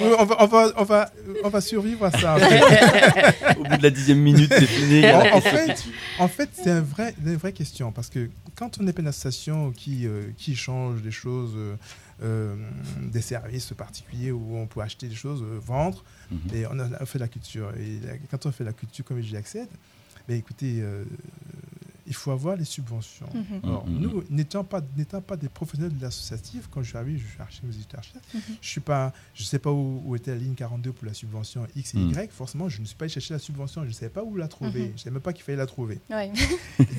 On 0.00 0.24
va, 0.24 0.36
on 0.42 0.46
va, 0.46 0.72
on 0.76 0.84
va, 0.84 1.12
on 1.44 1.48
va 1.48 1.60
survivre 1.60 2.04
à 2.06 2.10
ça. 2.10 2.34
en 2.34 2.38
fait. 2.38 3.56
Au 3.58 3.64
bout 3.64 3.76
de 3.76 3.82
la 3.82 3.90
dixième 3.90 4.18
minute, 4.20 4.52
c'est 4.52 4.66
fini. 4.66 5.04
en, 5.06 5.36
en 5.36 5.40
fait, 5.40 5.84
en 6.18 6.28
fait, 6.28 6.50
c'est 6.52 6.70
un 6.70 6.80
vrai, 6.80 7.14
une 7.24 7.36
vraie 7.36 7.52
question 7.52 7.92
parce 7.92 8.08
que 8.10 8.28
quand 8.54 8.78
on 8.80 8.86
est 8.86 8.98
une 8.98 9.06
association 9.06 9.72
qui, 9.72 10.06
euh, 10.06 10.26
qui 10.36 10.54
change 10.56 11.02
des 11.02 11.10
choses, 11.10 11.52
euh, 11.56 11.74
euh, 12.22 12.54
des 13.02 13.20
services 13.22 13.72
particuliers 13.76 14.30
où 14.32 14.56
on 14.56 14.66
peut 14.66 14.80
acheter 14.80 15.06
des 15.08 15.14
choses, 15.14 15.42
euh, 15.42 15.58
vendre, 15.64 16.04
Mhm. 16.30 16.38
et 16.56 16.66
on 16.66 16.78
a, 16.80 16.84
on 17.02 17.06
fait 17.06 17.18
de 17.18 17.24
la 17.24 17.28
culture. 17.28 17.70
Et 17.78 18.06
la- 18.06 18.16
quand 18.30 18.46
on 18.46 18.52
fait 18.52 18.64
de 18.64 18.68
la 18.70 18.72
culture 18.74 19.04
comme 19.04 19.20
j'y 19.20 19.36
accède, 19.36 19.68
ben 20.26 20.38
écoutez, 20.38 20.78
euh, 20.80 21.04
il 22.06 22.14
faut 22.14 22.30
avoir 22.30 22.56
les 22.56 22.64
subventions. 22.64 23.26
Mhm. 23.32 23.60
Alors, 23.62 23.86
Mhm. 23.86 23.98
nous, 23.98 24.24
n'étant 24.30 24.62
pas, 24.64 24.82
n'étant 24.96 25.20
pas 25.22 25.36
des 25.36 25.48
professionnels 25.48 25.96
de 25.96 26.02
l'associatif, 26.02 26.68
quand 26.70 26.82
je 26.82 26.88
suis 26.90 26.98
arrivé, 26.98 27.18
je 27.18 27.26
suis 27.26 27.40
architecte, 27.40 28.22
Mhm. 28.34 28.40
je 28.60 28.68
suis 28.68 28.80
pas, 28.80 29.12
je 29.34 29.42
sais 29.44 29.58
pas 29.58 29.70
où, 29.72 30.02
où 30.04 30.14
était 30.16 30.30
la 30.32 30.36
ligne 30.38 30.54
42 30.54 30.92
pour 30.92 31.06
la 31.06 31.14
subvention 31.14 31.66
X 31.74 31.94
et. 31.94 31.98
Y. 31.98 32.30
Forcément, 32.32 32.68
je 32.68 32.80
ne 32.80 32.86
suis 32.86 32.96
pas 32.96 33.04
allé 33.06 33.12
chercher 33.12 33.34
la 33.34 33.40
subvention, 33.40 33.82
je 33.82 33.88
ne 33.88 33.92
savais 33.92 34.10
pas 34.10 34.22
où 34.22 34.36
la 34.36 34.48
trouver, 34.48 34.88
je 34.88 34.92
ne 34.92 34.98
savais 34.98 35.10
même 35.12 35.22
pas 35.22 35.32
qu'il 35.32 35.44
fallait 35.44 35.56
la 35.58 35.66
trouver. 35.66 36.00
Ouais. 36.10 36.30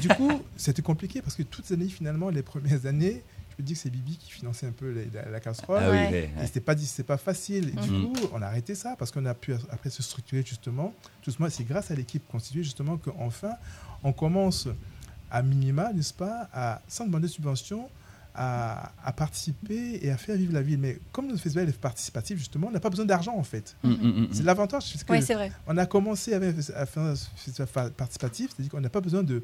Du 0.02 0.08
coup, 0.10 0.32
c'était 0.58 0.82
compliqué 0.82 1.22
parce 1.22 1.36
que 1.36 1.44
toutes 1.44 1.70
les 1.70 1.74
années, 1.76 1.88
finalement, 1.90 2.30
les 2.30 2.42
premières 2.44 2.86
années, 2.86 3.24
je 3.58 3.64
me 3.64 3.68
dis 3.68 3.74
que 3.74 3.80
c'est 3.80 3.90
Bibi 3.90 4.18
qui 4.18 4.32
finançait 4.32 4.68
un 4.68 4.72
peu 4.74 4.92
les- 4.92 5.10
la, 5.14 5.30
la 5.30 5.40
casserole. 5.40 5.80
Ah 5.82 5.90
oui, 5.90 5.96
Ouais. 5.98 6.12
ouais, 6.12 6.44
Et 6.44 6.46
c'était 6.48 6.60
pas 6.60 6.76
pas 7.04 7.16
facile. 7.18 7.70
Et 7.70 7.82
du 7.88 7.90
coup, 7.90 8.14
on 8.34 8.42
a 8.42 8.48
arrêté 8.48 8.76
ça 8.76 8.96
parce 9.00 9.12
qu'on 9.12 9.26
a 9.26 9.34
pu 9.34 9.54
après 9.70 9.90
se 9.90 10.04
structurer 10.04 10.44
justement. 10.46 10.94
Tout 11.22 11.32
c'est 11.50 11.64
grâce 11.64 11.90
à 11.90 11.96
l'équipe 11.96 12.28
constituée 12.28 12.64
justement 12.64 12.98
qu'enfin, 12.98 13.54
on 14.04 14.12
commence 14.12 14.68
à 15.36 15.42
minima, 15.42 15.92
n'est-ce 15.92 16.14
pas, 16.14 16.48
à, 16.54 16.82
sans 16.88 17.06
demander 17.06 17.28
de 17.28 17.32
subvention, 17.34 17.90
à, 18.34 18.92
à 19.04 19.12
participer 19.12 20.00
et 20.02 20.10
à 20.10 20.16
faire 20.18 20.38
vivre 20.38 20.54
la 20.54 20.62
ville. 20.62 20.80
Mais 20.80 20.98
comme 21.12 21.28
notre 21.28 21.42
festival 21.42 21.68
est 21.68 21.78
participatif, 21.78 22.38
justement, 22.38 22.68
on 22.68 22.72
n'a 22.72 22.80
pas 22.80 22.90
besoin 22.90 23.06
d'argent 23.06 23.36
en 23.36 23.44
fait. 23.44 23.76
Mm, 23.84 23.90
mm, 23.90 24.22
mm, 24.22 24.28
C'est 24.32 24.44
l'avantage, 24.44 24.84
c'est 24.84 25.06
que 25.06 25.12
Oui, 25.12 25.22
c'est 25.22 25.34
vrai. 25.34 25.52
on 25.68 25.76
a 25.78 25.86
commencé 25.86 26.34
avec, 26.34 26.56
à 26.74 26.86
faire 26.86 27.04
un 27.04 27.16
festival 27.16 27.92
participatif, 27.92 28.52
c'est-à-dire 28.52 28.72
qu'on 28.72 28.80
n'a 28.80 28.90
pas 28.90 29.02
besoin 29.02 29.24
de, 29.24 29.44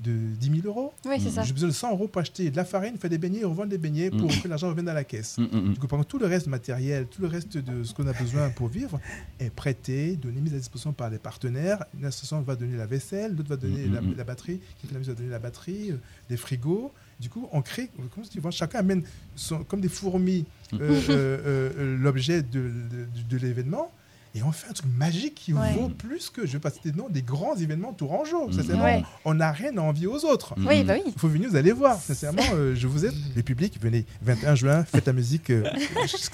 de 0.00 0.12
10 0.12 0.60
000 0.62 0.66
euros. 0.66 0.92
Oui, 1.06 1.16
c'est 1.18 1.30
ça. 1.30 1.42
J'ai 1.42 1.52
besoin 1.54 1.68
de 1.70 1.74
100 1.74 1.90
euros 1.92 2.06
pour 2.08 2.20
acheter 2.20 2.50
de 2.50 2.56
la 2.56 2.64
farine, 2.66 2.98
faire 2.98 3.08
des 3.08 3.16
beignets 3.18 3.40
et 3.40 3.44
revendre 3.44 3.70
des 3.70 3.78
beignets 3.78 4.10
pour 4.10 4.30
Mhm. 4.30 4.42
que 4.42 4.48
l'argent 4.48 4.68
revienne 4.68 4.88
à 4.88 4.94
la 4.94 5.04
caisse. 5.04 5.38
Mm, 5.38 5.44
mm, 5.44 5.58
mm. 5.70 5.72
Du 5.72 5.78
coup, 5.80 5.86
par 5.86 5.98
contre, 5.98 6.08
tout 6.10 6.18
le 6.18 6.26
reste 6.26 6.48
matériel, 6.48 7.06
tout 7.06 7.22
le 7.22 7.28
reste 7.28 7.56
de 7.56 7.82
ce 7.82 7.94
qu'on 7.94 8.06
a 8.06 8.12
besoin 8.12 8.50
pour 8.50 8.68
vivre 8.68 9.00
est 9.40 9.48
prêté, 9.50 10.16
donné, 10.16 10.40
mis 10.40 10.50
à 10.54 10.58
disposition 10.58 10.92
par 10.92 11.08
les 11.08 11.18
partenaires. 11.18 11.84
Une 11.98 12.04
association 12.04 12.42
va 12.42 12.56
donner 12.56 12.76
la 12.76 12.86
vaisselle, 12.86 13.34
l'autre 13.34 13.48
va 13.48 13.56
donner 13.56 13.86
la, 13.86 14.00
la 14.00 14.24
batterie, 14.24 14.60
qui 14.80 14.86
fait 14.86 14.92
la 14.92 14.98
musique 14.98 15.14
va 15.14 15.18
donner 15.18 15.30
la 15.30 15.38
batterie, 15.38 15.92
euh, 15.92 15.96
des 16.28 16.36
frigos. 16.36 16.92
Du 17.18 17.30
coup, 17.30 17.48
on 17.52 17.62
crée, 17.62 17.88
comment 18.14 18.26
tu 18.30 18.38
vois, 18.40 18.50
chacun 18.50 18.80
amène 18.80 19.02
son- 19.34 19.64
comme 19.64 19.80
des 19.80 19.88
fourmis 19.88 20.44
euh, 20.74 20.78
euh, 21.08 21.70
euh, 21.78 21.96
l'objet 21.98 22.42
de, 22.42 22.58
de- 22.60 23.28
de 23.30 23.36
l'événement. 23.38 23.90
Et 24.38 24.42
on 24.42 24.52
fait 24.52 24.68
un 24.68 24.74
truc 24.74 24.86
magique 24.98 25.34
qui 25.34 25.54
Ouais. 25.54 25.72
vaut 25.72 25.88
plus 25.88 26.28
que, 26.28 26.46
je 26.46 26.52
vais 26.52 26.58
pas 26.58 26.68
citer 26.70 26.90
de 26.90 26.98
nom, 26.98 27.06
des 27.08 27.22
grands 27.22 27.56
événements 27.56 27.94
tourangeaux. 27.94 28.48
Mhm. 28.48 28.52
Sincèrement, 28.52 28.84
Ouais. 28.84 29.02
on 29.24 29.32
n'a 29.32 29.50
rien 29.50 29.74
à 29.78 29.80
envier 29.80 30.06
aux 30.06 30.24
autres. 30.26 30.52
Mm, 30.58 30.66
Oui, 30.68 30.84
bah 30.84 30.92
oui. 30.96 31.02
Il 31.06 31.18
faut 31.18 31.28
venir, 31.28 31.48
vous 31.48 31.56
allez 31.56 31.72
voir. 31.72 31.98
Sincèrement, 31.98 32.42
euh, 32.52 32.74
je 32.76 32.86
vous 32.86 33.06
aide. 33.06 33.14
Les 33.34 33.42
publics, 33.42 33.78
venez. 33.80 34.04
21 34.20 34.54
juin, 34.54 34.84
faites 34.84 35.06
la 35.06 35.14
musique. 35.14 35.48
euh, 35.48 35.64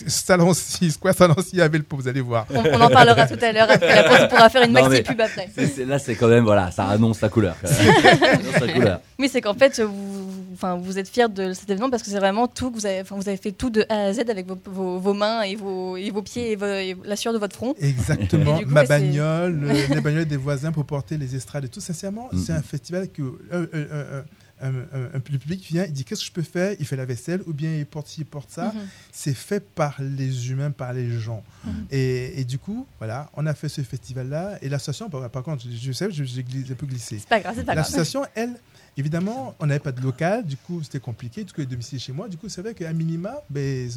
salon 0.09 0.53
6, 0.53 0.97
quoi, 0.97 1.13
Salon 1.13 1.37
6 1.41 1.61
à 1.61 1.69
Velpo, 1.69 1.97
vous 1.97 2.09
allez 2.09 2.21
voir. 2.21 2.47
On, 2.53 2.59
on 2.59 2.81
en 2.81 2.91
parlera 2.91 3.27
tout 3.29 3.39
à 3.41 3.53
l'heure. 3.53 3.71
Après, 3.71 4.05
on 4.25 4.29
pourra 4.29 4.51
faire 4.51 4.63
une 4.65 4.73
maxi 4.73 5.03
pub 5.03 5.21
après. 5.21 5.49
Là, 5.87 5.99
c'est 6.01 6.17
quand 6.17 6.29
même, 6.29 6.45
voilà, 6.45 6.71
ça 6.73 6.87
annonce 6.89 7.21
la 7.21 7.29
couleur. 7.29 7.55
annonce 7.63 8.61
la 8.61 8.73
couleur. 8.73 9.01
Oui, 9.19 9.29
c'est 9.31 9.41
qu'en 9.41 9.55
fait, 9.55 9.81
vous, 9.81 10.27
enfin, 10.55 10.77
vous 10.77 10.99
êtes 10.99 11.09
fiers 11.09 11.29
de 11.29 11.53
cet 11.53 11.71
événement 11.71 11.91
parce 11.91 12.03
que 12.03 12.11
c'est 12.11 12.19
vraiment 12.19 12.49
tout 12.49 12.71
que 12.71 12.77
vous 12.77 12.87
avez, 12.87 13.01
enfin, 13.03 13.15
vous 13.17 13.29
avez 13.29 13.37
fait 13.37 13.53
tout 13.53 13.71
de 13.71 13.85
A 13.89 14.07
à 14.07 14.13
Z 14.13 14.21
avec 14.29 14.47
vos, 14.47 14.59
vos- 14.67 14.99
vos 14.99 15.15
mains 15.15 15.43
et 15.43 15.55
vos, 15.55 15.97
et 15.97 16.11
vos 16.11 16.23
pieds 16.23 16.53
et, 16.53 16.97
la 17.05 17.17
sueur 17.17 17.33
de 17.33 17.39
votre 17.39 17.55
front. 17.55 17.75
Et 17.81 17.92
coup, 17.95 18.37
Ma 18.69 18.85
bagnole, 18.85 19.65
euh, 19.65 19.87
les 19.95 20.01
bagnoles 20.01 20.25
des 20.27 20.37
voisins 20.37 20.73
pour 20.73 20.85
porter 20.85 21.17
les 21.19 21.35
estrades 21.37 21.65
et 21.65 21.69
tout. 21.69 21.81
Sincèrement, 21.81 22.29
Mhm. 22.33 22.39
c'est 22.45 22.53
un 22.53 22.63
festival 22.63 23.09
que 23.11 23.23
euh, 23.23 23.37
euh, 23.53 23.67
euh, 23.75 24.23
un- 24.61 24.67
un- 24.69 24.69
un- 24.71 25.05
un- 25.17 25.23
le 25.31 25.39
public 25.39 25.65
vient, 25.67 25.85
il 25.85 25.93
dit 25.93 26.05
qu'est-ce 26.05 26.21
que 26.21 26.27
je 26.27 26.33
peux 26.33 26.43
faire? 26.43 26.77
Il 26.79 26.87
fait 26.87 26.95
la 26.97 27.05
vaisselle 27.05 27.43
ou 27.47 27.53
bien 27.53 27.75
il 27.77 27.85
porte 27.87 28.07
ci, 28.09 28.21
il 28.21 28.25
porte 28.27 28.51
ça. 28.51 28.67
Mhm. 28.67 28.81
C'est 29.11 29.35
fait 29.35 29.61
par 29.75 29.97
les 30.01 30.51
humains, 30.51 30.71
par 30.71 30.93
les 30.93 31.11
gens. 31.19 31.43
Mhm. 31.65 31.73
Et, 31.91 32.41
et 32.41 32.45
du 32.45 32.59
coup, 32.59 32.87
voilà, 32.99 33.31
on 33.35 33.45
a 33.47 33.55
fait 33.55 33.69
ce 33.69 33.81
festival-là. 33.81 34.59
Et 34.63 34.69
l'association, 34.69 35.11
par, 35.11 35.29
par 35.31 35.43
contre, 35.43 35.65
je, 35.69 35.77
je 35.77 35.93
sais, 35.93 36.11
je- 36.11 36.23
j'ai 36.25 36.45
un 36.71 36.75
peu 36.75 36.87
glissé. 36.87 37.19
C'est 37.19 37.29
pas 37.29 37.41
grave, 37.41 37.55
c'est 37.57 37.65
pas 37.65 37.75
grave. 37.75 37.77
L'association, 37.85 38.23
elle, 38.37 38.55
évidemment, 38.97 39.55
on 39.61 39.67
n'avait 39.67 39.81
pas 39.81 39.93
de 39.93 40.01
local, 40.01 40.45
du 40.45 40.57
coup, 40.57 40.83
c'était 40.83 41.01
compliqué, 41.01 41.45
du 41.45 41.53
coup, 41.53 41.61
elle 41.61 41.65
est 41.65 41.71
domiciliée 41.71 41.99
chez 42.01 42.13
moi. 42.13 42.29
Du 42.29 42.37
coup, 42.37 42.49
c'est 42.49 42.63
vrai 42.63 42.75
qu'à 42.75 42.93
minima, 42.93 43.35
ben, 43.51 43.89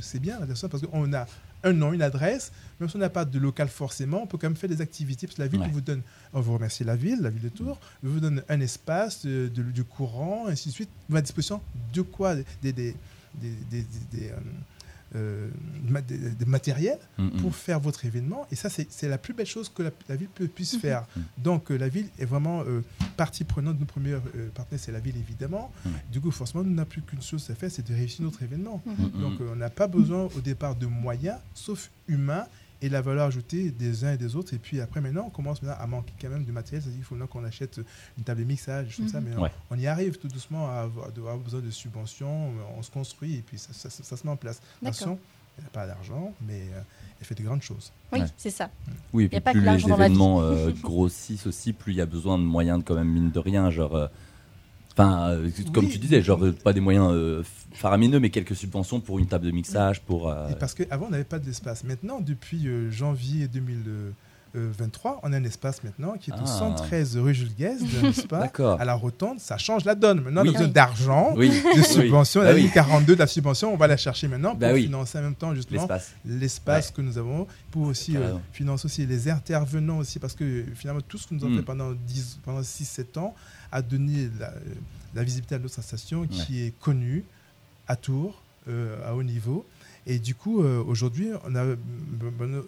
c'est 0.00 0.18
bien 0.20 0.38
parce 0.40 0.82
qu'on 0.86 1.12
a 1.12 1.26
un 1.64 1.72
nom, 1.72 1.92
une 1.92 2.02
adresse, 2.02 2.50
même 2.80 2.88
si 2.88 2.96
on 2.96 2.98
n'a 2.98 3.08
pas 3.08 3.24
de 3.24 3.38
local 3.38 3.68
forcément, 3.68 4.22
on 4.22 4.26
peut 4.26 4.36
quand 4.36 4.48
même 4.48 4.56
faire 4.56 4.68
des 4.68 4.80
activités 4.80 5.26
parce 5.28 5.36
que 5.36 5.42
la 5.42 5.48
ville 5.48 5.60
Ouais. 5.60 5.68
vous 5.72 5.80
donne, 5.80 6.02
on 6.32 6.40
vous 6.40 6.54
remercie 6.54 6.82
la 6.82 6.96
ville, 6.96 7.20
la 7.20 7.30
ville 7.30 7.42
de 7.42 7.48
Tours, 7.50 7.78
vous 8.02 8.18
donne 8.18 8.42
un 8.48 8.60
espace, 8.60 9.22
euh, 9.26 9.48
de- 9.48 9.62
du 9.62 9.84
courant, 9.84 10.46
ainsi 10.48 10.70
de 10.70 10.74
suite, 10.74 10.90
vous 11.08 11.16
à 11.16 11.22
disposition 11.22 11.60
de 11.94 12.02
quoi 12.02 12.34
Des. 12.34 12.44
des, 12.62 12.72
des, 12.72 12.96
des, 13.40 13.50
des- 13.70 13.86
des, 14.12 14.28
euh, 14.30 14.36
euh, 15.14 15.48
des, 16.08 16.18
des 16.30 16.44
matériels 16.44 16.98
Mhm. 17.18 17.40
pour 17.40 17.54
faire 17.54 17.78
votre 17.80 18.04
événement. 18.04 18.46
Et 18.50 18.56
ça, 18.56 18.68
c'est 18.70 18.86
c'est 18.90 19.08
la 19.08 19.18
plus 19.18 19.34
belle 19.34 19.46
chose 19.46 19.68
que 19.68 19.82
la, 19.82 19.90
la 20.08 20.16
ville 20.16 20.28
peut- 20.34 20.48
puisse 20.48 20.76
faire. 20.78 21.04
Mhm. 21.16 21.22
Donc, 21.38 21.70
euh, 21.70 21.76
la 21.76 21.88
ville 21.88 22.08
est 22.18 22.24
vraiment 22.24 22.62
euh, 22.62 22.82
partie 23.16 23.44
prenante. 23.44 23.78
Nos 23.78 23.86
premiers 23.86 24.12
euh, 24.12 24.20
partenaires, 24.54 24.80
c'est 24.82 24.92
la 24.92 25.00
ville, 25.00 25.16
évidemment. 25.16 25.72
Du 26.10 26.20
coup, 26.20 26.30
forcément, 26.30 26.64
nous 26.64 26.74
n'avons 26.74 26.88
plus 26.88 27.02
qu'une 27.02 27.22
chose 27.22 27.48
à 27.50 27.54
faire, 27.54 27.70
c'est 27.70 27.86
de 27.86 27.94
réussir 27.94 28.24
notre 28.24 28.42
événement. 28.42 28.82
Donc, 29.14 29.40
euh, 29.40 29.50
on 29.52 29.56
n'a 29.56 29.70
pas 29.70 29.86
besoin 29.86 30.22
au 30.36 30.40
départ 30.40 30.74
de 30.76 30.86
moyens, 30.86 31.38
sauf 31.54 31.90
humains, 32.08 32.46
et 32.82 32.88
la 32.88 33.00
valeur 33.00 33.26
ajoutée 33.28 33.70
des 33.70 34.04
uns 34.04 34.12
et 34.12 34.16
des 34.18 34.36
autres. 34.36 34.52
Et 34.54 34.58
puis 34.58 34.80
après, 34.80 35.00
maintenant, 35.00 35.24
on 35.26 35.30
commence 35.30 35.62
maintenant 35.62 35.78
à 35.80 35.86
manquer 35.86 36.12
quand 36.20 36.28
même 36.28 36.44
de 36.44 36.52
matériel. 36.52 36.82
C'est-à-dire 36.82 36.98
qu'il 36.98 37.04
faut 37.06 37.14
maintenant 37.14 37.28
qu'on 37.28 37.44
achète 37.44 37.80
une 38.18 38.24
table 38.24 38.40
de 38.40 38.44
mixage, 38.44 38.88
choses 38.90 38.96
comme 38.96 39.08
ça. 39.08 39.20
Mais 39.20 39.34
on- 39.36 39.42
Ouais. 39.42 39.52
on, 39.70 39.78
y 39.78 39.86
arrive 39.86 40.18
tout 40.18 40.28
doucement 40.28 40.68
à 40.68 40.80
avoir, 40.82 41.06
à 41.06 41.08
avoir 41.10 41.38
besoin 41.38 41.60
de 41.60 41.70
subventions. 41.70 42.50
On 42.76 42.82
se 42.82 42.90
construit 42.90 43.36
et 43.36 43.42
puis 43.42 43.56
ça, 43.58 43.72
ça- 43.72 43.88
ça- 43.88 44.02
ça 44.02 44.16
se 44.16 44.26
met 44.26 44.32
en 44.32 44.36
place. 44.36 44.60
D'accord. 44.82 44.96
Attention, 44.96 45.18
elle 45.58 45.64
n'a 45.64 45.70
pas 45.70 45.86
d'argent, 45.86 46.32
mais 46.46 46.62
euh, 46.74 46.80
elle 47.20 47.26
fait 47.26 47.34
de 47.36 47.42
grandes 47.44 47.62
choses. 47.62 47.92
Oui, 48.12 48.20
Ouais. 48.20 48.26
c'est 48.36 48.50
ça. 48.50 48.68
Oui, 49.12 49.24
et 49.24 49.26
Y 49.26 49.28
a 49.28 49.30
puis 49.30 49.40
pas 49.40 49.52
que 49.52 49.58
plus 49.58 49.86
les 49.86 49.92
événements 49.92 50.42
euh, 50.42 50.70
grossissent 50.82 51.46
aussi, 51.46 51.72
plus 51.72 51.92
il 51.92 51.96
y 51.96 52.00
a 52.00 52.06
besoin 52.06 52.36
de 52.38 52.42
moyens 52.44 52.78
de 52.80 52.84
quand 52.84 52.94
même 52.96 53.08
mine 53.08 53.30
de 53.30 53.38
rien, 53.38 53.70
genre. 53.70 53.94
euh, 53.94 54.08
Enfin, 54.92 55.30
euh, 55.30 55.48
comme 55.72 55.86
Oui. 55.86 55.90
tu 55.90 55.98
disais, 55.98 56.22
genre 56.22 56.44
euh, 56.44 56.52
pas 56.52 56.72
des 56.72 56.80
moyens 56.80 57.08
euh, 57.12 57.42
faramineux, 57.72 58.20
mais 58.20 58.30
quelques 58.30 58.54
subventions 58.54 59.00
pour 59.00 59.18
une 59.18 59.26
table 59.26 59.46
de 59.46 59.50
mixage, 59.50 60.02
pour. 60.02 60.28
euh, 60.30 60.50
parce 60.60 60.74
qu'avant, 60.74 61.06
on 61.06 61.10
n'avait 61.10 61.24
pas 61.24 61.38
d'espace. 61.38 61.82
Maintenant, 61.84 62.20
depuis 62.20 62.68
euh, 62.68 62.90
janvier 62.90 63.48
2023, 64.54 65.20
on 65.22 65.32
a 65.32 65.36
un 65.36 65.44
espace 65.44 65.82
maintenant 65.82 66.14
qui 66.20 66.30
est 66.30 66.34
Ah. 66.36 66.42
au 66.42 66.46
113 66.46 67.16
rue 67.16 67.34
Jules 67.34 67.54
Guest, 67.58 67.82
n'est-ce 68.02 68.26
pas. 68.26 68.50
À 68.78 68.84
la 68.84 68.94
rotonde, 68.94 69.40
ça 69.40 69.56
change 69.58 69.84
la 69.84 69.94
donne. 69.94 70.20
Maintenant, 70.20 70.42
Oui. 70.42 70.48
on 70.48 70.50
a 70.50 70.52
besoin 70.52 70.66
Oui. 70.66 70.72
d'argent, 70.72 71.34
Oui, 71.36 71.48
de 71.76 71.82
subventions. 71.82 72.40
Bah 72.40 72.48
la 72.48 72.54
oui. 72.54 72.62
ligne 72.62 72.70
42 72.70 73.14
de 73.14 73.18
la 73.18 73.26
subvention, 73.26 73.72
on 73.72 73.76
va 73.76 73.86
la 73.86 73.96
chercher 73.96 74.28
maintenant 74.28 74.50
pour 74.50 74.58
Bah 74.60 74.72
oui. 74.72 74.82
financer 74.84 75.18
en 75.18 75.22
même 75.22 75.34
temps, 75.34 75.54
justement, 75.54 75.88
l'espace. 76.24 76.90
que 76.90 77.00
nous 77.00 77.16
avons 77.18 77.46
pour 77.70 77.86
aussi 77.86 78.16
euh, 78.16 78.34
financer 78.52 78.86
aussi 78.86 79.06
les 79.06 79.28
intervenants 79.30 79.98
aussi 79.98 80.18
parce 80.18 80.34
que 80.34 80.44
euh, 80.44 80.64
finalement 80.74 81.00
tout 81.06 81.16
ce 81.18 81.26
que 81.26 81.34
nous 81.34 81.42
avons 81.44 81.54
Mm. 81.54 81.58
fait 81.58 81.62
pendant 81.64 81.92
10 81.92 82.38
pendant 82.44 82.62
6 82.62 82.84
7 82.84 83.16
ans 83.16 83.34
a 83.70 83.80
donné 83.82 84.28
la, 84.38 84.48
euh, 84.50 84.54
la 85.14 85.22
visibilité 85.24 85.54
à 85.54 85.58
notre 85.58 85.80
station 85.82 86.26
qui 86.26 86.62
est 86.66 86.78
connue 86.80 87.24
à 87.88 87.96
Tours 87.96 88.42
euh, 88.68 88.96
à 89.08 89.14
haut 89.14 89.22
niveau 89.22 89.64
et 90.06 90.18
du 90.18 90.34
coup 90.34 90.62
euh, 90.62 90.82
aujourd'hui 90.82 91.28
on 91.44 91.54
a 91.54 91.64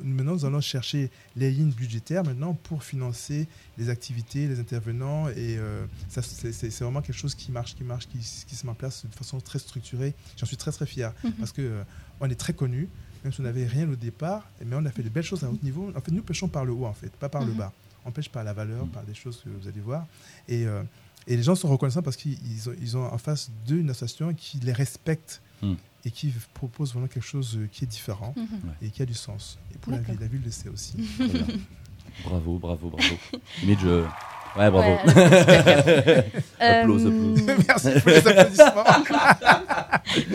maintenant 0.04 0.34
nous 0.34 0.44
allons 0.44 0.60
chercher 0.60 1.10
les 1.36 1.50
lignes 1.50 1.70
budgétaires 1.72 2.24
maintenant 2.24 2.54
pour 2.54 2.82
financer 2.84 3.46
les 3.78 3.88
activités 3.88 4.46
les 4.46 4.60
intervenants 4.60 5.28
et 5.28 5.56
euh, 5.58 5.84
ça 6.08 6.22
c'est 6.22 6.80
vraiment 6.80 7.02
quelque 7.02 7.16
chose 7.18 7.34
qui 7.34 7.50
marche 7.52 7.74
qui 7.74 7.84
marche 7.84 8.08
qui, 8.08 8.18
qui 8.18 8.54
se 8.54 8.64
met 8.66 8.72
en 8.72 8.74
place 8.74 9.04
de 9.04 9.14
façon 9.14 9.40
très 9.40 9.58
structurée 9.58 10.14
j'en 10.36 10.46
suis 10.46 10.56
très 10.56 10.72
très 10.72 10.86
fier 10.86 11.12
Mhm. 11.24 11.32
parce 11.32 11.52
que 11.52 11.62
euh, 11.62 11.82
on 12.20 12.28
est 12.30 12.34
très 12.34 12.52
connu 12.52 12.88
même 13.24 13.32
si 13.32 13.40
on 13.40 13.44
n'avait 13.44 13.66
rien 13.66 13.88
au 13.90 13.96
départ, 13.96 14.46
mais 14.66 14.76
on 14.76 14.84
a 14.84 14.90
fait 14.90 15.02
de 15.02 15.08
belles 15.08 15.24
choses 15.24 15.44
à 15.44 15.48
haut 15.50 15.58
niveau. 15.62 15.90
En 15.96 16.00
fait, 16.02 16.10
nous 16.12 16.20
pêchons 16.22 16.46
par 16.46 16.66
le 16.66 16.72
haut, 16.72 16.84
en 16.84 16.92
fait, 16.92 17.10
pas 17.12 17.30
par 17.30 17.42
le 17.42 17.52
Mhm. 17.52 17.56
bas. 17.56 17.72
On 18.04 18.10
pêche 18.10 18.28
par 18.28 18.44
la 18.44 18.52
valeur, 18.52 18.86
par 18.88 19.02
des 19.02 19.14
choses 19.14 19.40
que 19.42 19.48
vous 19.48 19.66
allez 19.66 19.80
voir. 19.80 20.06
Et, 20.46 20.66
euh, 20.66 20.82
et 21.26 21.34
les 21.34 21.42
gens 21.42 21.54
sont 21.54 21.68
reconnaissants 21.68 22.02
parce 22.02 22.16
qu'ils 22.18 22.36
ils 22.46 22.68
ont, 22.68 22.74
ils 22.82 22.98
ont 22.98 23.04
en 23.10 23.16
face 23.16 23.50
d'eux 23.66 23.78
une 23.78 23.88
association 23.88 24.34
qui 24.34 24.58
les 24.60 24.74
respecte 24.74 25.40
Et 26.06 26.10
qui 26.10 26.32
propose 26.52 26.92
vraiment 26.92 27.06
quelque 27.08 27.24
chose 27.24 27.56
euh, 27.56 27.66
qui 27.72 27.84
est 27.84 27.86
différent 27.86 28.34
Mhm. 28.36 28.74
et 28.82 28.90
qui 28.90 29.00
a 29.00 29.06
du 29.06 29.14
sens. 29.14 29.58
Et 29.74 29.78
pour 29.78 29.92
la 29.92 29.98
ville, 29.98 30.18
la 30.20 30.26
ville 30.26 30.42
le 30.44 30.50
sait 30.50 30.68
aussi. 30.68 30.96
Bravo, 32.24 32.58
bravo, 32.58 32.90
bravo. 32.90 33.14
Image, 33.62 33.84
euh, 33.84 34.06
ouais, 34.56 34.70
bravo. 34.70 34.90
Ouais. 34.90 34.98
Applause, 36.60 37.06
Euh, 37.06 37.10
applause. 37.10 37.42
Merci 37.68 37.90
pour 38.00 38.10
les 38.10 38.16
applaudissements. 38.28 38.84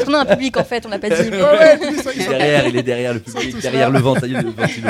On 0.07 0.13
a 0.13 0.19
un 0.19 0.25
public 0.25 0.57
en 0.57 0.63
fait, 0.63 0.85
on 0.85 0.89
n'a 0.89 0.99
pas 0.99 1.09
dit. 1.09 1.15
Il 1.27 1.33
est 1.33 2.27
derrière, 2.27 2.67
il 2.67 2.77
est 2.77 2.83
derrière 2.83 3.13
le 3.13 3.19
public, 3.19 3.59
derrière 3.61 3.89
le 3.89 3.99
vent, 3.99 4.15
ça 4.19 4.27
y 4.27 4.33
est, 4.35 4.41
le 4.41 4.49
ventilo. 4.49 4.89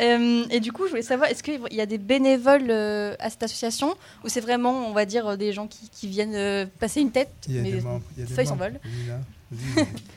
Euh, 0.00 0.44
et 0.50 0.60
du 0.60 0.72
coup, 0.72 0.84
je 0.84 0.90
voulais 0.90 1.02
savoir, 1.02 1.28
est-ce 1.30 1.42
qu'il 1.42 1.60
y 1.70 1.80
a 1.80 1.86
des 1.86 1.98
bénévoles 1.98 2.70
euh, 2.70 3.14
à 3.18 3.30
cette 3.30 3.42
association 3.42 3.94
ou 4.24 4.28
c'est 4.28 4.40
vraiment, 4.40 4.86
on 4.88 4.92
va 4.92 5.04
dire, 5.04 5.36
des 5.36 5.52
gens 5.52 5.66
qui, 5.66 5.88
qui 5.90 6.06
viennent 6.08 6.34
euh, 6.34 6.66
passer 6.78 7.00
une 7.00 7.10
tête 7.10 7.30
Il 7.48 7.56
y 7.56 7.58
a 7.58 7.62
mais 7.62 7.72
des 7.72 7.80
membres. 7.80 8.02
Il 8.16 8.20
y 8.22 8.24
a 8.24 8.28
des 8.28 8.34
ça, 8.34 8.42
ils 8.42 8.46
s'envolent. 8.48 8.78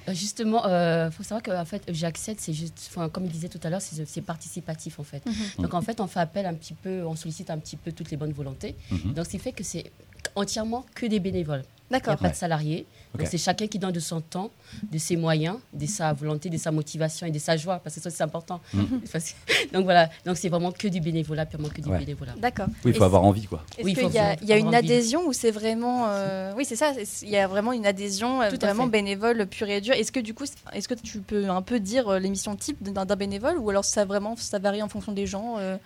Euh, 0.08 0.14
Justement, 0.14 0.64
il 0.66 1.12
faut 1.12 1.24
savoir 1.24 1.42
que 1.42 1.52
en 1.52 1.66
fait, 1.66 1.84
j'accède, 1.90 2.38
c'est 2.40 2.54
juste, 2.54 2.90
enfin, 2.90 3.10
comme 3.10 3.26
il 3.26 3.32
disait 3.32 3.50
tout 3.50 3.60
à 3.64 3.70
l'heure, 3.70 3.82
c'est 3.82 4.06
c'est 4.08 4.22
participatif 4.22 5.00
en 5.00 5.04
fait. 5.04 5.26
Mhm. 5.26 5.64
Donc 5.64 5.74
en 5.74 5.82
fait, 5.82 6.00
on 6.00 6.08
fait 6.08 6.20
appel 6.20 6.46
un 6.46 6.54
petit 6.54 6.74
peu, 6.74 7.04
on 7.06 7.16
sollicite 7.16 7.50
un 7.50 7.58
petit 7.58 7.76
peu 7.76 7.92
toutes 7.92 8.12
les 8.12 8.18
bonnes 8.18 8.34
volontés. 8.34 8.76
Mhm. 8.92 9.14
Donc 9.14 9.26
ce 9.26 9.32
qui 9.32 9.40
fait 9.40 9.52
que 9.52 9.64
c'est 9.64 9.92
entièrement 10.36 10.86
que 10.94 11.06
des 11.06 11.20
bénévoles. 11.20 11.64
Il 11.92 11.94
n'y 11.94 11.98
a 11.98 12.18
pas 12.18 12.30
de. 12.30 12.86
Donc 13.18 13.28
c'est 13.28 13.38
chacun 13.38 13.68
qui 13.68 13.80
donne 13.80 13.92
de 13.94 14.00
son 14.00 14.20
temps, 14.20 14.50
de 14.92 14.98
ses 14.98 15.16
moyens, 15.16 15.58
de 15.72 15.86
sa 15.86 16.12
volonté, 16.14 16.50
de 16.50 16.58
sa 16.58 16.72
motivation 16.72 17.28
et 17.28 17.32
de 17.32 17.40
sa 17.40 17.56
joie, 17.58 17.80
parce 17.80 17.96
que 17.96 18.02
ça 18.02 18.10
c'est 18.10 18.24
important. 18.24 18.60
Que- 18.74 19.72
donc 19.74 19.84
voilà, 19.86 20.10
donc 20.26 20.36
c'est 20.38 20.50
vraiment 20.50 20.72
que 20.72 20.88
du 20.88 21.00
bénévolat, 21.00 21.46
purement 21.46 21.70
que 21.70 21.82
du 21.82 21.90
Ouais. 21.90 22.00
bénévolat. 22.00 22.34
D'accord. 22.38 22.68
Oui, 22.84 22.92
il 22.92 22.94
faut 22.94 23.04
avoir 23.04 23.24
envie, 23.24 23.46
quoi. 23.46 23.64
Est-ce 23.78 23.86
Oui, 23.86 23.94
qu'il 23.94 24.12
y 24.12 24.18
a, 24.20 24.34
y 24.44 24.60
une 24.60 24.68
envie. 24.68 24.76
adhésion 24.78 25.26
ou 25.28 25.34
c'est 25.34 25.52
vraiment. 25.52 26.08
euh, 26.10 26.52
Oui, 26.58 26.66
c'est 26.66 26.76
ça, 26.76 26.92
il 27.22 27.30
y 27.30 27.38
a 27.38 27.48
vraiment 27.48 27.72
une 27.72 27.86
adhésion 27.86 28.42
euh, 28.42 28.50
Tout 28.50 28.58
vraiment 28.60 28.88
bénévole 28.88 29.46
pure 29.48 29.70
et 29.70 29.80
dure. 29.82 29.94
Est-ce 29.94 30.12
que 30.12 30.20
du 30.20 30.34
coup, 30.34 30.46
est-ce 30.74 30.88
que 30.88 30.94
tu 30.96 31.20
peux 31.20 31.50
un 31.50 31.62
peu 31.62 31.80
dire 31.80 32.10
euh, 32.10 32.20
l'émission 32.20 32.56
type 32.56 32.82
d'un 32.84 33.06
d'un 33.06 33.16
bénévole 33.16 33.58
ou 33.60 33.70
alors 33.70 33.86
ça 33.86 34.04
vraiment 34.06 34.36
ça 34.36 34.60
varie 34.60 34.82
en 34.84 34.90
fonction 34.90 35.12
des 35.14 35.28
gens 35.28 35.56
euh, 35.60 35.78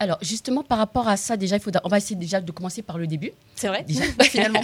Alors 0.00 0.18
justement 0.22 0.62
par 0.64 0.78
rapport 0.78 1.06
à 1.08 1.16
ça, 1.16 1.36
déjà 1.36 1.56
il 1.56 1.62
faut, 1.62 1.70
on 1.84 1.88
va 1.88 1.98
essayer 1.98 2.16
déjà 2.16 2.40
de 2.40 2.50
commencer 2.52 2.82
par 2.82 2.98
le 2.98 3.06
début. 3.06 3.30
C'est 3.54 3.68
vrai 3.68 3.84
Déjà, 3.86 4.02
Finalement. 4.22 4.62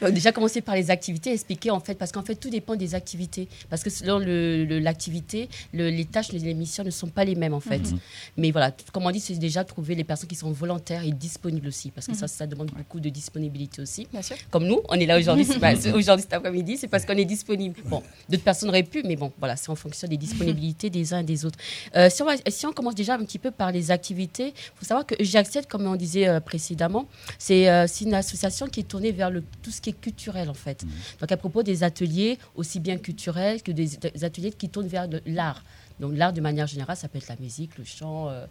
Déjà 0.10 0.32
commencer 0.32 0.60
par 0.60 0.74
les 0.74 0.90
activités, 0.90 1.32
expliquer 1.32 1.70
en 1.70 1.80
fait, 1.80 1.94
parce 1.96 2.12
qu'en 2.12 2.22
fait 2.22 2.34
tout 2.36 2.50
dépend 2.50 2.76
des 2.76 2.94
activités. 2.94 3.48
Parce 3.68 3.82
que 3.82 3.90
selon 3.90 4.18
le- 4.18 4.64
le- 4.64 4.78
l'activité, 4.78 5.48
le, 5.72 5.90
les 5.90 6.04
tâches, 6.04 6.32
les, 6.32 6.38
les 6.38 6.54
missions 6.54 6.84
ne 6.84 6.90
sont 6.90 7.08
pas 7.08 7.24
les 7.24 7.34
mêmes 7.34 7.54
en 7.54 7.60
fait. 7.60 7.78
Mhm. 7.78 7.98
Mais 8.36 8.50
voilà, 8.52 8.72
comme 8.92 9.04
on 9.06 9.10
dit, 9.10 9.20
c'est 9.20 9.34
déjà 9.34 9.64
trouver 9.64 9.94
les 9.94 10.04
personnes 10.04 10.28
qui 10.28 10.34
sont 10.36 10.52
volontaires 10.52 11.02
et 11.04 11.10
disponibles 11.12 11.68
aussi, 11.68 11.90
parce 11.90 12.06
que 12.06 12.14
ça, 12.14 12.26
Mhm. 12.26 12.28
ça 12.28 12.46
demande 12.46 12.70
beaucoup 12.70 13.00
de 13.00 13.08
disponibilité 13.08 13.82
aussi. 13.82 14.06
Bien 14.12 14.22
sûr. 14.22 14.36
Comme 14.50 14.66
nous, 14.66 14.80
on 14.88 14.94
est 14.94 15.06
là 15.06 15.18
aujourd'hui, 15.18 15.46
aujourd'hui 15.94 16.22
cet 16.22 16.32
après-midi, 16.32 16.76
c'est 16.76 16.88
parce 16.88 17.04
qu'on 17.04 17.16
est 17.16 17.24
disponible. 17.24 17.80
Bon, 17.86 18.02
d'autres 18.28 18.44
personnes 18.44 18.68
auraient 18.68 18.82
pu, 18.82 19.02
mais 19.04 19.16
bon, 19.16 19.32
voilà, 19.38 19.56
c'est 19.56 19.70
en 19.70 19.74
fonction 19.76 20.06
des 20.08 20.16
disponibilités 20.16 20.90
des 20.90 21.12
uns 21.12 21.20
et 21.20 21.24
des 21.24 21.44
autres. 21.44 21.58
Euh, 21.96 22.08
si, 22.10 22.22
on 22.22 22.26
va- 22.26 22.36
si 22.48 22.66
on 22.66 22.72
commence 22.72 22.94
déjà 22.94 23.14
un 23.14 23.24
petit 23.24 23.38
peu 23.38 23.50
par 23.50 23.72
les 23.72 23.90
activités, 23.90 23.95
il 23.98 24.52
faut 24.74 24.84
savoir 24.84 25.06
que 25.06 25.14
J'accède, 25.20 25.66
comme 25.66 25.86
on 25.86 25.96
disait 25.96 26.28
euh, 26.28 26.40
précédemment, 26.40 27.06
c'est 27.38 27.68
euh, 27.68 27.86
c'est 27.86 28.04
une 28.04 28.14
association 28.14 28.66
qui 28.66 28.80
est 28.80 28.88
tournée 28.88 29.12
vers 29.12 29.30
le, 29.30 29.42
tout 29.62 29.70
ce 29.70 29.80
qui 29.80 29.90
est 29.90 30.00
culturel 30.00 30.48
en 30.50 30.54
fait. 30.54 30.82
Mhm. 30.84 30.90
Donc 31.20 31.32
à 31.32 31.36
propos 31.36 31.62
des 31.62 31.82
ateliers, 31.82 32.38
aussi 32.54 32.80
bien 32.80 32.96
culturels 32.98 33.62
que 33.62 33.72
des, 33.72 33.86
des 34.14 34.24
ateliers 34.24 34.52
qui 34.52 34.68
tournent 34.68 34.86
vers 34.88 35.06
l'art. 35.26 35.62
Donc 35.98 36.12
l'art 36.14 36.32
de 36.34 36.42
manière 36.42 36.66
générale, 36.66 36.94
ça 36.96 37.08
peut 37.08 37.16
être 37.16 37.28
la 37.28 37.36
musique, 37.40 37.78
le 37.78 37.84
chant, 37.84 38.28
euh, 38.28 38.44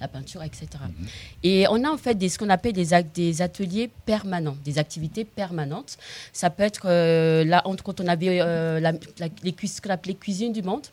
la 0.00 0.08
peinture, 0.08 0.42
etc. 0.42 0.66
Mhm. 0.82 1.06
Et 1.42 1.66
on 1.68 1.84
a 1.84 1.90
en 1.90 1.98
fait 1.98 2.14
des, 2.14 2.28
ce 2.30 2.38
qu'on 2.38 2.48
appelle 2.48 2.72
des, 2.72 2.94
ateliers 3.42 3.90
permanents, 4.06 4.56
des 4.64 4.78
activités 4.78 5.24
permanentes. 5.24 5.98
Ça 6.32 6.48
peut 6.48 6.62
être 6.62 6.86
euh, 6.86 7.44
là, 7.44 7.60
entre- 7.66 7.82
quand 7.84 8.00
on 8.00 8.06
avait 8.06 8.40
euh, 8.40 8.80
la- 8.80 8.92
la- 8.92 9.28
les, 9.42 9.54
ce 9.68 9.80
qu'on 9.82 9.90
appelait 9.90 10.14
cuisine 10.14 10.52
du 10.54 10.62
monde. 10.62 10.86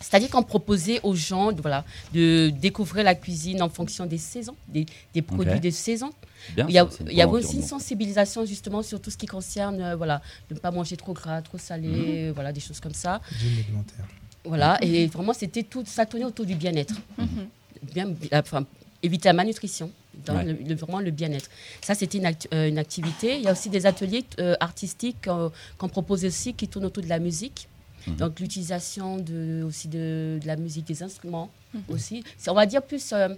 C'est-à-dire 0.00 0.28
qu'on 0.30 0.42
proposait 0.42 1.00
aux 1.02 1.14
gens 1.14 1.52
de, 1.52 1.60
voilà, 1.62 1.84
de 2.12 2.50
découvrir 2.50 3.04
la 3.04 3.14
cuisine 3.14 3.62
en 3.62 3.68
fonction 3.70 4.04
des 4.06 4.18
saisons, 4.18 4.54
des, 4.68 4.84
des 5.14 5.22
produits 5.22 5.54
Ok. 5.54 5.60
de 5.60 5.70
saison. 5.70 6.10
Bien, 6.54 6.66
Il 6.68 6.74
y 6.74 6.78
a, 6.78 6.84
ça, 6.84 6.90
c'est 6.98 7.02
un 7.04 7.10
il 7.10 7.16
y 7.16 7.22
a 7.22 7.26
bon 7.26 7.32
aussi 7.32 7.56
une 7.56 7.62
sensibilisation 7.62 8.44
justement 8.44 8.82
sur 8.82 9.00
tout 9.00 9.10
ce 9.10 9.16
qui 9.16 9.26
concerne 9.26 9.80
euh, 9.80 9.96
voilà, 9.96 10.20
ne 10.50 10.56
pas 10.56 10.70
manger 10.70 10.96
trop 10.96 11.12
gras, 11.14 11.40
trop 11.42 11.58
salé, 11.58 11.88
Mhm. 11.88 12.04
euh, 12.08 12.32
voilà, 12.34 12.52
des 12.52 12.60
choses 12.60 12.78
comme 12.78 12.94
ça. 12.94 13.20
Alimentaire. 13.40 14.04
Voilà, 14.44 14.78
et 14.82 15.06
vraiment 15.06 15.32
c'était 15.32 15.62
tout, 15.64 15.82
ça 15.86 16.04
tournait 16.06 16.26
autour 16.26 16.44
du 16.46 16.54
bien-être. 16.54 16.94
Mhm. 17.18 17.48
Bien, 17.94 18.14
enfin, 18.34 18.64
éviter 19.02 19.28
la 19.28 19.32
malnutrition, 19.32 19.90
dans 20.24 20.36
Ouais. 20.36 20.44
le, 20.44 20.52
le- 20.52 20.74
vraiment 20.76 21.00
le 21.00 21.10
bien-être. 21.10 21.48
Ça, 21.80 21.94
c'était 21.94 22.18
une, 22.18 22.30
euh, 22.54 22.68
une 22.68 22.78
activité. 22.78 23.36
Il 23.38 23.42
y 23.42 23.48
a 23.48 23.52
aussi 23.52 23.70
des 23.70 23.86
ateliers 23.86 24.24
euh, 24.38 24.54
artistiques 24.60 25.26
euh, 25.28 25.48
qu'on 25.78 25.88
propose 25.88 26.24
aussi 26.24 26.54
qui 26.54 26.68
tournent 26.68 26.84
autour 26.86 27.02
de 27.02 27.08
la 27.08 27.18
musique. 27.18 27.68
Mhm. 28.06 28.16
Donc 28.16 28.40
l'utilisation 28.40 29.18
de, 29.18 29.62
aussi 29.66 29.88
de, 29.88 30.38
de 30.40 30.46
la 30.46 30.56
musique, 30.56 30.86
des 30.86 31.02
instruments 31.02 31.50
Mhm. 31.74 31.82
aussi. 31.88 32.24
On 32.48 32.54
va 32.54 32.64
dire 32.66 32.82
plus 32.82 33.12
euh, 33.12 33.28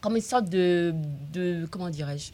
comme 0.00 0.16
une 0.16 0.22
sorte 0.22 0.48
de, 0.48 0.94
de 1.32 1.66
comment 1.70 1.90
dirais-je 1.90 2.30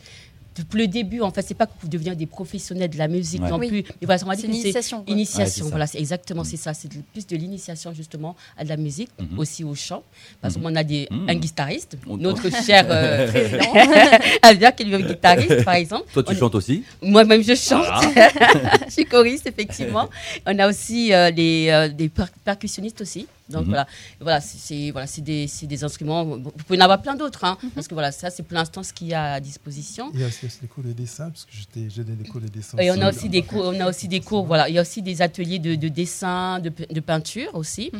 le 0.72 0.86
début, 0.86 1.20
en 1.20 1.30
fait, 1.30 1.42
c'est 1.42 1.54
pas 1.54 1.66
que 1.66 1.72
vous 1.82 1.88
devenez 1.88 2.14
des 2.14 2.26
professionnels 2.26 2.90
de 2.90 2.98
la 2.98 3.08
musique 3.08 3.42
Ouais. 3.42 3.50
non 3.50 3.58
Oui. 3.58 3.68
plus. 3.68 3.82
Mais 4.00 4.06
voilà, 4.06 4.20
on 4.24 4.26
va 4.28 4.34
C'est 4.36 4.42
dire 4.46 4.50
c'est 4.54 4.60
initiation. 4.62 5.02
quoi. 5.02 5.12
Initiation, 5.12 5.64
Ouais, 5.66 5.70
voilà, 5.70 5.86
c'est 5.86 5.98
exactement 5.98 6.42
Mm. 6.42 6.44
c'est 6.46 6.56
ça. 6.56 6.74
C'est 6.74 6.88
plus 7.12 7.26
de 7.26 7.36
l'initiation 7.36 7.92
justement 7.94 8.36
à 8.56 8.64
de 8.64 8.68
la 8.68 8.76
musique, 8.76 9.10
Mhm. 9.18 9.38
aussi 9.38 9.64
au 9.64 9.74
chant, 9.74 10.02
parce 10.40 10.56
Mhm. 10.56 10.62
qu'on 10.62 10.76
a 10.76 10.84
des, 10.84 11.08
un 11.28 11.34
guitariste, 11.34 11.96
On- 12.08 12.16
notre 12.16 12.50
cher 12.64 12.86
euh, 12.88 13.26
Président. 13.30 13.72
Albert 14.42 14.74
qui 14.76 14.82
est 14.82 14.86
lui 14.86 15.02
guitariste 15.02 15.64
par 15.64 15.74
exemple. 15.74 16.04
Toi, 16.12 16.22
tu 16.22 16.32
On- 16.34 16.38
chantes 16.38 16.54
aussi? 16.54 16.84
Moi-même 17.02 17.42
je 17.42 17.54
chante, 17.54 17.84
Voilà. 17.86 18.30
je 18.86 18.92
suis 18.92 19.04
choriste 19.04 19.46
effectivement. 19.46 20.08
On 20.46 20.58
a 20.58 20.68
aussi 20.68 21.12
euh, 21.12 21.30
les, 21.30 21.68
euh, 21.70 21.88
des 21.88 22.08
per- 22.08 22.24
percussionnistes 22.44 23.00
aussi. 23.00 23.26
Donc 23.48 23.62
Mhm. 23.62 23.68
voilà, 23.68 23.86
voilà, 24.20 24.40
c'est- 24.40 24.90
voilà, 24.90 25.06
c'est 25.06 25.20
des, 25.22 25.46
c'est 25.46 25.66
des 25.66 25.84
instruments. 25.84 26.24
Vous 26.24 26.50
pouvez 26.66 26.78
en 26.78 26.82
avoir 26.82 27.00
plein 27.02 27.14
d'autres, 27.14 27.44
hein, 27.44 27.56
parce 27.74 27.86
que 27.86 27.94
voilà, 27.94 28.10
ça 28.12 28.28
c'est 28.30 28.42
pour 28.42 28.54
l'instant 28.54 28.82
ce 28.82 28.92
qu'il 28.92 29.06
y 29.08 29.14
a 29.14 29.34
à 29.34 29.40
disposition. 29.40 30.10
Il 30.14 30.20
y 30.20 30.24
a 30.24 30.26
aussi 30.26 30.46
des 30.60 30.66
cours 30.66 30.82
de 30.84 30.92
dessin, 30.92 31.30
parce 31.30 31.44
que 31.44 31.52
j'ai 31.52 32.04
des 32.04 32.24
cours 32.28 32.40
de 32.40 32.48
dessin. 32.48 32.78
Et 32.78 32.90
on 32.90 33.00
a 33.00 33.10
aussi. 33.10 33.28
des 33.28 33.42
cours, 33.42 33.64
on 33.66 33.80
a 33.80 33.88
aussi 33.88 34.08
des 34.08 34.20
cours, 34.20 34.44
voilà, 34.46 34.68
il 34.68 34.74
y 34.74 34.78
a 34.78 34.82
aussi 34.82 35.00
des 35.02 35.22
ateliers 35.22 35.58
de, 35.60 35.74
de 35.76 35.88
dessin, 35.88 36.58
de, 36.58 36.70
pe- 36.70 36.92
de 36.92 37.00
peinture 37.00 37.54
aussi. 37.54 37.92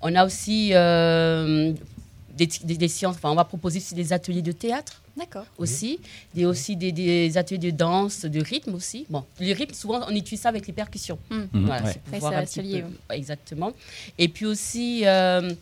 On 0.00 0.14
a 0.14 0.24
aussi 0.24 0.70
euh, 0.72 1.72
des, 2.36 2.46
des- 2.64 2.76
des 2.76 2.88
sciences, 2.88 3.16
enfin 3.16 3.30
on 3.30 3.34
va 3.34 3.44
proposer 3.44 3.78
aussi 3.78 3.94
des 3.94 4.12
ateliers 4.12 4.42
de 4.42 4.52
théâtre 4.52 5.02
D'accord. 5.16 5.44
aussi, 5.58 6.00
des, 6.34 6.44
aussi 6.46 6.76
des, 6.76 6.90
des 6.92 7.36
ateliers 7.36 7.70
de 7.72 7.76
danse, 7.76 8.24
de 8.24 8.40
rythme 8.40 8.74
aussi. 8.74 9.06
Bon, 9.10 9.24
le 9.40 9.52
rythme, 9.52 9.74
souvent 9.74 10.00
on 10.08 10.14
utilise 10.14 10.40
ça 10.40 10.48
avec 10.48 10.66
les 10.66 10.72
percussions. 10.72 11.18
Mhm, 11.30 11.48
Voilà, 11.52 11.84
ouais. 11.84 11.92
c'est 11.92 12.02
pour 12.02 12.18
voir 12.18 12.32
ça 12.32 12.38
un 12.38 12.40
reste 12.40 12.54
petit 12.54 12.62
lié, 12.68 12.82
peu. 12.82 12.88
ouais. 13.10 13.18
Exactement. 13.18 13.72
Et 14.18 14.28
puis 14.28 14.46
aussi, 14.46 15.02
euh, 15.06 15.52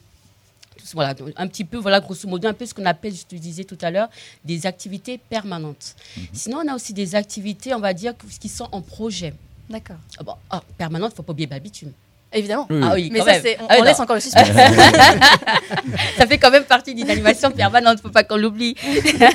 voilà, 0.94 1.14
un 1.36 1.46
petit 1.48 1.64
peu, 1.64 1.76
voilà, 1.76 2.00
grosso 2.00 2.26
modo, 2.28 2.48
un 2.48 2.54
peu 2.54 2.64
ce 2.66 2.72
qu'on 2.72 2.86
appelle, 2.86 3.14
je 3.14 3.24
te 3.26 3.34
disais 3.36 3.64
tout 3.64 3.78
à 3.82 3.90
l'heure, 3.90 4.08
des 4.44 4.66
activités 4.66 5.18
permanentes. 5.18 5.94
Mhm. 6.16 6.22
Sinon, 6.32 6.58
on 6.64 6.68
a 6.68 6.74
aussi 6.74 6.94
des 6.94 7.14
activités, 7.14 7.74
on 7.74 7.80
va 7.80 7.92
dire, 7.92 8.14
qui 8.40 8.48
sont 8.48 8.68
en 8.72 8.80
projet. 8.80 9.34
D'accord. 9.68 9.96
Ah 10.18 10.22
bon, 10.22 10.34
ah, 10.50 10.62
permanente, 10.78 11.12
faut 11.14 11.22
pas 11.22 11.32
oublier 11.32 11.46
Babitude. 11.46 11.92
Évidemment. 12.32 12.66
Oui, 12.70 12.80
Ah 12.82 12.92
oui. 12.94 13.08
Mais 13.12 13.18
quand 13.20 13.24
ça, 13.26 13.32
même. 13.32 13.42
c'est, 13.42 13.60
on, 13.60 13.66
Ah 13.68 13.76
on 13.80 13.82
laisse 13.82 13.98
encore 14.00 14.14
le 14.16 14.20
suspense. 14.28 14.46
ça 16.16 16.26
fait 16.26 16.38
quand 16.38 16.50
même 16.50 16.64
partie 16.64 16.94
d'une 16.94 17.10
animation 17.10 17.50
permanente, 17.50 18.00
faut 18.00 18.08
pas 18.10 18.24
qu'on 18.24 18.36
l'oublie. 18.36 18.74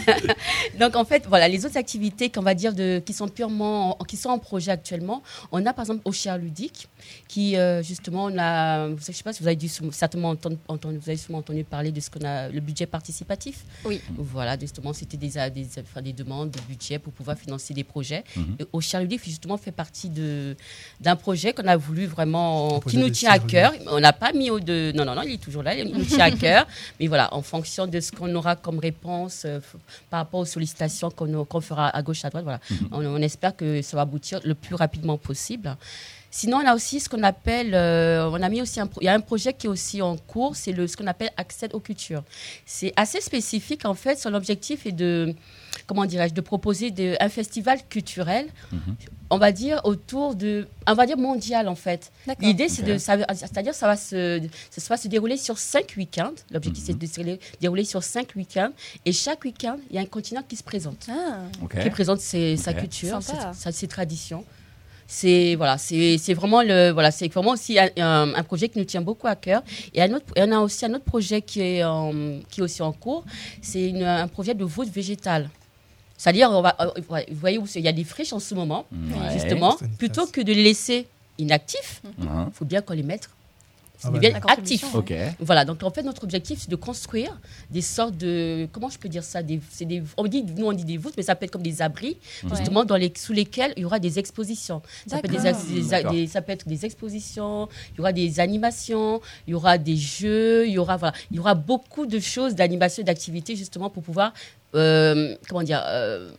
Donc 0.79 0.95
en 0.95 1.05
fait, 1.05 1.25
voilà, 1.27 1.47
les 1.47 1.65
autres 1.65 1.77
activités 1.77 2.29
qu'on 2.29 2.41
va 2.41 2.53
dire 2.53 2.73
de, 2.73 3.01
qui 3.05 3.13
sont 3.13 3.27
purement, 3.27 3.97
qui 4.07 4.17
sont 4.17 4.29
en 4.29 4.39
projet 4.39 4.71
actuellement, 4.71 5.21
on 5.51 5.65
a 5.65 5.73
par 5.73 5.83
exemple 5.83 6.01
au 6.05 6.11
Cher 6.11 6.37
Ludique, 6.37 6.87
qui 7.27 7.57
euh, 7.57 7.83
justement, 7.83 8.25
on 8.25 8.37
a, 8.37 8.89
je 8.89 9.11
sais 9.11 9.23
pas 9.23 9.33
si 9.33 9.41
vous 9.41 9.47
avez 9.47 9.55
dû 9.55 9.67
certainement 9.91 10.29
entendre, 10.29 10.57
entendre- 10.67 10.95
vous 10.99 11.09
avez 11.09 11.17
sûrement 11.17 11.39
entendu 11.39 11.63
parler 11.63 11.91
de 11.91 11.99
ce 11.99 12.09
qu'on 12.09 12.25
a, 12.25 12.49
le 12.49 12.59
budget 12.59 12.85
participatif. 12.85 13.59
Oui. 13.85 14.01
Voilà, 14.17 14.57
justement, 14.59 14.93
c'était 14.93 15.17
des, 15.17 15.31
des, 15.51 15.67
enfin, 15.79 16.01
des 16.01 16.13
demandes 16.13 16.51
de 16.51 16.59
budget 16.67 16.99
pour 16.99 17.13
pouvoir 17.13 17.37
financer 17.37 17.73
des 17.73 17.83
projets. 17.83 18.23
Et 18.59 18.65
au 18.71 18.81
Cher 18.81 19.01
Ludique, 19.01 19.23
justement, 19.25 19.57
fait 19.57 19.71
partie 19.71 20.09
de, 20.09 20.55
d'un 21.01 21.15
projet 21.15 21.53
qu'on 21.53 21.67
a 21.67 21.77
voulu 21.77 22.05
vraiment, 22.05 22.79
qui 22.87 22.97
nous 22.97 23.09
tient 23.09 23.31
à 23.31 23.39
cœur. 23.39 23.73
On 23.87 23.99
n'a 23.99 24.13
pas 24.13 24.31
mis 24.33 24.49
au 24.49 24.59
de, 24.59 24.91
non, 24.95 25.05
non, 25.05 25.15
non, 25.15 25.23
il 25.23 25.33
est 25.33 25.43
toujours 25.43 25.63
là, 25.63 25.75
il 25.75 25.91
nous 25.91 26.03
tient 26.03 26.25
à 26.25 26.31
cœur. 26.45 26.67
Mais 26.99 27.07
voilà, 27.07 27.33
en 27.33 27.41
fonction 27.41 27.87
de 27.87 27.99
ce 27.99 28.11
qu'on 28.11 28.33
aura 28.35 28.55
comme 28.55 28.79
réponse 28.79 29.43
euh, 29.45 29.59
par 30.09 30.19
rapport 30.21 30.41
aux 30.41 30.45
sollicitations 30.45 31.09
qu'on 31.11 31.45
qu'on 31.45 31.61
fera 31.61 31.89
à 31.89 32.01
gauche, 32.01 32.23
à 32.25 32.29
droite, 32.29 32.43
voilà, 32.43 32.59
on, 32.91 33.05
on 33.05 33.21
espère 33.21 33.55
que 33.55 33.81
ça 33.81 33.97
va 33.97 34.03
aboutir 34.03 34.39
le 34.43 34.55
plus 34.55 34.75
rapidement 34.75 35.17
possible. 35.17 35.75
Sinon, 36.37 36.57
on 36.57 36.67
a 36.67 36.75
aussi 36.75 36.99
ce 36.99 37.07
qu'on 37.07 37.23
appelle, 37.23 37.73
euh, 37.73 38.29
on 38.29 38.41
a 38.41 38.49
mis 38.49 38.61
aussi 38.61 38.81
un, 38.81 38.89
il 38.99 39.05
y 39.05 39.07
a 39.07 39.13
un 39.13 39.21
projet 39.21 39.53
qui 39.53 39.67
est 39.67 39.69
aussi 39.69 40.01
en 40.01 40.17
cours, 40.17 40.57
c'est 40.57 40.73
le 40.73 40.85
ce 40.85 40.97
qu'on 40.97 41.07
appelle 41.07 41.31
accès 41.37 41.73
aux 41.73 41.79
cultures. 41.79 42.23
C'est 42.65 42.91
assez 42.97 43.21
spécifique 43.21 43.85
en 43.85 43.93
fait. 43.93 44.19
Son 44.19 44.33
objectif 44.33 44.85
est 44.85 44.91
de, 44.91 45.33
comment 45.87 46.05
dirais-je, 46.05 46.33
de 46.33 46.41
proposer 46.41 46.91
de- 46.91 47.15
un 47.19 47.29
festival 47.29 47.79
culturel, 47.89 48.47
on 49.29 49.37
va 49.37 49.51
dire 49.51 49.81
autour 49.85 50.35
de, 50.35 50.67
on 50.87 50.93
va 50.93 51.05
dire 51.05 51.17
mondial 51.17 51.67
en 51.67 51.75
fait. 51.75 52.11
L'idée, 52.39 52.69
c'est 52.69 52.83
de, 52.83 52.97
c'est-à-dire, 52.97 53.73
ça 53.73 53.87
va 53.87 53.95
se, 53.95 54.41
ça 54.69 54.81
va 54.89 54.97
se 54.97 55.07
dérouler 55.07 55.37
sur 55.37 55.57
cinq 55.57 55.93
week-ends. 55.97 56.33
L'objectif, 56.51 56.83
c'est 56.85 56.97
de 56.97 57.05
se 57.05 57.21
dé- 57.21 57.39
dérouler 57.61 57.85
sur 57.85 58.03
cinq 58.03 58.33
week-ends. 58.35 58.69
Et 59.05 59.11
chaque 59.11 59.43
week-end, 59.43 59.77
il 59.89 59.95
y 59.95 59.99
a 59.99 60.01
un 60.01 60.05
continent 60.05 60.41
qui 60.47 60.55
se 60.55 60.63
présente, 60.63 61.07
Ah, 61.09 61.39
qui 61.81 61.89
présente 61.89 62.19
ses- 62.19 62.57
sa 62.57 62.71
culture, 62.81 63.21
ses, 63.21 63.59
sa- 63.59 63.71
ses 63.71 63.87
traditions. 63.87 64.43
C'est 65.07 65.53
voilà, 65.53 65.77
c'est 65.77 66.17
c'est 66.17 66.33
vraiment 66.33 66.63
le 66.63 66.89
voilà, 66.89 67.11
c'est 67.11 67.27
vraiment 67.31 67.51
aussi 67.51 67.77
un, 67.77 68.43
projet 68.43 68.69
qui 68.69 68.79
nous 68.79 68.85
tient 68.85 69.01
beaucoup 69.01 69.27
à 69.27 69.35
cœur. 69.35 69.61
Et 69.93 70.01
un 70.01 70.11
autre, 70.13 70.25
et 70.35 70.41
on 70.41 70.51
a 70.51 70.59
aussi 70.59 70.83
un 70.83 70.93
autre 70.95 71.03
projet 71.03 71.43
qui 71.43 71.61
est 71.61 71.83
en, 71.83 72.11
qui 72.49 72.59
est 72.59 72.63
aussi 72.63 72.81
en 72.81 72.91
cours. 72.91 73.23
C'est 73.61 74.03
un 74.03 74.27
projet 74.27 74.55
de 74.55 74.63
voûte 74.63 74.89
végétale. 74.89 75.49
C'est-à-dire, 76.17 76.49
on 76.51 76.61
va, 76.61 76.75
euh, 76.79 76.87
vous 77.29 77.39
voyez 77.39 77.57
où 77.57 77.65
il 77.75 77.81
y 77.81 77.87
a 77.87 77.91
des 77.91 78.03
friches 78.05 78.33
en 78.33 78.39
ce 78.39 78.55
moment, 78.55 78.85
Ouais. 78.91 79.33
justement, 79.33 79.77
plutôt 79.97 80.25
que 80.27 80.41
de 80.41 80.53
les 80.53 80.63
laisser 80.63 81.07
inactifs, 81.37 82.01
Mhm. 82.17 82.45
il 82.47 82.53
faut 82.53 82.65
bien 82.65 82.81
qu'on 82.81 82.93
les 82.93 83.03
mette. 83.03 83.29
Ah 84.03 84.09
actifs. 84.51 84.85
Voilà, 85.39 85.65
donc 85.65 85.81
en 85.81 85.89
fait, 85.89 86.03
notre 86.03 86.25
objectif, 86.25 86.59
c'est 86.61 86.69
de 86.69 86.75
construire 86.75 87.39
des 87.71 87.81
sortes 87.81 88.15
de. 88.17 88.67
Comment 88.71 88.89
je 88.89 88.99
peux 88.99 89.07
dire 89.09 89.23
ça 89.23 89.41
des, 89.41 89.59
c'est 89.71 89.85
des, 89.85 90.03
on 90.17 90.27
dit, 90.27 90.43
Nous, 90.43 90.65
on 90.65 90.73
dit 90.73 90.83
des 90.83 90.97
voûtes, 90.97 91.13
mais 91.17 91.23
ça 91.23 91.33
peut 91.33 91.45
être 91.45 91.51
comme 91.51 91.63
des 91.63 91.81
abris, 91.81 92.17
justement, 92.49 92.83
dans 92.85 92.97
les, 92.97 93.11
sous 93.15 93.33
lesquels 93.33 93.73
il 93.77 93.81
y 93.83 93.85
aura 93.85 93.99
des 93.99 94.19
expositions. 94.19 94.81
Ça 95.07 95.19
peut, 95.19 95.33
être 95.33 96.11
des, 96.11 96.27
ça 96.27 96.41
peut 96.41 96.51
être 96.51 96.67
des 96.67 96.85
expositions, 96.85 97.67
il 97.93 97.97
y 97.97 98.01
aura 98.01 98.11
des 98.11 98.39
animations, 98.39 99.21
il 99.47 99.51
y 99.51 99.53
aura 99.53 99.77
des 99.77 99.95
jeux, 99.97 100.67
il 100.67 100.73
y 100.73 100.77
aura, 100.77 100.97
voilà, 100.97 101.15
il 101.31 101.37
y 101.37 101.39
aura 101.39 101.55
beaucoup 101.55 102.05
de 102.05 102.19
choses, 102.19 102.53
d'animations 102.53 103.01
et 103.01 103.05
d'activités, 103.05 103.55
justement, 103.55 103.89
pour 103.89 104.03
pouvoir. 104.03 104.33
Euh, 104.75 105.35
comment 105.49 105.63
dire 105.63 105.81
euh, 105.85 106.31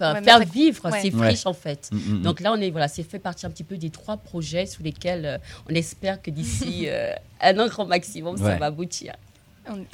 Ouais, 0.00 0.22
faire 0.22 0.40
vivre 0.44 0.90
ouais. 0.90 1.00
ces 1.02 1.14
Ouais. 1.14 1.26
friches 1.28 1.46
en 1.46 1.52
fait. 1.52 1.88
Mhm. 1.92 2.22
Donc 2.22 2.40
là, 2.40 2.52
on 2.52 2.60
est 2.60 2.70
voilà, 2.70 2.88
c'est 2.88 3.02
fait 3.02 3.18
partie 3.18 3.46
un 3.46 3.50
petit 3.50 3.64
peu 3.64 3.76
des 3.76 3.90
trois 3.90 4.16
projets 4.16 4.66
sous 4.66 4.82
lesquels 4.82 5.24
euh, 5.26 5.38
on 5.70 5.74
espère 5.74 6.20
que 6.22 6.30
d'ici 6.30 6.84
euh, 6.88 7.12
un 7.40 7.58
an 7.58 7.68
grand 7.68 7.86
maximum, 7.86 8.36
ça 8.36 8.56
va 8.56 8.66
aboutir. 8.66 9.14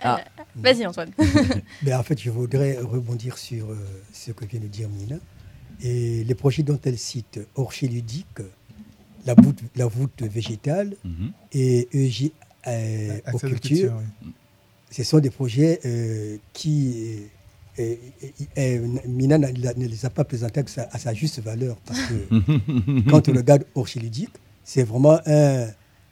Ah. 0.02 0.20
Vas-y, 0.56 0.86
Antoine. 0.86 1.10
Mais 1.82 1.92
en 2.00 2.02
fait, 2.02 2.18
je 2.18 2.30
voudrais 2.30 2.78
rebondir 2.78 3.36
sur 3.36 3.70
euh, 3.70 3.76
ce 4.14 4.32
que 4.32 4.46
vient 4.46 4.60
de 4.60 4.66
dire 4.66 4.88
Nina. 4.88 5.16
Et 5.82 6.24
les 6.24 6.34
projets 6.34 6.62
dont 6.62 6.80
elle 6.84 6.98
cite 6.98 7.38
Orché 7.54 7.86
ludique, 7.86 8.26
la 9.26 9.34
voûte, 9.34 9.58
la 9.76 9.86
voûte 9.86 10.22
végétale 10.22 10.96
Mhm. 11.04 11.32
et 11.52 11.88
EJ 11.92 12.32
euh, 12.66 13.18
aux 13.32 13.36
Accès 13.36 13.46
à 13.46 13.50
la 13.50 13.56
cultures, 13.56 13.60
culture, 13.60 13.92
oui. 14.24 14.32
ce 14.90 15.04
sont 15.04 15.18
des 15.20 15.30
projets 15.30 15.80
euh, 15.84 16.36
qui. 16.52 17.20
Euh, 17.78 18.98
Mina 19.06 19.38
ne 19.38 19.46
ne 19.48 19.86
les 19.86 20.04
a 20.06 20.10
pas 20.10 20.24
présentés 20.24 20.60
à 20.60 20.66
sa, 20.66 20.82
à 20.90 20.98
sa 20.98 21.14
juste 21.14 21.40
valeur 21.40 21.76
parce 21.86 22.00
que 22.00 22.14
quand 23.10 23.28
on 23.28 23.32
regarde 23.32 23.64
Orché 23.74 24.00
ludique, 24.00 24.30
c'est 24.64 24.82
vraiment 24.82 25.18
un, 25.26 25.66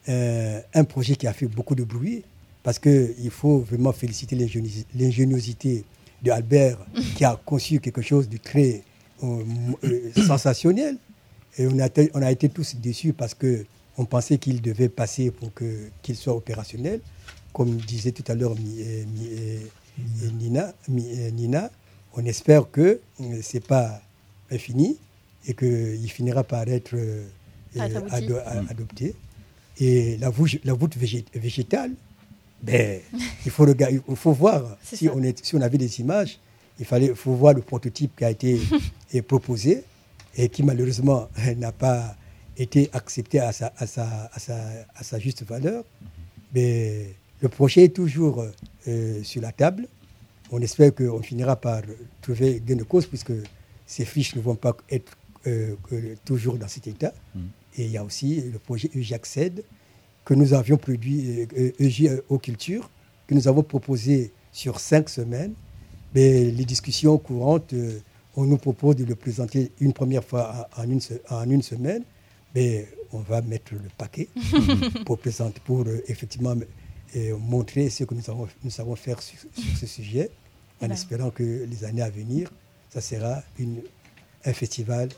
un, 0.08 0.60
un 0.74 0.84
projet 0.84 1.16
qui 1.16 1.26
a 1.26 1.32
fait 1.32 1.46
beaucoup 1.46 1.74
de 1.74 1.84
bruit 1.84 2.22
parce 2.62 2.78
qu'il 2.78 3.30
faut 3.30 3.58
vraiment 3.60 3.92
féliciter 3.92 4.36
l'ingéniosité- 4.36 5.84
de 6.22 6.30
Albert 6.30 6.78
qui 7.14 7.24
a 7.24 7.38
conçu 7.44 7.78
quelque 7.80 8.02
chose 8.02 8.28
de 8.28 8.38
très 8.38 8.82
euh, 9.22 9.42
euh, 9.84 10.10
sensationnel. 10.26 10.96
Et 11.58 11.66
on 11.66 11.78
a, 11.78 11.86
été, 11.86 12.10
on 12.14 12.22
a 12.22 12.30
été 12.30 12.48
tous 12.48 12.76
déçus 12.76 13.12
parce 13.12 13.34
qu'on 13.34 14.04
pensait 14.04 14.38
qu'il 14.38 14.60
devait 14.60 14.88
passer 14.88 15.30
pour 15.30 15.50
qu'il 16.02 16.16
soit 16.16 16.34
opérationnel. 16.34 17.00
Comme 17.52 17.76
disait 17.76 18.12
tout 18.12 18.24
à 18.28 18.34
l'heure 18.34 18.54
Euh, 19.98 20.02
euh, 20.22 20.26
euh, 20.26 20.30
Nina, 20.32 20.74
euh, 20.90 21.30
Nina, 21.30 21.70
on 22.14 22.24
espère 22.24 22.70
que 22.70 23.00
ce 23.18 23.56
n'est 23.56 23.60
pas 23.60 24.00
euh, 24.52 24.58
fini 24.58 24.96
et 25.46 25.54
qu'il 25.54 26.10
finira 26.10 26.42
par 26.44 26.66
être 26.68 26.94
euh, 26.94 27.24
euh, 27.76 28.00
ado- 28.10 28.36
a- 28.36 28.64
adopté. 28.70 29.14
Et 29.78 30.16
la 30.18 30.30
voûte, 30.30 30.58
la 30.64 30.72
voûte 30.72 30.96
végé- 30.96 31.24
végétale, 31.34 31.92
ben, 32.62 33.00
il, 33.44 33.50
faut 33.50 33.64
regarder, 33.64 34.00
il 34.08 34.16
faut 34.16 34.32
voir. 34.32 34.76
C'est 34.82 34.96
Si 34.96 35.04
ça. 35.06 35.12
on, 35.14 35.22
est, 35.22 35.44
si 35.44 35.54
on 35.54 35.60
avait 35.60 35.78
des 35.78 36.00
images, 36.00 36.38
il 36.78 36.84
fallait, 36.86 37.14
faut 37.14 37.34
voir 37.34 37.54
le 37.54 37.62
prototype 37.62 38.16
qui 38.16 38.24
a 38.24 38.30
été 38.30 38.58
proposé 39.28 39.84
et 40.36 40.48
qui 40.48 40.62
malheureusement 40.62 41.28
n'a 41.56 41.72
pas 41.72 42.16
été 42.58 42.88
accepté 42.92 43.38
à 43.40 43.52
sa, 43.52 43.72
à 43.76 43.86
sa, 43.86 44.30
à 44.32 44.38
sa, 44.38 44.56
à 44.94 45.02
sa 45.04 45.18
juste 45.18 45.42
valeur. 45.44 45.84
Mais 46.54 47.14
le 47.40 47.48
projet 47.48 47.84
est 47.84 47.94
toujours 47.94 48.44
euh, 48.88 49.22
sur 49.22 49.42
la 49.42 49.52
table. 49.52 49.86
On 50.50 50.60
espère 50.60 50.94
qu'on 50.94 51.22
finira 51.22 51.56
par 51.56 51.82
trouver 52.22 52.62
gain 52.64 52.76
de 52.76 52.84
cause 52.84 53.06
puisque 53.06 53.32
ces 53.86 54.04
friches 54.04 54.36
ne 54.36 54.40
vont 54.40 54.54
pas 54.54 54.76
être 54.90 55.16
euh, 55.46 55.74
que- 55.88 56.16
toujours 56.24 56.56
dans 56.56 56.68
cet 56.68 56.86
état. 56.86 57.12
Et 57.78 57.84
il 57.84 57.90
y 57.90 57.96
a 57.96 58.04
aussi 58.04 58.40
le 58.52 58.58
projet 58.58 58.90
EJ 58.94 59.12
Accède 59.14 59.64
que 60.24 60.34
nous 60.34 60.54
avions 60.54 60.76
produit, 60.76 61.46
euh, 61.56 61.72
EJ 61.78 62.10
aux 62.28 62.38
cultures, 62.38 62.90
que 63.26 63.34
nous 63.34 63.46
avons 63.48 63.62
proposé 63.62 64.32
sur 64.52 64.80
cinq 64.80 65.08
semaines. 65.08 65.52
Mais 66.14 66.44
les 66.50 66.64
discussions 66.64 67.18
courantes, 67.18 67.72
euh, 67.74 67.98
on 68.36 68.44
nous 68.44 68.56
propose 68.56 68.96
de 68.96 69.04
le 69.04 69.14
présenter 69.14 69.70
une 69.80 69.92
première 69.92 70.24
fois 70.24 70.68
en 70.76 70.84
une, 70.90 71.00
en 71.30 71.48
une 71.50 71.62
semaine. 71.62 72.02
Mais 72.54 72.86
on 73.12 73.18
va 73.20 73.40
mettre 73.42 73.74
le 73.74 73.88
paquet 73.98 74.28
pour 75.06 75.18
présenter, 75.18 75.60
pour 75.64 75.82
euh, 75.82 76.02
effectivement 76.08 76.54
euh, 77.14 77.36
montrer 77.38 77.88
ce 77.90 78.04
que 78.04 78.14
nous, 78.14 78.28
avons, 78.30 78.48
nous 78.64 78.70
savons 78.70 78.96
faire 78.96 79.22
sur, 79.22 79.38
sur 79.38 79.76
ce 79.78 79.86
sujet, 79.86 80.30
en 80.82 80.90
espérant 80.90 81.30
que 81.30 81.42
les 81.68 81.84
années 81.84 82.02
à 82.02 82.10
venir, 82.10 82.50
ça 82.90 83.00
sera 83.00 83.42
une, 83.58 83.80
un 84.44 84.52
festival 84.52 85.08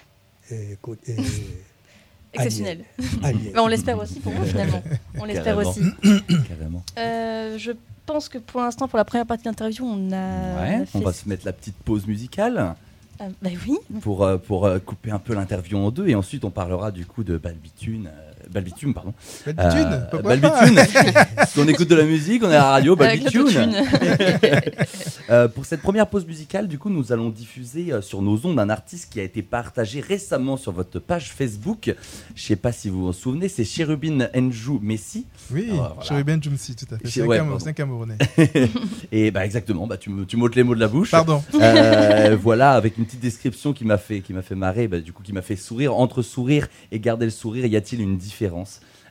euh, 0.53 0.75
euh, 0.87 1.17
Exceptionnel. 2.35 2.85
annuel. 2.99 3.25
Annuel. 3.37 3.53
Mais 3.55 3.61
on 3.61 3.67
l'espère 3.69 3.99
aussi 3.99 4.21
pour 4.21 4.33
vous, 4.33 4.45
finalement. 4.45 4.83
On 5.19 5.25
l'espère 5.25 5.57
aussi. 5.57 5.81
Carrément. 6.49 6.85
Euh, 6.99 7.57
je 7.59 7.73
pense 8.05 8.29
que 8.29 8.39
pour 8.39 8.61
l'instant, 8.61 8.87
pour 8.87 8.99
la 8.99 9.05
première 9.05 9.27
partie 9.27 9.45
de 9.45 9.49
l'interview, 9.49 9.85
on 9.85 10.13
a. 10.13 10.61
Ouais, 10.63 10.77
on 10.79 10.83
a 10.83 10.87
fait- 10.87 10.99
on 10.99 11.01
va 11.03 11.13
se 11.13 11.29
mettre 11.29 11.47
la 11.47 11.53
petite 11.55 11.77
pause 11.77 12.07
musicale 12.07 12.75
Ah, 13.19 13.29
bah 13.43 13.51
oui. 13.67 13.77
pour, 14.03 14.25
euh, 14.25 14.37
pour 14.37 14.67
euh, 14.67 14.79
couper 14.79 15.11
un 15.11 15.19
peu 15.19 15.35
l'interview 15.35 15.79
en 15.79 15.91
deux 15.91 16.07
et 16.09 16.15
ensuite 16.15 16.45
on 16.45 16.51
parlera 16.51 16.91
du 16.93 17.07
coup 17.07 17.25
de 17.25 17.39
Balbitune, 17.39 18.11
Balbitume, 18.51 18.95
pardon. 18.95 19.13
Balbitume, 19.47 20.79
Euh, 20.79 21.45
qu'on 21.55 21.69
écoute 21.69 21.89
de 21.89 21.95
la 21.95 22.05
musique, 22.05 22.43
on 22.45 22.51
est 22.51 22.55
à 22.55 22.59
la 22.59 22.71
radio, 22.71 22.97
l'autotune. 22.97 23.75
Euh, 25.31 25.47
pour 25.47 25.67
cette 25.67 25.83
première 25.83 26.07
pause 26.07 26.27
musicale, 26.27 26.69
du 26.69 26.79
coup, 26.79 26.89
nous 26.89 27.13
allons 27.13 27.29
diffuser 27.29 27.93
euh, 27.93 28.01
sur 28.01 28.23
nos 28.23 28.47
ondes 28.47 28.59
un 28.59 28.71
artiste 28.71 29.13
qui 29.13 29.21
a 29.21 29.23
été 29.23 29.43
partagé 29.43 30.01
récemment 30.01 30.57
sur 30.57 30.73
votre 30.73 31.01
page 31.01 31.33
Facebook. 31.33 31.95
Je 32.35 32.43
sais 32.43 32.57
pas 32.57 32.73
si 32.73 32.89
vous 32.89 33.03
vous 33.03 33.09
en 33.09 33.13
souvenez, 33.13 33.49
c'est 33.51 33.65
Cherubin 33.65 34.27
Njou 34.35 34.81
Messi. 34.83 35.27
Oui, 35.53 35.69
Ah, 35.73 35.93
voilà. 35.95 36.01
Chérubin 36.09 36.41
Jumsi, 36.41 36.75
tout 36.77 36.87
à 36.95 36.97
fait. 36.97 37.09
C'est 37.09 37.21
un, 37.21 37.27
Ouais, 37.27 37.39
Camerounais. 37.75 38.17
Et 39.13 39.31
bah 39.31 39.45
exactement, 39.45 39.87
bah 39.87 39.99
tu 39.99 40.09
me 40.09 40.25
tu 40.25 40.39
m'ôtes 40.39 40.57
les 40.57 40.63
mots 40.63 40.75
de 40.75 40.81
la 40.81 40.89
bouche. 40.89 41.11
Pardon. 41.11 41.43
Euh, 41.61 42.35
voilà, 42.41 42.73
avec 42.73 42.97
une 42.97 43.05
petite 43.05 43.21
description 43.21 43.75
qui 43.75 43.85
m'a 43.85 43.99
fait 43.99 44.21
qui 44.21 44.33
m'a 44.33 44.41
fait 44.43 44.55
marrer, 44.55 44.89
bah, 44.89 45.01
du 45.01 45.13
coup 45.13 45.23
qui 45.23 45.35
m'a 45.35 45.43
fait 45.43 45.57
sourire. 45.57 45.95
Entre 45.95 46.23
sourire 46.23 46.69
et 46.91 47.01
garder 47.01 47.27
le 47.27 47.31
sourire, 47.31 47.67
y 47.67 47.77
a-t-il 47.77 48.01
une 48.01 48.17
différence 48.17 48.38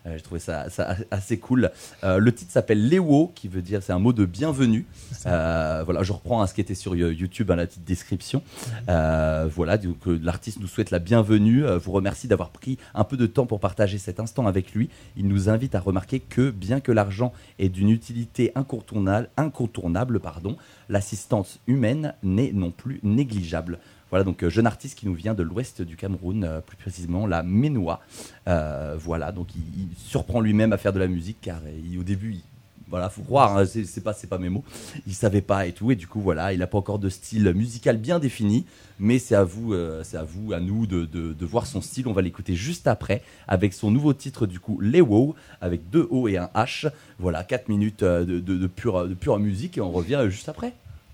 Euh, 0.06 0.16
J'ai 0.16 0.22
trouvé 0.22 0.40
ça, 0.40 0.70
ça 0.70 0.96
assez 1.12 1.38
cool. 1.38 1.72
Euh, 2.04 2.18
le 2.18 2.34
titre 2.34 2.52
s'appelle 2.52 2.90
Lewo, 2.90 3.32
qui 3.36 3.48
veut 3.48 3.62
dire 3.62 3.84
c'est 3.84 3.94
un 3.94 4.00
mot 4.00 4.14
de 4.14 4.26
bienvenue. 4.26 4.86
Euh, 5.26 5.82
voilà, 5.84 6.04
je 6.04 6.14
reprends 6.14 6.42
hein, 6.42 6.48
ce 6.48 6.54
qui 6.54 6.62
était 6.62 6.76
sur 6.76 6.94
euh, 6.94 7.14
YouTube, 7.14 7.52
hein, 7.52 7.56
la 7.56 7.68
petite 7.68 7.84
description. 7.84 8.42
Voilà, 8.88 9.78
donc 9.78 9.98
l'artiste 10.06 10.60
nous 10.60 10.68
souhaite 10.68 10.92
la 10.92 11.00
bienvenue, 11.00 11.64
vous 11.78 11.92
remercie 11.92 12.28
d'avoir 12.28 12.50
pris 12.50 12.78
un 12.94 13.04
peu 13.04 13.18
de 13.18 13.26
temps 13.26 13.46
pour 13.46 13.60
partager 13.60 13.98
cet 13.98 14.20
instant 14.20 14.48
avec 14.48 14.74
lui. 14.74 14.90
Il 15.16 15.28
nous 15.28 15.50
invite 15.50 15.76
à 15.76 15.80
remarquer 15.80 16.20
que 16.20 16.52
bien 16.52 16.80
que 16.80 16.92
l'argent 16.92 17.34
est 17.60 17.70
d'une 17.70 17.90
utilité 17.90 18.52
incontournable, 18.56 19.30
incontournable 19.38 20.20
pardon, 20.20 20.58
l'assistance 20.90 21.60
humaine 21.68 22.14
n'est 22.24 22.52
non 22.52 22.72
plus 22.72 23.00
négligeable. 23.04 23.80
Voilà, 24.10 24.24
donc 24.24 24.44
euh, 24.44 24.50
jeune 24.50 24.68
artiste 24.68 24.98
qui 24.98 25.06
nous 25.06 25.14
vient 25.14 25.34
de 25.34 25.44
l'ouest 25.44 25.82
du 25.82 25.98
Cameroun, 25.98 26.44
euh, 26.44 26.62
plus 26.62 26.78
précisément 26.78 27.28
la 27.28 27.44
Ménois. 27.44 28.00
Euh, 28.48 28.96
voilà, 28.98 29.32
donc 29.32 29.50
il, 29.56 29.88
surprend 29.98 30.40
lui-même 30.40 30.72
à 30.74 30.78
faire 30.78 30.94
de 30.94 31.00
la 31.00 31.08
musique 31.08 31.38
car 31.42 31.60
au 32.00 32.04
début, 32.04 32.36
il, 32.36 32.42
voilà, 32.90 33.10
faut 33.10 33.22
croire, 33.22 33.58
hein, 33.58 33.66
c'est 33.66 34.04
pas, 34.04 34.14
pas 34.14 34.38
mes 34.38 34.48
mots. 34.48 34.64
Il 35.08 35.14
savait 35.14 35.42
pas 35.42 35.68
et 35.68 35.74
tout, 35.74 35.92
et 35.92 35.98
du 35.98 36.08
coup 36.08 36.22
voilà, 36.22 36.54
il 36.54 36.60
n'a 36.60 36.68
pas 36.68 36.78
encore 36.78 37.00
de 37.00 37.10
style 37.10 37.52
musical 37.54 37.98
bien 37.98 38.18
défini, 38.18 38.66
mais 38.98 39.20
c'est 39.20 39.36
à 39.36 39.44
vous, 39.44 39.76
c'est 40.04 40.16
à 40.16 40.24
vous, 40.24 40.54
à 40.54 40.62
nous 40.62 40.88
de, 40.88 41.46
voir 41.46 41.68
son 41.68 41.82
style. 41.82 42.08
On 42.08 42.14
va 42.14 42.22
l'écouter 42.22 42.56
juste 42.56 42.88
après 42.88 43.24
avec 43.50 43.74
son 43.74 43.92
nouveau 43.92 44.14
titre 44.14 44.48
du 44.48 44.62
coup, 44.62 44.80
Les 44.80 45.02
Wow, 45.02 45.36
avec 45.60 45.90
deux 45.90 46.08
O 46.10 46.30
et 46.30 46.38
un 46.38 46.50
H. 46.56 46.90
Voilà, 47.20 47.44
4 47.44 47.68
minutes 47.68 48.06
de, 48.06 48.68
pure, 48.68 49.10
de 49.10 49.14
pure 49.14 49.38
musique 49.38 49.78
et 49.78 49.82
on 49.82 49.92
revient 49.92 50.24
juste 50.30 50.48
après. 50.48 50.72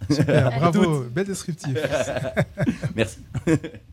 Super, 0.10 0.52
bravo, 0.60 1.06
bel 1.10 1.26
descriptif. 1.26 1.78
Merci. 2.96 3.20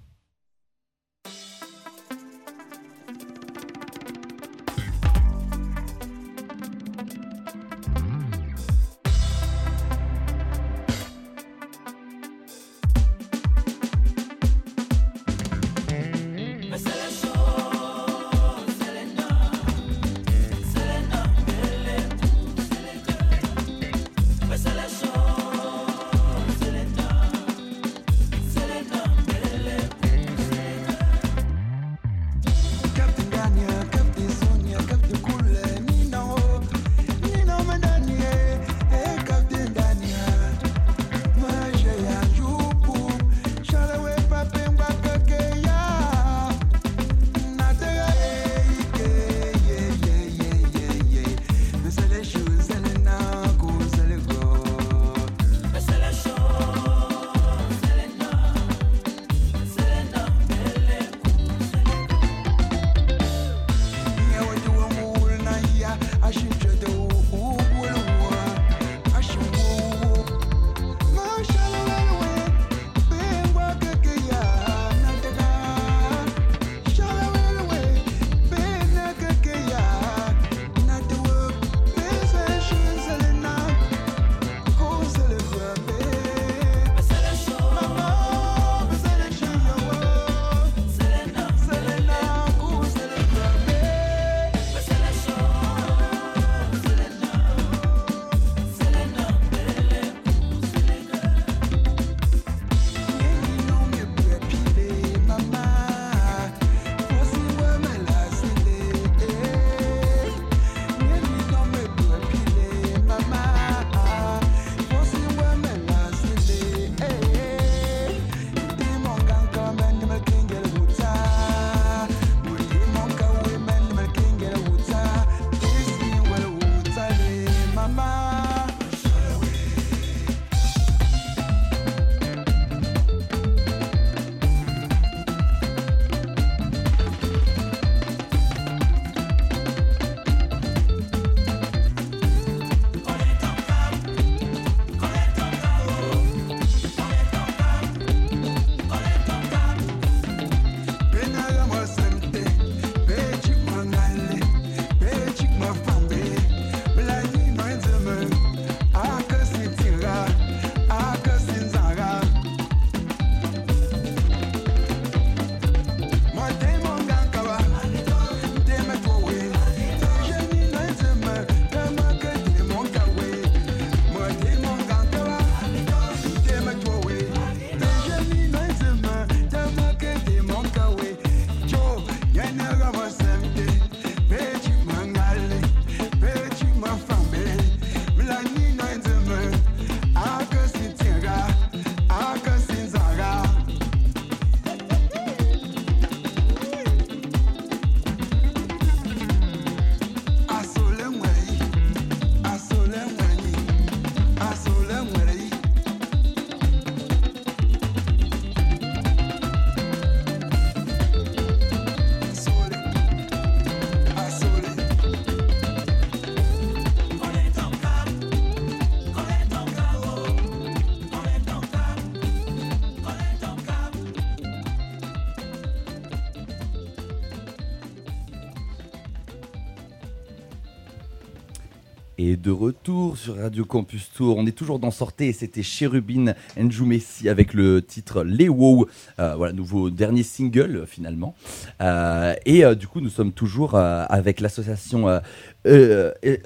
de 232.40 232.50
retour 232.50 233.18
sur 233.18 233.36
Radio 233.36 233.64
Campus 233.64 234.10
Tour, 234.14 234.36
on 234.38 234.46
est 234.46 234.52
toujours 234.52 234.78
dans 234.78 234.90
Sortez 234.90 235.28
et 235.28 235.32
c'était 235.32 235.62
Cherubin 235.62 236.34
Messi 236.56 237.28
avec 237.28 237.52
le 237.52 237.82
titre 237.82 238.24
Les 238.24 238.48
Wow, 238.48 238.88
euh, 239.18 239.34
voilà, 239.36 239.52
nouveau 239.52 239.90
dernier 239.90 240.22
single 240.22 240.76
euh, 240.76 240.86
finalement. 240.86 241.34
Euh, 241.82 242.34
et 242.46 242.64
euh, 242.64 242.74
du 242.74 242.86
coup, 242.86 243.00
nous 243.00 243.10
sommes 243.10 243.32
toujours 243.32 243.74
avec 243.74 244.40
l'association 244.40 245.08
euh, 245.08 245.20
euh, 245.66 246.12
euh, 246.24 246.36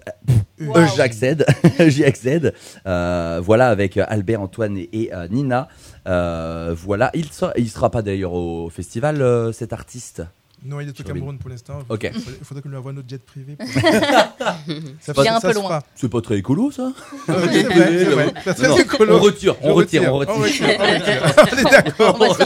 Wow. 0.61 0.76
euh, 0.78 0.87
J'accède, 0.96 1.46
j'accède. 1.88 2.54
Euh, 2.87 3.40
voilà, 3.42 3.68
avec 3.68 3.96
Albert, 3.96 4.40
Antoine 4.40 4.76
et, 4.76 4.88
et, 4.92 5.11
Nina. 5.30 5.68
Voilà, 6.07 7.11
il 7.14 7.30
sera, 7.30 7.52
il 7.57 7.68
sera 7.68 7.90
pas 7.90 8.02
d'ailleurs 8.02 8.33
au 8.33 8.68
festival, 8.70 9.52
cet 9.52 9.72
artiste? 9.72 10.22
Non, 10.64 10.81
il 10.81 10.88
est 10.88 10.98
au. 10.98 11.05
Cameroun 11.05 11.38
pour 11.38 11.50
l'instant. 11.50 11.81
Ok. 11.88 12.05
Il 12.14 12.20
faudrait, 12.20 12.38
faudrait 12.42 12.62
qu'on 12.62 12.68
lui 12.70 12.77
envoie 12.77 12.92
notre 12.92 13.09
jet 13.09 13.22
privé. 13.22 13.57
pour- 13.57 13.66
ça, 15.00 15.12
est 15.24 15.29
un 15.29 15.40
ça 15.40 15.48
peu 15.48 15.55
loin. 15.55 15.81
C'est 15.94 16.09
pas 16.11 16.20
très 16.22 16.38
écolo, 16.38 16.70
ça 16.70 16.90
Ah 17.29 17.33
oui, 17.37 17.48
c'est 17.53 17.62
vrai, 17.64 17.98
c'est 17.98 18.05
vrai. 18.07 18.35
C'est 18.44 18.55
très 18.55 18.68
Non, 18.68 18.77
écolo. 18.79 19.16
On 19.16 19.20
retire, 19.20 19.55
on 19.62 19.74
retire, 19.74 20.03
on 20.12 20.18
retire. 20.18 20.35
on 20.35 20.38
retire, 20.40 20.66
on 20.79 20.83
retire. 20.85 21.22
On 21.53 21.59
est 21.59 21.70
d'accord. 21.70 22.16
On 22.20 22.29
va 22.29 22.35
se. 22.35 22.44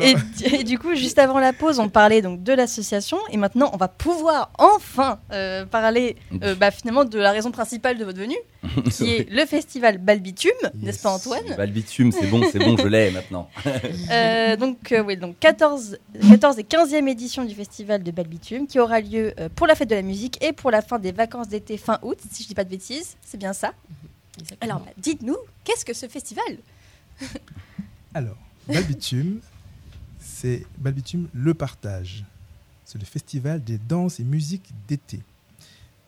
Et, 0.00 0.14
et 0.60 0.64
du 0.64 0.78
coup, 0.78 0.94
juste 0.94 1.18
avant 1.18 1.38
la 1.38 1.52
pause, 1.52 1.78
on 1.78 1.88
parlait 1.88 2.22
donc 2.22 2.42
de 2.42 2.52
l'association 2.52 3.18
et 3.30 3.36
maintenant, 3.36 3.70
on 3.74 3.76
va 3.76 3.88
pouvoir 3.88 4.50
enfin 4.58 5.18
euh, 5.32 5.64
parler 5.66 6.16
euh, 6.42 6.54
bah, 6.54 6.70
finalement 6.70 7.04
de 7.04 7.18
la 7.18 7.32
raison 7.32 7.50
principale 7.50 7.98
de 7.98 8.04
votre 8.04 8.18
venue, 8.18 8.38
qui 8.90 9.14
est 9.14 9.30
le 9.30 9.44
festival 9.46 9.98
Balbitume, 9.98 10.50
n'est-ce 10.74 11.02
pas. 11.02 11.10
Antoine? 11.10 11.42
Bah, 11.56 11.66
le 11.66 11.72
bitume, 11.72 12.12
c'est 12.12 12.26
bon, 12.26 12.42
c'est 12.50 12.58
bon, 12.58 12.76
je 12.76 12.86
l'ai 12.86 13.10
maintenant. 13.10 13.48
Euh, 14.10 14.56
Donc, 14.56 14.92
euh, 14.92 15.02
oui, 15.02 15.16
donc 15.18 15.38
14, 15.40 15.98
14 16.28 16.58
et 16.58 16.62
15e 16.62 17.08
édition 17.08 17.44
du 17.44 17.54
festival 17.54 18.02
de 18.02 18.10
Balbitume 18.10 18.66
qui 18.66 18.78
aura 18.78 19.00
lieu 19.00 19.32
euh, 19.38 19.48
pour 19.54 19.66
la 19.66 19.74
fête 19.74 19.90
de 19.90 19.94
la 19.94 20.02
musique 20.02 20.42
et 20.42 20.52
pour 20.52 20.70
la 20.70 20.82
fin 20.82 20.98
des 20.98 21.12
vacances 21.12 21.48
d'été 21.48 21.76
fin 21.78 21.98
août, 22.02 22.18
si 22.30 22.42
je 22.42 22.48
dis 22.48 22.54
pas 22.54 22.64
de 22.64 22.70
bêtises, 22.70 23.16
c'est 23.22 23.38
bien 23.38 23.52
ça? 23.52 23.72
Exactement. 24.38 24.58
Alors, 24.74 24.84
bah, 24.86 24.92
dites-nous, 24.98 25.36
qu'est-ce 25.64 25.84
que 25.84 25.94
ce 25.94 26.06
festival? 26.08 26.58
Alors, 28.14 28.36
Balbitume, 28.66 29.40
c'est 30.20 30.64
Balbitume 30.78 31.28
le 31.32 31.54
partage. 31.54 32.24
C'est 32.84 32.98
le 32.98 33.04
festival 33.04 33.62
des 33.62 33.78
danses 33.78 34.18
et 34.20 34.24
musiques 34.24 34.70
d'été 34.86 35.20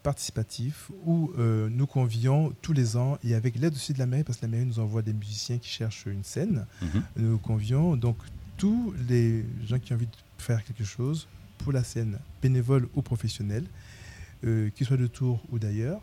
participatif 0.02 0.90
où 1.04 1.30
euh, 1.38 1.68
nous 1.70 1.86
convions 1.86 2.54
tous 2.62 2.72
les 2.72 2.96
ans 2.96 3.18
et 3.22 3.34
avec 3.34 3.56
l'aide 3.56 3.74
aussi 3.74 3.92
de 3.92 3.98
la 3.98 4.06
mairie, 4.06 4.24
parce 4.24 4.38
que 4.38 4.46
la 4.46 4.50
mairie 4.50 4.64
nous 4.64 4.78
envoie 4.78 5.02
des 5.02 5.12
musiciens 5.12 5.58
qui 5.58 5.68
cherchent 5.68 6.06
une 6.06 6.24
scène, 6.24 6.64
Mhm. 6.80 7.02
nous 7.16 7.38
convions 7.38 7.96
donc 7.96 8.16
tous 8.60 8.94
les 9.08 9.44
gens 9.66 9.78
qui 9.78 9.92
ont 9.92 9.96
envie 9.96 10.06
de 10.06 10.12
faire 10.38 10.62
quelque 10.64 10.84
chose 10.84 11.26
pour 11.58 11.72
la 11.72 11.82
scène, 11.84 12.18
bénévole 12.42 12.88
ou 12.94 13.02
professionnel, 13.02 13.64
euh, 14.44 14.70
qu'ils 14.70 14.86
soient 14.86 14.96
de 14.96 15.06
Tours 15.06 15.42
ou 15.50 15.58
d'ailleurs, 15.58 16.00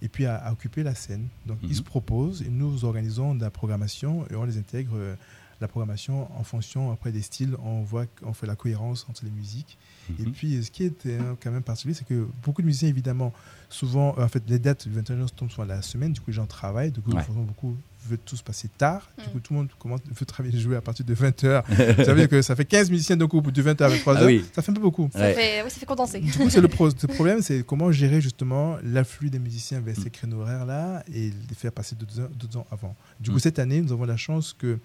et 0.00 0.08
puis 0.08 0.26
à, 0.26 0.36
à 0.36 0.52
occuper 0.52 0.82
la 0.82 0.94
scène. 0.94 1.28
Donc 1.46 1.62
Mhm. 1.62 1.68
ils 1.70 1.76
se 1.76 1.82
proposent 1.82 2.42
et 2.42 2.48
nous 2.50 2.84
organisons 2.84 3.34
de 3.34 3.40
la 3.40 3.50
programmation 3.50 4.26
et 4.30 4.34
on 4.34 4.44
les 4.44 4.58
intègre 4.58 4.92
euh, 4.96 5.14
la 5.60 5.68
programmation 5.68 6.28
en 6.36 6.42
fonction 6.42 6.90
après 6.90 7.12
des 7.12 7.22
styles. 7.22 7.54
On 7.62 7.82
voit 7.82 8.06
qu'on 8.06 8.32
fait 8.32 8.46
la 8.48 8.56
cohérence 8.56 9.06
entre 9.08 9.24
les 9.24 9.30
musiques. 9.30 9.78
Et 10.18 10.24
Mhm. 10.24 10.32
puis, 10.32 10.64
ce 10.64 10.70
qui 10.72 10.82
est 10.84 11.06
euh, 11.06 11.34
quand 11.40 11.52
même 11.52 11.62
particulier, 11.62 11.94
c'est 11.94 12.04
que 12.06 12.26
beaucoup 12.42 12.62
de 12.62 12.66
musiciens, 12.66 12.88
évidemment, 12.88 13.32
souvent, 13.68 14.16
euh, 14.18 14.24
en 14.24 14.28
fait, 14.28 14.42
les 14.48 14.58
dates 14.58 14.88
du 14.88 14.94
21 14.94 15.26
tombent 15.26 15.50
souvent 15.50 15.64
la 15.66 15.80
semaine, 15.82 16.12
du 16.12 16.20
coup, 16.20 16.30
les 16.30 16.36
gens 16.36 16.46
travaillent, 16.46 16.90
du 16.90 17.00
coup, 17.00 17.12
Ouais. 17.12 17.22
forcément, 17.22 17.44
beaucoup 17.44 17.76
veulent 18.08 18.18
tous 18.24 18.42
passer 18.42 18.68
tard, 18.76 19.08
du 19.18 19.24
Mm. 19.24 19.32
coup, 19.32 19.40
tout 19.40 19.52
le 19.52 19.58
monde 19.60 19.68
commence, 19.78 20.00
veut 20.18 20.26
travailler, 20.26 20.58
jouer 20.58 20.76
à 20.76 20.80
partir 20.80 21.04
de 21.04 21.14
20h. 21.14 21.62
ça 22.04 22.12
veut 22.12 22.20
dire 22.20 22.28
que 22.28 22.42
ça 22.42 22.56
fait 22.56 22.64
15 22.64 22.90
musiciens 22.90 23.16
d'un 23.16 23.26
coup, 23.28 23.40
de 23.40 23.62
20h 23.62 23.82
à 23.84 23.88
23h, 23.88 24.16
Ah 24.20 24.24
oui. 24.26 24.44
ça 24.54 24.62
fait 24.62 24.70
un 24.70 24.74
peu 24.74 24.80
beaucoup. 24.80 25.08
ça, 25.12 25.20
Ouais. 25.20 25.34
fait, 25.34 25.62
ouais, 25.62 25.70
ça 25.70 25.78
fait 25.80 25.86
condenser. 25.86 26.20
Du 26.20 26.32
coup, 26.32 26.48
c'est 26.50 26.60
le, 26.60 26.68
pro- 26.68 26.88
le 27.02 27.08
problème, 27.08 27.42
c'est 27.42 27.64
comment 27.66 27.90
gérer 27.92 28.20
justement 28.20 28.76
l'afflux 28.82 29.30
des 29.30 29.38
musiciens 29.38 29.80
vers 29.80 29.96
ces 29.96 30.10
créneaux 30.10 30.40
horaires-là 30.40 31.04
et 31.12 31.30
les 31.48 31.54
faire 31.56 31.72
passer 31.72 31.94
d'autres 31.96 32.56
ans- 32.58 32.66
avant. 32.70 32.94
Du 33.20 33.30
coup, 33.30 33.36
Mm. 33.36 33.40
cette 33.40 33.58
année, 33.58 33.80
nous 33.80 33.92
avons 33.92 34.04
la 34.04 34.16
chance 34.16 34.54
que 34.58 34.78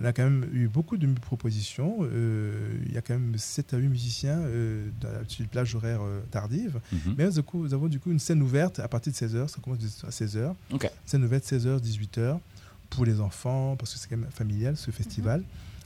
on 0.00 0.04
a 0.04 0.12
quand 0.12 0.24
même 0.24 0.46
eu 0.52 0.66
beaucoup 0.66 0.96
de 0.96 1.06
propositions. 1.20 1.98
Euh, 2.02 2.52
il 2.86 2.92
y 2.92 2.98
a 2.98 3.00
quand 3.02 3.14
même 3.14 3.34
7 3.36 3.74
à 3.74 3.76
8 3.76 3.86
musiciens 3.88 4.38
euh, 4.40 4.88
dans 5.00 5.08
la, 5.08 5.18
sur 5.28 5.42
une 5.42 5.46
plage 5.46 5.74
horaire 5.76 6.00
euh, 6.02 6.20
tardive. 6.32 6.80
Mhm. 6.92 7.14
Mais 7.16 7.30
du 7.30 7.42
coup, 7.44 7.62
nous 7.62 7.74
avons 7.74 7.86
du 7.86 8.00
coup 8.00 8.10
une 8.10 8.18
scène 8.18 8.42
ouverte 8.42 8.80
à 8.80 8.88
partir 8.88 9.12
de 9.12 9.16
16h. 9.16 9.48
Ça 9.48 9.58
commence 9.62 9.78
à 10.06 10.10
16h. 10.10 10.52
Ok. 10.72 10.90
Scène 11.06 11.22
ouverte 11.24 11.44
16h, 11.44 11.78
18h 11.80 12.38
pour 12.94 13.04
les 13.04 13.20
enfants, 13.20 13.76
parce 13.76 13.92
que 13.92 13.98
c'est 13.98 14.08
quand 14.08 14.16
même 14.16 14.30
familial 14.30 14.76
ce 14.76 14.90
festival. 14.90 15.42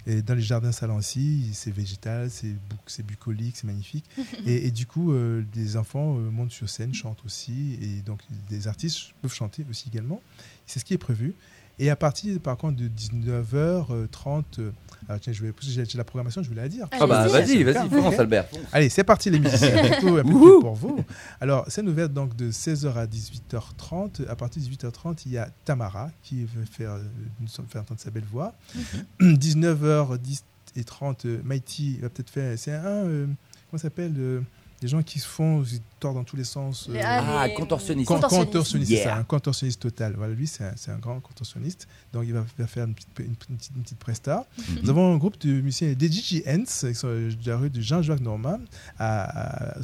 Et 0.06 0.22
dans 0.22 0.34
les 0.34 0.42
jardins 0.42 0.72
Salancy, 0.72 1.50
c'est 1.52 1.70
végétal, 1.70 2.30
c'est 2.30 3.06
bucolique, 3.06 3.56
c'est 3.56 3.66
magnifique. 3.66 4.06
et, 4.46 4.66
et 4.66 4.70
du 4.70 4.86
coup, 4.86 5.12
euh, 5.12 5.44
des 5.52 5.76
enfants 5.76 6.16
euh, 6.16 6.30
montent 6.30 6.52
sur 6.52 6.68
scène, 6.68 6.94
chantent 6.94 7.24
aussi. 7.26 7.78
Et 7.82 8.00
donc, 8.00 8.20
des 8.48 8.68
artistes 8.68 9.12
peuvent 9.20 9.34
chanter 9.34 9.66
aussi 9.68 9.88
également. 9.88 10.22
C'est 10.66 10.78
ce 10.78 10.84
qui 10.84 10.94
est 10.94 10.98
prévu. 10.98 11.34
Et 11.80 11.90
à 11.90 11.96
partir, 11.96 12.40
par 12.40 12.56
contre, 12.56 12.76
de 12.76 12.88
19h30, 12.88 14.42
euh, 14.58 14.70
alors 15.08 15.20
tiens, 15.20 15.32
je 15.32 15.42
vais, 15.44 15.52
que 15.52 15.62
j'ai 15.62 15.84
la 15.96 16.04
programmation, 16.04 16.42
je 16.42 16.48
voulais 16.48 16.62
la 16.62 16.68
dire. 16.68 16.88
Ah 16.92 17.06
bah 17.06 17.26
vas-y, 17.28 17.62
vas-y, 17.62 17.84
Ok. 17.86 17.90
fonce 17.90 18.18
Albert. 18.18 18.46
Allez, 18.72 18.88
c'est 18.88 19.04
parti 19.04 19.30
les 19.30 19.38
musiciens. 19.38 19.70
Peu 20.00 20.22
plus 20.22 20.60
pour 20.60 20.74
vous. 20.74 21.04
Alors, 21.40 21.70
scène 21.70 21.88
ouverte 21.88 22.12
donc 22.12 22.34
de 22.36 22.50
16h 22.50 22.92
à 22.94 23.06
18h30. 23.06 24.26
À 24.28 24.34
partir 24.36 24.60
de 24.62 24.68
18h30, 24.68 25.22
il 25.26 25.32
y 25.32 25.38
a 25.38 25.48
Tamara 25.64 26.10
qui 26.22 26.44
veut 26.44 26.64
faire, 26.70 26.92
euh, 26.92 27.02
nous 27.40 27.48
sommes- 27.48 27.66
faire 27.68 27.82
entendre 27.82 28.00
sa 28.00 28.10
belle 28.10 28.24
voix. 28.30 28.54
19h10 29.20 30.42
et 30.76 30.84
30, 30.84 31.24
euh, 31.26 31.40
Mighty 31.44 31.98
va 32.00 32.08
peut-être 32.08 32.30
faire. 32.30 32.58
C'est 32.58 32.72
un. 32.72 32.84
euh, 32.84 33.26
comment 33.70 33.78
ça 33.78 33.82
s'appelle 33.84 34.14
euh, 34.18 34.40
des 34.80 34.88
gens 34.88 35.02
qui 35.02 35.18
se 35.18 35.26
font 35.26 35.64
tordent 35.98 36.16
dans 36.16 36.24
tous 36.24 36.36
les 36.36 36.44
sens. 36.44 36.88
Euh, 36.88 37.00
ah, 37.02 37.44
euh, 37.44 37.48
contorsionniste. 37.54 38.08
contorsionniste. 38.08 38.52
contorsionniste 38.52 39.02
ça, 39.02 39.16
un 39.16 39.24
contorsionniste 39.24 39.80
total. 39.82 40.16
Lui, 40.36 40.46
c'est 40.46 40.90
un, 40.90 40.98
grand 40.98 41.20
contorsionniste. 41.20 41.88
Donc, 42.12 42.24
il 42.26 42.32
va 42.32 42.66
faire 42.66 42.84
une 42.84 42.94
petite, 42.94 43.10
une, 43.18 43.96
presta. 43.98 44.46
Mhm. 44.56 44.78
Nous 44.82 44.90
avons 44.90 45.14
un 45.14 45.16
groupe 45.16 45.38
de 45.40 45.60
musiciens, 45.60 45.92
des 45.92 46.10
DJ 46.10 46.42
Hens, 46.46 46.84
de 46.84 47.32
la 47.46 47.56
rue 47.56 47.70
de 47.70 47.80
Jean-Jacques 47.80 48.20
Norman, 48.20 48.60
à, 48.98 49.74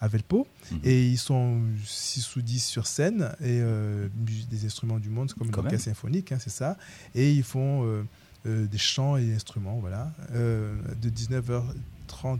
à, 0.00 0.08
Velpo. 0.08 0.46
Mhm. 0.70 0.80
Et 0.84 1.08
ils 1.08 1.18
sont 1.18 1.60
6 1.86 2.36
ou 2.36 2.42
10 2.42 2.64
sur 2.64 2.86
scène, 2.86 3.32
et 3.40 3.60
euh, 3.60 4.08
des 4.50 4.66
instruments 4.66 4.98
du 4.98 5.08
monde, 5.08 5.30
c'est 5.30 5.38
comme 5.38 5.50
Quand 5.50 5.62
une 5.62 5.66
orchestre 5.66 5.86
symphonique, 5.86 6.32
hein, 6.32 6.38
c'est 6.40 6.50
ça. 6.50 6.76
Et 7.14 7.32
ils 7.32 7.42
font 7.42 7.84
euh, 7.84 8.04
euh, 8.46 8.66
des 8.66 8.78
chants 8.78 9.16
et 9.16 9.32
instruments, 9.32 9.78
voilà, 9.80 10.12
de 10.30 11.08
19h 11.08 11.62
20h30 12.08 12.38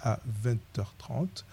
à 0.00 0.18
20h30. 0.44 1.44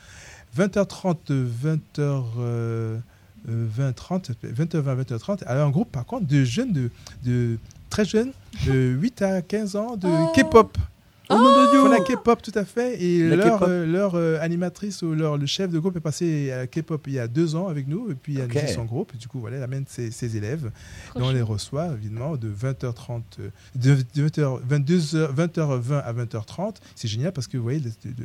20h30, 0.58 1.18
20h... 1.30 3.02
20h30, 3.48 4.34
20h20, 4.44 5.04
20h30. 5.04 5.44
Alors, 5.46 5.68
un 5.68 5.72
groupe, 5.72 5.92
par 5.92 6.06
contre, 6.06 6.26
de 6.26 6.44
jeunes, 6.44 6.72
de, 6.74 6.90
de 7.24 7.60
très 7.90 8.06
jeunes, 8.06 8.32
de 8.66 8.74
8 9.00 9.22
à 9.22 9.42
15 9.42 9.76
ans, 9.76 9.98
de 9.98 10.08
oh. 10.08 10.32
K-pop. 10.36 10.78
Oh 11.30 11.68
Dieu 11.72 11.90
la 11.90 12.00
K-pop 12.00 12.42
tout 12.42 12.52
à 12.56 12.66
fait. 12.66 13.02
Et 13.02 13.28
La 13.30 13.36
leur, 13.36 13.64
euh, 13.64 13.86
leur 13.86 14.16
euh, 14.16 14.38
animatrice 14.42 15.02
ou 15.02 15.14
leur, 15.14 15.38
le 15.38 15.46
chef 15.46 15.72
de 15.72 15.80
groupe 15.80 15.96
est 15.98 16.02
passé 16.02 16.52
à 16.52 16.58
la 16.60 16.68
K-pop 16.68 17.04
il 17.08 17.14
y 17.14 17.20
a 17.20 17.28
deux 17.28 17.56
ans 17.56 17.68
avec 17.68 17.88
nous. 17.88 18.12
Et 18.12 18.16
puis 18.16 18.34
il 18.34 18.42
a 18.42 18.46
Ok. 18.46 18.54
initié 18.54 18.74
son 18.76 18.86
groupe. 18.86 19.12
Et 19.16 19.18
du 19.18 19.28
coup, 19.28 19.40
voilà, 19.40 19.58
il 19.58 19.64
amène 19.64 19.86
ses, 19.88 20.12
ses 20.12 20.38
élèves. 20.38 20.72
Et 21.16 21.22
on 21.22 21.32
les 21.32 21.42
reçoit, 21.42 21.88
évidemment, 21.94 22.36
de 22.38 22.50
20h30, 22.52 23.22
euh, 23.40 23.50
de, 23.76 23.98
de 24.14 24.28
20h, 24.30 24.60
22h, 24.70 25.34
20h20 25.36 26.02
à 26.04 26.14
20h30. 26.14 26.76
C'est 26.96 27.08
génial 27.08 27.32
parce 27.32 27.48
que, 27.48 27.58
vous 27.58 27.64
voyez, 27.64 27.82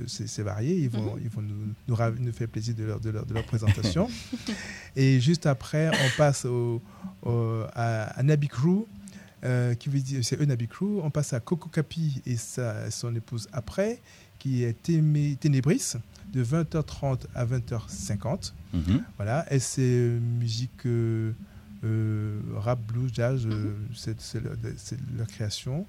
c'est 0.06 0.42
varié. 0.42 0.74
Ils 0.76 0.90
vont, 0.90 1.16
ils 1.22 1.30
vont 1.30 1.42
nous, 1.42 1.54
nous, 1.88 1.96
nous 2.20 2.32
faire 2.32 2.48
plaisir 2.48 2.74
de 2.74 2.84
leur, 2.84 3.00
de 3.00 3.10
leur, 3.10 3.24
de 3.24 3.34
leur 3.34 3.44
présentation. 3.44 4.08
et 4.96 5.20
juste 5.20 5.46
après, 5.46 5.88
on 5.88 6.16
passe 6.18 6.44
au, 6.44 6.82
au- 7.22 7.62
à, 7.74 8.18
à 8.18 8.22
Nabi 8.22 8.48
Crew. 8.48 8.84
Euh, 9.44 9.74
qui 9.74 9.88
veut 9.88 10.00
dire, 10.00 10.20
c'est 10.24 10.40
eux 10.40 10.44
Nabi 10.44 10.68
Crew. 10.68 11.00
On 11.02 11.10
passe 11.10 11.32
à 11.32 11.40
Coco 11.40 11.68
Capi 11.68 12.22
et 12.26 12.36
sa, 12.36 12.90
son 12.90 13.14
épouse 13.14 13.48
après, 13.52 14.00
qui 14.38 14.62
est 14.64 14.76
Témé- 14.82 15.36
Ténébris, 15.36 15.92
de 16.32 16.44
20h30 16.44 17.20
à 17.34 17.44
20h50. 17.44 18.52
Mhm. 18.72 19.02
Voilà, 19.16 19.46
et 19.52 19.58
c'est 19.58 19.80
euh, 19.82 20.18
musique 20.20 20.86
euh, 20.86 21.32
euh, 21.84 22.40
rap, 22.56 22.80
blues, 22.86 23.10
jazz, 23.12 23.46
euh, 23.46 23.74
c'est 23.94 24.42
leur, 24.42 24.54
c'est 24.76 24.98
leur 25.16 25.26
création. 25.26 25.86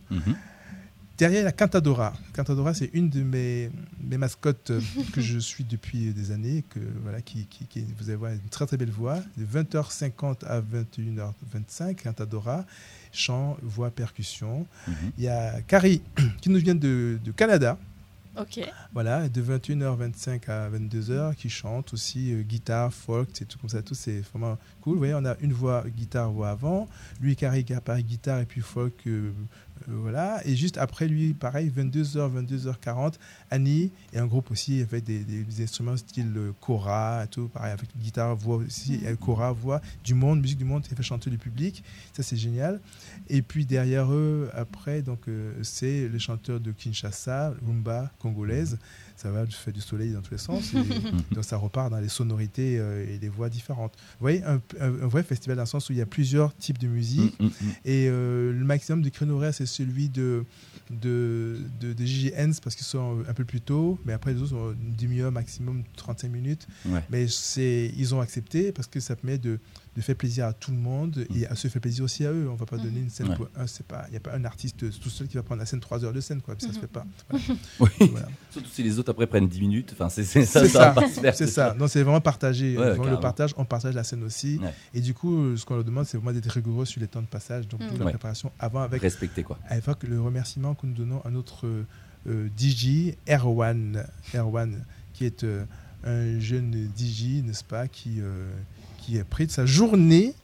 Derrière 1.21 1.43
la 1.43 1.51
Cantadora. 1.51 2.13
Cantadora, 2.33 2.73
c'est 2.73 2.89
une 2.93 3.07
de 3.07 3.21
mes, 3.21 3.69
mes 4.03 4.17
mascottes 4.17 4.71
euh, 4.71 4.81
que 5.13 5.21
je 5.21 5.37
suis 5.37 5.63
depuis 5.63 6.11
des 6.13 6.31
années, 6.31 6.63
que, 6.67 6.79
voilà, 7.03 7.21
qui, 7.21 7.45
qui, 7.45 7.65
qui- 7.67 7.85
vous 7.99 8.09
allez 8.09 8.15
voir, 8.15 8.31
une 8.31 8.39
très 8.49 8.65
très 8.65 8.75
belle 8.75 8.89
voix, 8.89 9.19
de 9.37 9.45
20h50 9.45 10.43
à 10.47 10.59
21h25, 10.61 12.01
Cantadora, 12.01 12.65
chant, 13.13 13.55
voix, 13.61 13.91
percussion. 13.91 14.65
Mhm. 14.87 14.95
Il 15.19 15.23
y 15.25 15.27
a 15.27 15.61
Carrie, 15.61 16.01
qui 16.41 16.49
nous 16.49 16.57
vient 16.57 16.73
de, 16.73 17.19
de 17.23 17.31
Canada, 17.31 17.77
Ok. 18.35 18.59
voilà, 18.91 19.29
de 19.29 19.43
21h25 19.43 20.49
à 20.49 20.71
22h, 20.71 21.35
qui 21.35 21.49
chante 21.51 21.93
aussi 21.93 22.33
euh, 22.33 22.41
guitare, 22.41 22.91
folk, 22.91 23.29
c'est 23.33 23.45
tout 23.47 23.59
comme 23.59 23.69
ça, 23.69 23.83
tout 23.83 23.93
c'est 23.93 24.21
vraiment 24.33 24.57
cool. 24.81 24.93
Vous 24.93 24.99
voyez, 24.99 25.13
on 25.13 25.25
a 25.25 25.35
une 25.41 25.53
voix 25.53 25.83
guitare, 25.87 26.31
voix 26.31 26.49
avant. 26.49 26.89
Lui, 27.21 27.35
Carrie, 27.35 27.63
qui 27.63 27.75
apparaît 27.75 28.01
guitare 28.01 28.39
et 28.39 28.45
puis 28.45 28.61
folk, 28.61 28.95
euh, 29.05 29.31
voilà. 29.87 30.41
Et 30.45 30.55
juste 30.55 30.77
après 30.77 31.07
lui, 31.07 31.33
pareil, 31.33 31.71
22h, 31.75 32.45
22h40, 32.45 33.13
Annie 33.49 33.91
et 34.13 34.19
un 34.19 34.25
groupe 34.25 34.51
aussi 34.51 34.81
avec 34.81 35.03
des, 35.03 35.19
des 35.19 35.63
instruments 35.63 35.97
style 35.97 36.33
Cora, 36.59 37.25
tout, 37.29 37.47
pareil, 37.47 37.71
avec 37.71 37.89
guitare, 37.97 38.35
voix 38.35 38.57
aussi, 38.57 39.01
Cora, 39.19 39.51
voix, 39.51 39.81
du 40.03 40.13
monde, 40.13 40.41
musique 40.41 40.57
du 40.57 40.65
monde, 40.65 40.83
qui 40.83 40.95
fait 40.95 41.03
chanter 41.03 41.29
le 41.29 41.37
public. 41.37 41.83
Ça, 42.13 42.23
c'est 42.23 42.37
génial. 42.37 42.79
Et 43.29 43.41
puis 43.41 43.65
derrière 43.65 44.11
eux, 44.11 44.49
après, 44.53 45.01
donc 45.01 45.21
c'est 45.61 46.07
le 46.07 46.19
chanteur 46.19 46.59
de 46.59 46.71
Kinshasa, 46.71 47.53
Rumba 47.65 48.11
congolaise 48.19 48.77
ça 49.21 49.29
va 49.29 49.45
faire 49.45 49.73
du 49.73 49.81
soleil 49.81 50.13
dans 50.13 50.21
tous 50.21 50.31
les 50.31 50.39
sens. 50.39 50.73
donc 51.31 51.43
ça 51.43 51.57
repart 51.57 51.91
dans 51.91 51.99
les 51.99 52.09
sonorités 52.09 52.79
euh, 52.79 53.05
et 53.07 53.19
les 53.19 53.29
voix 53.29 53.49
différentes. 53.49 53.93
Vous 54.19 54.21
voyez, 54.21 54.43
un, 54.43 54.59
vrai 54.79 55.21
festival 55.21 55.57
dans 55.57 55.63
le 55.63 55.67
sens 55.67 55.89
où 55.89 55.93
il 55.93 55.99
y 55.99 56.01
a 56.01 56.07
plusieurs 56.07 56.55
types 56.55 56.79
de 56.79 56.87
musique. 56.87 57.39
Mm, 57.39 57.45
mm, 57.45 57.47
mm. 57.47 57.71
Et 57.85 58.07
euh, 58.07 58.51
le 58.51 58.65
maximum 58.65 59.03
de 59.03 59.09
créneaux 59.09 59.35
horaires, 59.35 59.53
c'est 59.53 59.67
celui 59.67 60.09
de, 60.09 60.43
de, 60.89 61.59
de, 61.79 61.93
de 61.93 62.61
parce 62.61 62.75
qu'ils 62.75 62.85
sont 62.85 63.23
un 63.27 63.33
peu 63.33 63.45
plus 63.45 63.61
tôt. 63.61 63.99
Mais 64.05 64.13
après, 64.13 64.33
les 64.33 64.39
autres 64.41 64.49
sont 64.49 64.71
une 64.71 64.95
demi-heure, 64.95 65.31
maximum 65.31 65.83
35 65.97 66.27
minutes. 66.29 66.67
Mais 67.11 67.25
ils 67.25 68.15
ont 68.15 68.21
accepté 68.21 68.71
parce 68.71 68.87
que 68.87 68.99
ça 68.99 69.15
permet 69.15 69.37
de 69.37 69.59
de 69.95 70.01
faire 70.01 70.15
plaisir 70.15 70.45
à 70.45 70.53
tout 70.53 70.71
le 70.71 70.77
monde 70.77 71.25
et 71.35 71.45
à 71.47 71.55
se 71.55 71.67
faire 71.67 71.81
plaisir 71.81 72.05
aussi 72.05 72.25
à 72.25 72.31
eux. 72.31 72.49
On 72.49 72.55
va 72.55 72.65
pas 72.65 72.77
donner 72.77 72.99
une 72.99 73.09
scène 73.09 73.35
pour 73.35 73.47
un, 73.55 73.67
c'est 73.67 73.85
pas, 73.85 74.05
il 74.07 74.11
n'y 74.11 74.17
a 74.17 74.21
pas 74.21 74.33
un 74.33 74.45
artiste 74.45 74.77
tout 74.99 75.09
seul 75.09 75.27
qui 75.27 75.35
va 75.35 75.43
prendre 75.43 75.59
la 75.59 75.65
scène 75.65 75.81
3 75.81 76.05
heures 76.05 76.13
de 76.13 76.21
scène, 76.21 76.41
quoi. 76.41 76.55
Ça 76.57 76.67
ne 76.67 76.73
se 76.73 76.79
fait 76.79 76.87
pas. 76.87 77.05
Surtout 78.51 78.69
si 78.71 78.83
les 78.83 78.99
autres 78.99 79.11
après 79.11 79.27
prennent 79.27 79.47
10 79.47 79.59
minutes. 79.59 79.89
Enfin, 79.93 80.09
c'est, 80.09 80.23
ça, 80.23 80.45
c'est 80.45 80.67
ça. 80.67 80.95
c'est 81.33 81.47
ça. 81.47 81.75
Non, 81.77 81.87
c'est 81.87 82.03
vraiment 82.03 82.21
partagé. 82.21 82.75
le 82.75 83.19
partage, 83.19 83.53
on 83.57 83.65
partage 83.65 83.95
la 83.95 84.03
scène 84.03 84.23
aussi. 84.23 84.59
Et 84.93 85.01
du 85.01 85.13
coup, 85.13 85.57
ce 85.57 85.65
qu'on 85.65 85.75
leur 85.75 85.83
demande, 85.83 86.05
c'est 86.05 86.17
vraiment 86.17 86.31
d'être 86.31 86.51
rigoureux 86.51 86.85
sur 86.85 87.01
les 87.01 87.07
temps 87.07 87.21
de 87.21 87.27
passage, 87.27 87.67
donc 87.67 87.81
toute 87.87 87.99
la 87.99 88.05
préparation 88.05 88.51
avant 88.59 88.81
avec. 88.81 89.01
Respecter 89.01 89.43
quoi. 89.43 89.59
Avec 89.67 90.03
le 90.03 90.21
remerciement 90.21 90.75
que 90.75 90.85
nous 90.85 90.93
donnons 90.93 91.21
à 91.25 91.29
notre 91.29 91.67
euh, 92.27 92.47
DJ 92.57 93.15
Erwan, 93.27 94.05
Erwan, 94.33 94.83
qui 95.13 95.25
est 95.25 95.43
euh, 95.43 95.65
un 96.03 96.39
jeune 96.39 96.89
DJ, 96.95 97.43
n'est-ce 97.43 97.63
pas, 97.63 97.87
qui 97.87 98.21
euh, 98.21 98.51
qui 99.01 99.19
a 99.19 99.23
pris 99.23 99.47
de 99.47 99.51
sa 99.51 99.65
journée 99.65 100.35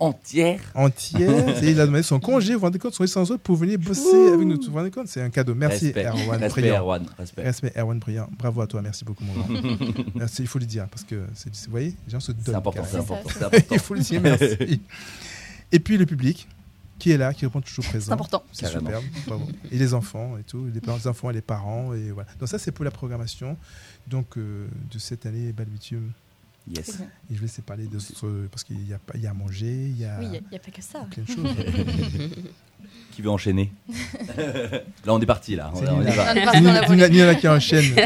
entière. 0.00 0.60
Entière. 0.74 1.62
et 1.62 1.70
il 1.70 1.80
a 1.80 1.86
demandé 1.86 2.02
son 2.02 2.20
congé, 2.20 2.54
vous 2.54 2.60
vous 2.60 2.66
rendez 2.66 2.78
compte, 2.78 2.94
son 2.94 3.06
sans 3.06 3.36
pour 3.38 3.56
venir 3.56 3.78
bosser 3.78 4.32
avec 4.32 4.46
nous. 4.46 4.56
Vous 4.56 4.70
vous 4.70 4.76
rendez 4.76 4.90
compte 4.90 5.08
C'est 5.08 5.22
un 5.22 5.30
cadeau. 5.30 5.54
Merci, 5.54 5.92
Erwan. 5.94 6.40
Respect, 6.40 6.70
Erwan. 6.70 7.06
Respect. 7.18 7.42
Respect, 7.42 7.72
Erwan 7.76 7.98
Brillant. 7.98 8.28
Bravo 8.38 8.60
à 8.60 8.66
toi. 8.66 8.82
Merci 8.82 9.04
beaucoup, 9.04 9.24
mon 9.24 9.34
grand. 9.34 9.48
merci, 10.14 10.42
il 10.42 10.48
faut 10.48 10.58
le 10.58 10.66
dire. 10.66 10.86
Parce 10.88 11.04
que, 11.04 11.16
vous 11.16 11.70
voyez, 11.70 11.94
les 12.06 12.12
gens 12.12 12.20
se 12.20 12.32
donnent. 12.32 12.44
C'est 12.44 12.54
important, 12.54 12.84
c'est 12.90 12.96
important, 12.96 13.48
il 13.70 13.78
faut 13.78 13.94
le 13.94 14.00
dire, 14.00 14.20
merci. 14.20 14.80
et 15.70 15.78
puis 15.78 15.96
le 15.96 16.06
public 16.06 16.48
qui 16.98 17.12
est 17.12 17.16
là, 17.16 17.32
qui 17.32 17.46
répond 17.46 17.60
toujours 17.60 17.84
présent. 17.84 18.06
C'est 18.06 18.12
important. 18.12 18.42
C'est 18.50 18.66
superbe. 18.66 19.04
Bravo. 19.26 19.46
Et 19.70 19.78
les 19.78 19.94
enfants 19.94 20.36
et 20.36 20.42
tout, 20.42 20.66
les 20.66 21.06
enfants 21.06 21.30
et 21.30 21.32
les 21.32 21.40
parents. 21.40 21.94
Et 21.94 22.10
voilà. 22.10 22.28
Donc 22.40 22.48
ça, 22.48 22.58
c'est 22.58 22.72
pour 22.72 22.84
la 22.84 22.90
programmation 22.90 23.56
donc, 24.08 24.36
euh, 24.36 24.66
de 24.92 24.98
cette 24.98 25.24
année 25.24 25.52
Balbitium 25.52 26.10
Yes. 26.76 27.00
Et 27.30 27.34
je 27.34 27.36
vais 27.36 27.42
laisser 27.46 27.62
parler 27.62 27.86
de 27.86 27.98
ce, 27.98 28.12
parce 28.50 28.64
qu'il 28.64 28.80
y, 28.82 28.88
y, 28.88 29.26
a 29.26 29.30
à 29.30 29.34
manger, 29.34 29.66
il 29.66 29.98
y 29.98 30.04
a. 30.04 30.18
Oui, 30.18 30.26
il 30.26 30.30
n'y 30.30 30.56
a, 30.56 30.58
pas 30.58 30.70
que 30.70 30.82
ça. 30.82 31.06
Plein 31.10 31.22
de 31.22 31.28
choses. 31.28 31.56
qui 33.12 33.22
veut 33.22 33.30
enchaîner? 33.30 33.72
Là, 34.36 35.14
on 35.14 35.20
est 35.20 35.26
parti, 35.26 35.56
là. 35.56 35.72
C'est 35.74 37.10
Nina 37.10 37.34
qui 37.34 37.48
enchaîne. 37.48 37.84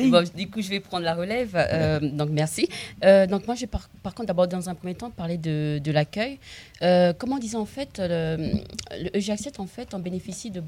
bon, 0.00 0.24
du 0.34 0.48
coup, 0.48 0.62
je 0.62 0.70
vais 0.70 0.80
prendre 0.80 1.04
la 1.04 1.14
relève. 1.14 1.50
Euh, 1.54 2.00
donc, 2.00 2.30
merci. 2.30 2.68
Euh, 3.04 3.26
donc, 3.26 3.46
moi, 3.46 3.54
je 3.54 3.62
vais 3.62 3.66
par, 3.66 3.88
par 4.02 4.14
contre 4.14 4.28
d'abord, 4.28 4.48
dans 4.48 4.68
un 4.68 4.74
premier 4.74 4.94
temps, 4.94 5.10
parler 5.10 5.38
de, 5.38 5.80
de 5.82 5.92
l'accueil. 5.92 6.38
Euh, 6.82 7.12
comment 7.16 7.38
disons 7.38 7.60
en 7.60 7.66
fait, 7.66 7.98
le, 7.98 8.52
le 8.90 9.60
en 9.60 9.66
fait, 9.66 9.94
on 9.94 9.98
bénéficie 9.98 10.50
de, 10.50 10.62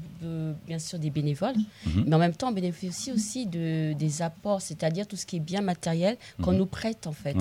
bien 0.65 0.79
sûr 0.79 0.99
des 0.99 1.09
bénévoles, 1.09 1.55
mhm. 1.85 2.05
mais 2.07 2.15
en 2.15 2.19
même 2.19 2.33
temps, 2.33 2.49
on 2.49 2.53
bénéficie 2.53 3.11
aussi 3.11 3.45
de, 3.45 3.93
des 3.93 4.21
apports, 4.21 4.61
c'est-à-dire 4.61 5.07
tout 5.07 5.15
ce 5.15 5.25
qui 5.25 5.37
est 5.37 5.41
bien 5.41 5.61
matériel 5.61 6.17
qu'on 6.41 6.51
mhm. 6.51 6.57
nous 6.57 6.65
prête 6.65 7.07
en 7.07 7.11
fait. 7.11 7.35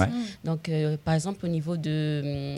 Donc, 0.44 0.70
par 1.04 1.14
exemple, 1.14 1.44
au 1.44 1.48
niveau 1.48 1.76
de, 1.76 2.54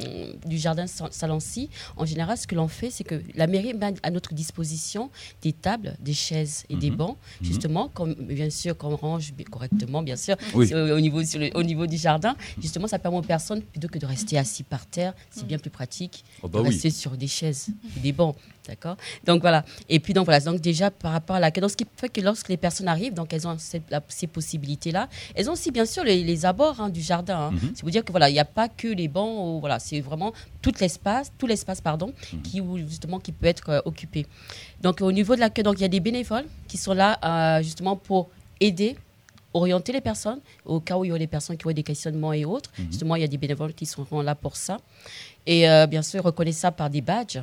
du 0.47 0.59
jardin 0.59 0.87
Salancy, 0.87 1.71
en 1.97 2.05
général, 2.05 2.37
ce 2.37 2.47
que 2.47 2.55
l'on 2.55 2.69
fait, 2.69 2.91
c'est 2.91 3.05
que 3.05 3.23
la 3.35 3.47
mairie 3.47 3.75
met 3.75 3.95
à 4.03 4.11
notre 4.11 4.35
disposition 4.35 5.11
des 5.43 5.53
tables, 5.53 5.97
des 6.01 6.15
chaises 6.15 6.65
et 6.69 6.77
des 6.77 6.91
mhm. 6.91 6.97
bancs, 6.97 7.17
justement, 7.43 7.89
comme, 7.89 8.15
bien 8.15 8.51
sûr, 8.51 8.77
qu'on 8.77 8.97
range 8.97 9.18
correctement, 9.51 10.03
bien 10.03 10.17
sûr, 10.17 10.37
au, 10.55 11.01
niveau, 11.01 11.23
sur 11.23 11.41
au 11.55 11.63
niveau 11.63 11.87
du 11.87 11.97
jardin. 11.97 12.37
Justement, 12.61 12.87
ça 12.87 12.99
permet 12.99 13.19
aux 13.19 13.23
personnes, 13.23 13.63
plutôt 13.63 13.89
que 13.89 13.99
de 13.99 14.07
rester 14.07 14.39
assis 14.39 14.63
par 14.63 14.87
terre, 14.87 15.15
c'est 15.31 15.47
bien 15.47 15.59
plus 15.59 15.71
pratique 15.71 16.25
oh, 16.43 16.49
bah 16.49 16.61
de 16.61 16.65
rester 16.65 16.91
sur 16.91 17.17
des 17.17 17.29
chaises 17.29 17.69
des 18.03 18.13
bancs. 18.13 18.37
D'accord? 18.69 18.97
Donc 19.25 19.41
voilà. 19.41 19.65
Et 19.89 19.99
puis 19.99 20.13
donc 20.13 20.27
voilà. 20.27 20.41
Donc 20.41 20.61
déjà 20.61 20.91
par 20.91 21.13
rapport 21.13 21.37
à 21.37 21.41
la 21.41 21.51
donc 21.51 21.71
ce 21.71 21.77
qui 21.77 21.87
fait 21.97 22.11
que 22.11 22.21
lorsque 22.21 22.51
les 22.51 22.59
personnes 22.59 22.87
arrivent, 22.87 23.15
donc 23.15 23.33
elles 23.33 23.49
ont 23.49 23.57
ces 23.59 24.27
possibilités-là. 24.27 25.09
Elles 25.35 25.49
ont 25.49 25.55
aussi 25.55 25.71
bien 25.71 25.87
sûr 25.87 26.05
les, 26.05 26.45
abords 26.45 26.81
hein, 26.81 26.91
du 26.91 27.01
jardin. 27.01 27.39
Hein. 27.39 27.51
Mhm. 27.53 27.73
C'est 27.75 27.83
vous 27.83 27.91
dire 27.91 28.05
que 28.05 28.13
voilà, 28.13 28.29
il 28.29 28.35
n'y 28.35 28.39
a 28.39 28.45
pas 28.45 28.69
que 28.69 28.89
les 28.89 29.09
bancs. 29.09 29.59
voilà, 29.61 29.79
c'est 29.79 30.01
vraiment 30.01 30.35
tout 30.61 30.75
l'espace, 30.81 31.33
tout 31.39 31.47
l'espace 31.47 31.81
pardon, 31.81 32.13
mhm. 32.33 32.43
qui 32.43 32.63
justement 32.87 33.19
qui 33.19 33.33
peut 33.33 33.47
être 33.47 33.71
euh, 33.71 33.81
occupé. 33.87 34.27
Donc 34.83 35.01
au 35.01 35.13
niveau 35.13 35.35
de 35.35 35.41
l'accueil, 35.41 35.65
donc 35.65 35.77
il 35.79 35.83
y 35.83 35.87
a 35.87 35.89
des 35.89 36.01
bénévoles 36.01 36.45
qui 36.69 36.77
sont 36.77 36.93
là 36.93 37.19
euh, 37.25 37.63
justement 37.63 37.97
pour 37.97 38.29
aider 38.61 38.97
orienter 39.59 39.93
les 39.93 40.01
personnes 40.01 40.41
au 40.65 40.81
cas 40.81 40.97
où 40.97 41.05
il 41.05 41.11
y 41.11 41.15
a 41.15 41.19
des 41.19 41.27
personnes 41.27 41.57
qui 41.57 41.67
ont 41.67 41.73
des 41.73 41.83
questionnements 41.83 42.33
et 42.33 42.45
autres. 42.45 42.71
Mhm. 42.79 42.87
Justement, 42.91 43.17
il 43.17 43.23
y 43.23 43.25
a 43.25 43.29
des 43.29 43.37
bénévoles 43.37 43.75
qui 43.75 43.87
seront 43.87 44.23
là 44.23 44.35
pour 44.35 44.57
ça. 44.57 44.79
Et 45.47 45.69
euh, 45.69 45.87
bien 45.87 46.03
sûr, 46.03 46.23
reconnaître 46.23 46.59
ça 46.59 46.71
par 46.71 46.91
des 46.91 47.01
badges. 47.01 47.41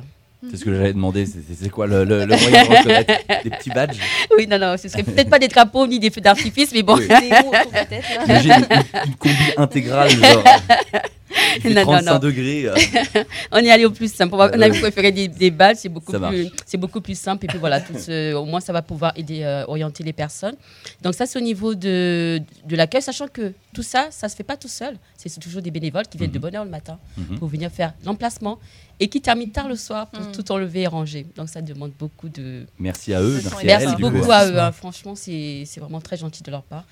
C'est 0.50 0.58
ce 0.58 0.64
que 0.64 0.74
j'allais 0.74 0.92
demander, 0.92 1.26
c'est 1.26 1.70
quoi 1.70 1.86
le, 1.86 2.04
le, 2.04 2.26
moyen 2.26 2.64
de 2.64 2.68
reconnaître 2.68 3.14
Des 3.42 3.50
petits 3.50 3.70
badges? 3.70 3.98
Oui, 4.36 4.46
non, 4.46 4.58
non, 4.58 4.76
ce 4.76 4.88
serait 4.88 5.02
peut-être 5.02 5.30
pas 5.30 5.38
des 5.38 5.48
drapeaux 5.48 5.86
ni 5.86 5.98
des 5.98 6.10
feux 6.10 6.20
d'artifice, 6.20 6.72
mais 6.72 6.82
bon. 6.82 6.96
Des 6.96 7.08
J'ai 7.08 8.50
une, 8.50 8.66
une, 9.06 9.14
combi 9.18 9.34
intégrale, 9.56 10.10
genre. 10.10 10.44
non, 11.64 11.82
35 11.82 12.02
non, 12.02 12.12
non. 12.12 12.18
degrés. 12.18 12.66
Euh. 12.66 12.74
on 13.52 13.58
est 13.58 13.70
allé 13.70 13.84
au 13.84 13.90
plus 13.90 14.12
simple. 14.12 14.34
On, 14.34 14.40
a 14.40 14.68
préféré 14.68 15.12
des, 15.12 15.28
des 15.28 15.50
balles, 15.50 15.76
c'est 15.76 15.88
beaucoup, 15.88 16.12
plus, 16.12 16.50
c'est 16.64 16.76
beaucoup 16.76 17.00
plus 17.00 17.18
simple. 17.18 17.44
Et 17.44 17.48
puis 17.48 17.58
voilà, 17.58 17.80
tout 17.80 17.94
au 18.34 18.44
moins 18.44 18.60
ça 18.60 18.72
va 18.72 18.82
pouvoir 18.82 19.12
aider, 19.16 19.42
euh, 19.42 19.64
orienter 19.66 20.04
les 20.04 20.12
personnes. 20.12 20.56
Donc 21.02 21.14
ça, 21.14 21.26
c'est 21.26 21.38
au 21.38 21.42
niveau 21.42 21.74
de, 21.74 22.40
de 22.64 22.76
l'accueil, 22.76 23.02
sachant 23.02 23.28
que 23.28 23.52
tout 23.72 23.82
ça, 23.82 24.08
ça 24.10 24.28
se 24.28 24.36
fait 24.36 24.44
pas 24.44 24.56
tout 24.56 24.68
seul. 24.68 24.96
C'est 25.16 25.40
toujours 25.40 25.60
des 25.62 25.72
bénévoles 25.72 26.06
qui 26.06 26.18
viennent 26.18 26.30
de 26.30 26.38
mhm. 26.38 26.42
bonne 26.42 26.54
heure 26.56 26.64
le 26.64 26.70
matin 26.70 26.98
mhm. 27.16 27.38
pour 27.38 27.48
venir 27.48 27.70
faire 27.70 27.94
l'emplacement 28.04 28.58
et 29.00 29.08
qui 29.08 29.20
terminent 29.20 29.52
tard 29.52 29.68
le 29.68 29.76
soir 29.76 30.06
pour 30.08 30.22
mm. 30.22 30.32
tout 30.32 30.52
enlever 30.52 30.82
et 30.82 30.86
ranger. 30.86 31.26
Donc 31.36 31.48
ça 31.48 31.60
demande 31.60 31.92
beaucoup 31.98 32.28
de... 32.28 32.66
Merci 32.78 33.12
à 33.12 33.20
eux. 33.20 33.40
Merci, 33.42 33.66
merci 33.66 33.96
beaucoup 34.00 34.30
à 34.30 34.46
eux. 34.46 34.58
Hein. 34.58 34.72
Franchement, 34.72 35.14
c'est 35.14 35.64
vraiment 35.76 36.00
très 36.00 36.16
gentil 36.16 36.42
de 36.42 36.50
leur 36.50 36.62
part. 36.62 36.84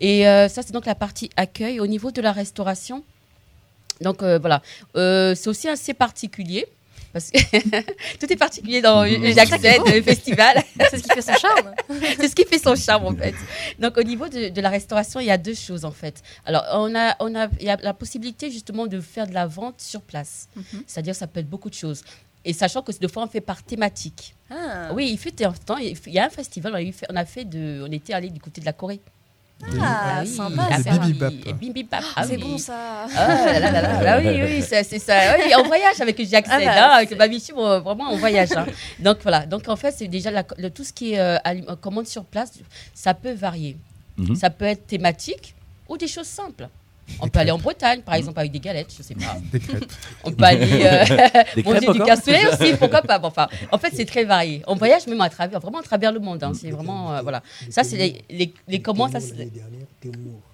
Et 0.00 0.26
euh, 0.26 0.48
ça, 0.48 0.62
c'est 0.62 0.72
donc 0.72 0.86
la 0.86 0.94
partie 0.94 1.30
accueil. 1.36 1.80
Au 1.80 1.86
niveau 1.86 2.10
de 2.10 2.22
la 2.22 2.32
restauration, 2.32 3.04
donc 4.00 4.22
euh, 4.22 4.38
voilà, 4.38 4.62
euh, 4.96 5.34
c'est 5.34 5.48
aussi 5.48 5.68
assez 5.68 5.94
particulier. 5.94 6.66
Parce 7.12 7.30
que 7.30 7.38
tout 8.20 8.32
est 8.32 8.36
particulier 8.36 8.80
dans 8.80 9.02
l'accès 9.02 9.78
mmh. 9.80 10.02
festival. 10.02 10.62
C'est 10.90 10.98
ce 10.98 11.02
qui 11.02 11.10
fait 11.10 11.22
son 11.22 11.34
charme. 11.34 11.74
c'est 12.20 12.28
ce 12.28 12.34
qui 12.36 12.44
fait 12.44 12.58
son 12.60 12.76
charme 12.76 13.06
en 13.06 13.16
fait. 13.16 13.34
Donc 13.80 13.96
au 13.96 14.02
niveau 14.04 14.28
de, 14.28 14.60
la 14.60 14.68
restauration, 14.68 15.18
il 15.18 15.26
y 15.26 15.30
a 15.30 15.36
deux 15.38 15.54
choses 15.54 15.84
en 15.84 15.90
fait. 15.90 16.22
Alors 16.46 16.62
on 16.72 16.94
a, 16.94 17.16
on 17.18 17.34
a, 17.34 17.48
il 17.58 17.66
y 17.66 17.68
a 17.68 17.76
la 17.82 17.94
possibilité 17.94 18.48
justement 18.50 18.86
de 18.86 19.00
faire 19.00 19.26
de 19.26 19.34
la 19.34 19.48
vente 19.48 19.80
sur 19.80 20.02
place. 20.02 20.48
Mmh. 20.54 20.62
C'est-à-dire 20.86 21.16
ça 21.16 21.26
peut 21.26 21.40
être 21.40 21.50
beaucoup 21.50 21.68
de 21.68 21.74
choses. 21.74 22.02
Et 22.44 22.52
sachant 22.52 22.82
que 22.82 22.92
de 22.96 23.08
fois 23.08 23.24
on 23.24 23.26
fait 23.26 23.40
par 23.40 23.62
thématique. 23.62 24.36
Ah. 24.48 24.92
Oui, 24.94 25.10
il 25.10 25.18
fait 25.18 25.44
un 25.44 25.52
temps, 25.52 25.78
il 25.78 25.96
y 26.06 26.18
a 26.18 26.26
un 26.26 26.30
festival, 26.30 26.72
on 26.72 26.76
a, 26.76 26.92
fait, 26.92 27.06
on 27.10 27.16
a 27.16 27.24
fait 27.24 27.44
de, 27.44 27.84
on 27.86 27.90
était 27.92 28.12
allé 28.12 28.30
du 28.30 28.40
côté 28.40 28.60
de 28.60 28.66
la 28.66 28.72
Corée. 28.72 29.00
Ah, 29.80 30.24
sympa. 30.24 30.68
Bibibap. 31.54 32.02
Ah, 32.16 32.24
c'est 32.26 32.38
bon 32.38 32.58
ça. 32.58 33.06
Ah, 33.16 33.52
là, 33.58 33.70
là, 33.70 34.02
là, 34.02 34.18
oui, 34.18 34.42
oui, 34.42 34.62
c'est 34.62 34.98
ça. 34.98 35.36
Oui, 35.36 35.52
on 35.58 35.64
voyage 35.64 36.00
avec 36.00 36.22
Jacques 36.28 36.46
ah, 36.48 36.58
bah, 36.58 36.72
hein, 36.76 36.90
avec 36.96 37.16
Babichou, 37.16 37.54
vraiment 37.56 38.10
on 38.10 38.16
voyage. 38.16 38.52
Hein. 38.56 38.66
Donc 38.98 39.18
voilà. 39.22 39.46
Donc 39.46 39.68
en 39.68 39.76
fait, 39.76 39.92
c'est 39.92 40.08
déjà 40.08 40.30
la, 40.30 40.44
le, 40.56 40.70
tout 40.70 40.84
ce 40.84 40.92
qui 40.92 41.14
est 41.14 41.20
euh, 41.20 41.38
commande 41.80 42.06
sur 42.06 42.24
place, 42.24 42.52
ça 42.94 43.14
peut 43.14 43.32
varier. 43.32 43.76
Mhm. 44.16 44.34
Ça 44.34 44.50
peut 44.50 44.64
être 44.64 44.86
thématique 44.86 45.54
ou 45.88 45.96
des 45.96 46.08
choses 46.08 46.26
simples. 46.26 46.68
On 47.20 47.28
peut 47.28 47.38
aller 47.38 47.50
en 47.50 47.58
Bretagne, 47.58 48.00
par 48.02 48.14
exemple, 48.14 48.38
avec 48.38 48.52
des 48.52 48.60
galettes, 48.60 48.92
je 48.96 49.02
sais 49.02 49.14
pas. 49.14 49.36
Des 49.52 49.60
crêpes. 49.60 49.92
On 50.24 50.32
peut 50.32 50.44
aller 50.44 50.84
euh, 50.84 51.62
manger 51.64 51.92
du 51.92 52.00
cassoulet 52.00 52.46
aussi, 52.52 52.74
pourquoi 52.76 53.02
pas. 53.02 53.20
Enfin, 53.22 53.48
en 53.70 53.78
fait, 53.78 53.92
c'est 53.94 54.04
très 54.04 54.24
varié. 54.24 54.62
On 54.66 54.74
voyage 54.74 55.06
même 55.06 55.20
à 55.20 55.28
travers, 55.28 55.60
vraiment 55.60 55.78
à 55.78 55.82
travers 55.82 56.12
le 56.12 56.20
monde. 56.20 56.42
Hein. 56.42 56.52
C'est 56.54 56.70
vraiment, 56.70 57.14
euh, 57.14 57.22
voilà. 57.22 57.42
Ça, 57.68 57.84
c'est 57.84 57.96
les, 57.96 58.22
les, 58.30 58.54
les 58.68 58.80
comment 58.80 59.08
ça. 59.08 59.18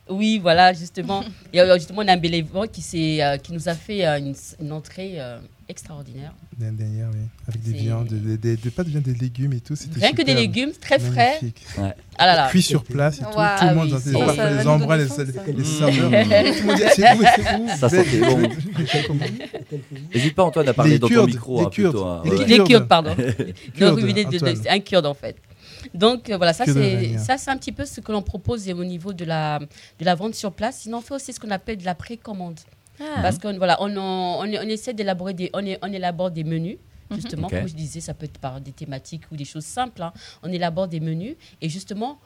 Oui, 0.09 0.39
voilà, 0.39 0.73
justement. 0.73 1.23
Il 1.53 1.57
y 1.57 1.61
a 1.61 1.79
justement 1.79 2.03
un 2.03 2.17
bénévole 2.17 2.69
qui, 2.69 3.23
euh, 3.23 3.37
qui 3.39 3.53
nous 3.53 3.69
a 3.69 3.75
fait 3.75 4.05
une, 4.05 4.73
entrée 4.73 5.19
extraordinaire. 5.69 6.33
L'année 6.61 6.77
dernière, 6.77 7.09
oui. 7.13 7.21
Avec 7.49 7.63
des 7.63 7.73
viandes, 7.73 8.09
des, 8.09 8.37
des- 8.37 8.57
des- 8.57 8.71
pas 8.71 8.85
de 8.85 8.89
viande, 8.91 9.03
des 9.03 9.15
légumes 9.15 9.53
et 9.53 9.61
tout. 9.61 9.75
Rien 9.97 10.13
que 10.13 10.23
des 10.23 10.35
légumes 10.35 10.73
très 10.81 10.99
frais. 10.99 11.39
Magnifique. 11.43 11.65
Ah 12.19 12.27
là 12.27 12.35
là. 12.37 12.49
Cuit 12.49 12.63
sur 12.63 12.83
place 12.85 13.19
et 13.19 13.25
tout. 13.25 13.31
Tout 13.31 13.67
le 13.67 13.75
monde 13.75 13.85
oui, 13.85 13.91
dans 13.91 13.97
les, 13.97 14.03
ça 14.03 14.77
va 14.77 14.97
les 14.97 15.03
les, 15.03 15.09
faim, 15.09 15.25
les, 15.25 15.33
ça. 15.33 15.43
les 15.53 15.65
saveurs. 15.65 16.11
Tout 16.57 16.61
le 16.61 16.67
monde 16.67 16.77
dit, 16.77 16.83
c'est 16.95 17.15
où, 17.17 17.23
c'est 17.69 17.77
Ça 17.77 17.87
Vous 17.89 17.95
êtes- 17.97 18.07
sentait 18.07 18.21
bon. 18.21 18.49
N'hésite 20.15 20.35
pas, 20.35 20.45
Antoine, 20.45 20.69
à 20.69 20.75
parler 20.75 20.93
Les 20.93 20.99
dans 20.99 21.09
ton 21.09 21.15
Kurdes, 21.15 21.31
micro. 21.31 21.59
les 21.61 21.65
hein, 21.67 21.71
plutôt, 21.71 21.93
Kurdes. 21.93 22.07
hein, 22.07 22.23
Les 22.25 22.31
ouais. 22.31 22.37
Kurdes. 22.37 22.49
Les 22.49 22.65
Kurdes, 22.65 22.89
pardon. 22.89 23.17
Un 24.71 24.81
Kurde 24.81 25.07
en 25.07 25.15
fait. 25.15 25.37
Donc 25.95 26.31
euh, 26.31 26.37
voilà, 26.37 26.53
ça 26.53 26.65
c'est 26.67 27.17
ça 27.19 27.39
c'est 27.39 27.51
un 27.51 27.57
petit 27.57 27.71
peu 27.73 27.85
ce 27.85 28.01
que 28.01 28.11
l'on 28.11 28.23
propose 28.23 28.69
au 28.71 28.85
niveau 28.85 29.13
de 29.13 29.25
la 29.25 29.61
de 29.61 30.05
la 30.05 30.15
vente 30.15 30.35
sur 30.35 30.53
place. 30.53 30.79
Sinon 30.81 30.99
on 30.99 31.01
fait 31.01 31.15
aussi 31.15 31.33
ce 31.33 31.39
qu'on 31.41 31.51
appelle 31.51 31.77
de 31.79 31.85
la 31.85 31.95
précommande. 31.95 32.59
Ah. 33.01 33.21
Parce 33.23 33.39
qu'on 33.39 33.57
voilà, 33.57 33.77
on, 33.83 33.95
on, 33.97 34.41
on 34.41 34.69
essaie 34.69 34.95
d'élaborer 34.95 35.35
des 35.35 35.51
on, 35.55 35.65
est- 35.65 35.79
on 35.83 35.93
élabore 35.93 36.31
des 36.31 36.45
menus. 36.45 36.79
Mhm. 37.11 37.17
Justement, 37.17 37.49
comme 37.49 37.69
je 37.69 37.75
disais, 37.75 38.01
ça 38.01 38.15
peut 38.15 38.25
être 38.27 38.39
par 38.39 38.61
des 38.61 38.73
thématiques 38.73 39.23
ou 39.31 39.37
des 39.37 39.45
choses 39.45 39.65
simples. 39.65 40.03
hein. 40.03 40.13
On 40.43 40.51
élabore 40.51 40.89
des 40.89 40.99
menus 41.01 41.37
et 41.61 41.69
justement, 41.69 42.19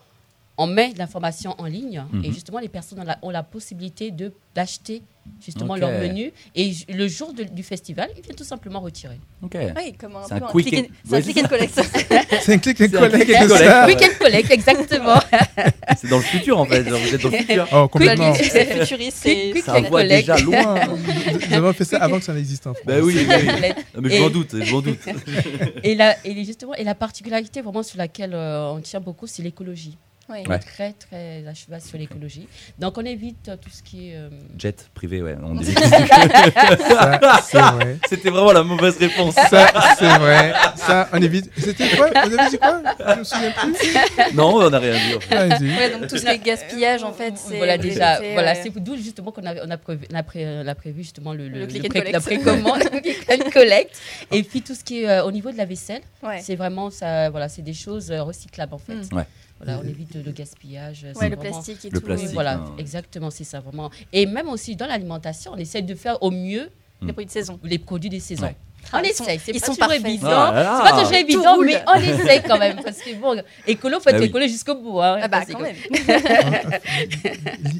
on 0.63 0.67
met 0.67 0.93
de 0.93 0.99
l'information 0.99 1.55
en 1.59 1.65
ligne 1.65 2.05
Mhm. 2.13 2.25
et 2.25 2.33
justement, 2.33 2.59
les 2.59 2.69
personnes 2.69 3.01
ont 3.01 3.05
la, 3.05 3.19
ont 3.23 3.31
la 3.31 3.43
possibilité 3.43 4.11
de 4.11 4.33
d'acheter 4.55 5.03
justement 5.45 5.77
leur 5.77 5.91
menu 5.93 6.33
et 6.57 6.73
le 6.89 7.07
jour 7.07 7.33
de- 7.33 7.45
du 7.45 7.63
festival, 7.63 8.09
ils 8.17 8.23
viennent 8.23 8.35
tout 8.37 8.43
simplement 8.55 8.81
retirer. 8.81 9.21
Ok. 9.43 9.57
Oui, 9.77 9.93
comme 10.01 10.17
un, 10.17 10.23
un 10.29 10.37
un 10.43 10.49
click 10.51 10.75
and- 10.75 10.79
and- 10.79 10.87
c'est 11.09 11.17
un 11.17 11.21
click 11.23 11.39
and 11.45 11.49
collect. 11.49 11.75
C'est 12.43 12.55
un 12.55 12.59
click 12.59 12.81
and 12.81 12.87
C'est 12.91 12.97
un 12.97 13.01
collect. 13.09 13.25
click 13.27 13.37
and 13.37 13.47
collect. 13.47 13.65
ça 13.71 13.87
Week-end 13.87 14.15
collect, 14.19 14.51
exactement. 14.51 15.21
C'est 15.97 16.09
dans 16.09 16.17
le 16.17 16.23
futur 16.25 16.59
en 16.59 16.65
fait. 16.67 16.83
Vous 16.83 17.15
êtes 17.15 17.23
dans 17.23 17.29
le 17.31 17.37
futur. 17.39 17.69
Oh, 17.73 17.87
complètement. 17.89 18.35
C'est 18.35 18.67
futuriste, 18.81 19.19
c'est 19.23 19.51
Quick 19.53 19.65
Ça 19.65 19.77
and 19.79 19.83
voit 19.83 20.01
collect. 20.03 20.27
déjà 20.29 20.37
loin. 20.45 20.81
Nous 21.51 21.55
avons 21.57 21.73
fait 21.75 21.85
ça 21.85 21.99
avant 21.99 22.19
que 22.19 22.25
ça 22.25 22.35
n'existe 22.35 22.67
en 22.67 22.75
France. 22.75 22.87
Bah 22.87 22.95
oui, 23.01 23.15
oui, 23.17 23.27
oui. 23.29 23.69
Non, 23.95 24.01
mais 24.03 24.11
je 24.11 24.21
m'en 24.23 24.31
doute, 24.31 24.57
je 24.61 24.73
m'en 24.75 24.81
doute. 24.83 24.99
Et 25.85 25.95
la, 25.95 26.17
et 26.27 26.45
justement, 26.45 26.75
et 26.75 26.83
la 26.85 26.97
particularité 26.97 27.61
vraiment 27.63 27.85
sur 27.85 27.99
laquelle 27.99 28.35
euh, 28.35 28.73
on 28.73 28.81
tient 28.81 29.01
beaucoup, 29.01 29.27
c'est 29.29 29.43
l'écologie. 29.43 29.97
Oui. 30.31 30.45
On 30.47 30.51
Ouais. 30.51 30.57
est 30.57 30.59
très, 30.61 30.93
très 30.93 31.47
à 31.47 31.55
cheval 31.55 31.81
sur 31.81 31.99
l'écologie. 31.99 32.47
Donc, 32.79 32.97
on 32.99 33.05
évite 33.05 33.49
euh, 33.49 33.57
tout 33.57 33.71
ce 33.71 33.83
qui 33.83 34.11
est. 34.11 34.17
euh, 34.17 34.29
Jet 34.59 34.89
privé, 34.95 35.23
ouais. 35.23 35.37
on 35.43 35.55
dit- 35.61 35.73
Ça, 35.75 37.41
c'est 37.43 37.59
vrai. 37.59 37.97
C'était 38.09 38.31
vraiment 38.31 38.53
la 38.53 38.63
mauvaise 38.63 38.97
réponse. 38.99 39.35
Ça, 39.35 39.97
c'est 39.99 40.19
vrai. 40.19 40.53
Ça, 40.77 41.09
on 41.13 41.21
évite. 41.23 41.51
C'était 41.57 41.89
quoi? 41.97 42.09
Vous 42.11 42.39
avez 42.39 42.51
dit 42.51 42.59
quoi? 42.59 42.83
Je 43.15 43.19
me 43.19 43.25
souviens 43.25 43.51
plus. 43.53 44.35
Non, 44.35 44.55
on 44.57 44.71
n'a 44.71 44.79
rien 44.79 44.93
dit. 44.95 45.15
en 45.17 45.21
fait. 45.21 45.59
Ouais, 45.61 45.91
donc 45.91 46.07
tout 46.09 46.17
ce 46.17 46.23
qui 46.25 46.29
est 46.31 46.39
gaspillage, 46.39 47.03
en 47.03 47.13
fait, 47.13 47.35
c'est. 47.37 47.57
voilà 47.57 47.79
déjà, 47.79 48.19
c'est, 48.19 48.33
voilà, 48.33 48.53
euh, 48.53 48.61
c'est 48.63 48.79
d'où 48.79 48.97
justement 48.97 49.33
qu'on 49.33 49.45
avait, 49.45 49.61
on 49.65 49.71
a 49.71 49.77
prévu, 49.77 50.07
on 50.13 50.15
a 50.17 50.23
pré- 50.23 50.63
on 50.65 50.67
a 50.67 50.75
prévu 50.75 51.03
justement 51.03 51.33
le, 51.35 51.49
Le 51.49 51.67
pré- 51.67 51.89
collect. 51.89 52.13
la 52.13 52.21
précommande, 52.21 52.83
le 52.93 53.01
click 53.01 53.27
and 53.31 53.51
collect. 53.51 53.99
Et 54.33 54.43
puis 54.43 54.63
tout 54.63 54.75
ce 54.75 54.85
qui 54.85 55.03
est 55.03 55.09
euh, 55.09 55.25
au 55.25 55.33
niveau 55.33 55.51
de 55.51 55.57
la 55.57 55.65
vaisselle, 55.65 56.03
Ouais. 56.23 56.41
c'est 56.43 56.57
vraiment 56.57 56.91
ça, 56.91 57.31
voilà, 57.31 57.49
c'est 57.49 57.63
des 57.63 57.73
choses 57.75 58.11
recyclables 58.11 58.75
en 58.75 58.79
fait. 58.79 58.95
Mm. 58.95 59.17
Ouais. 59.17 59.25
Voilà, 59.63 59.81
on 59.85 59.87
évite 59.89 60.15
le 60.15 60.33
gaspillage. 60.33 61.07
c'est 61.13 61.19
Ouais, 61.19 61.29
le 61.29 61.37
vraiment- 61.37 61.53
plastique 61.61 61.85
et 61.85 61.91
Le 61.91 62.01
tout. 62.01 62.07
plastique. 62.07 62.31
Voilà, 62.33 62.55
hein. 62.55 62.75
exactement, 62.79 63.31
c'est 63.31 63.45
ça 63.45 63.61
vraiment. 63.61 63.91
Et 64.13 64.25
même 64.27 64.49
aussi 64.49 64.75
dans 64.77 64.87
l'alimentation, 64.87 65.53
on 65.55 65.59
essaie 65.59 65.83
de 65.83 65.95
faire 65.95 66.23
au 66.23 66.31
mieux 66.31 66.71
Les 67.03 67.13
produits 67.13 67.27
de 67.27 67.31
saison. 67.31 67.61
les 67.63 67.79
produits 67.79 68.11
des 68.11 68.21
saisons. 68.21 68.45
Ouais. 68.47 68.57
On 68.95 68.97
Ah, 68.97 69.03
essaie, 69.05 69.39
c'est 69.39 69.53
ils 69.55 69.61
pas 69.61 69.67
toujours 69.67 69.93
évident. 69.93 70.29
Ah 70.31 70.81
c'est 70.83 70.91
pas 70.91 71.01
toujours 71.03 71.15
évident, 71.15 71.55
roule. 71.57 71.67
mais 71.67 71.83
on 71.87 71.95
essaie 72.01 72.43
quand 72.43 72.59
même. 72.59 72.77
Parce 72.83 72.97
que 73.03 73.15
bon, 73.21 73.43
écolo, 73.67 74.01
faut 74.01 74.09
être 74.09 74.15
Bah 74.17 74.21
oui. 74.23 74.29
écolo 74.29 74.47
jusqu'au 74.49 74.75
bout. 74.77 75.01
hein. 75.03 75.19
Ah 75.21 75.29
bah, 75.29 75.43
C'est 75.47 75.53
quand 75.53 75.61
même. 75.61 75.77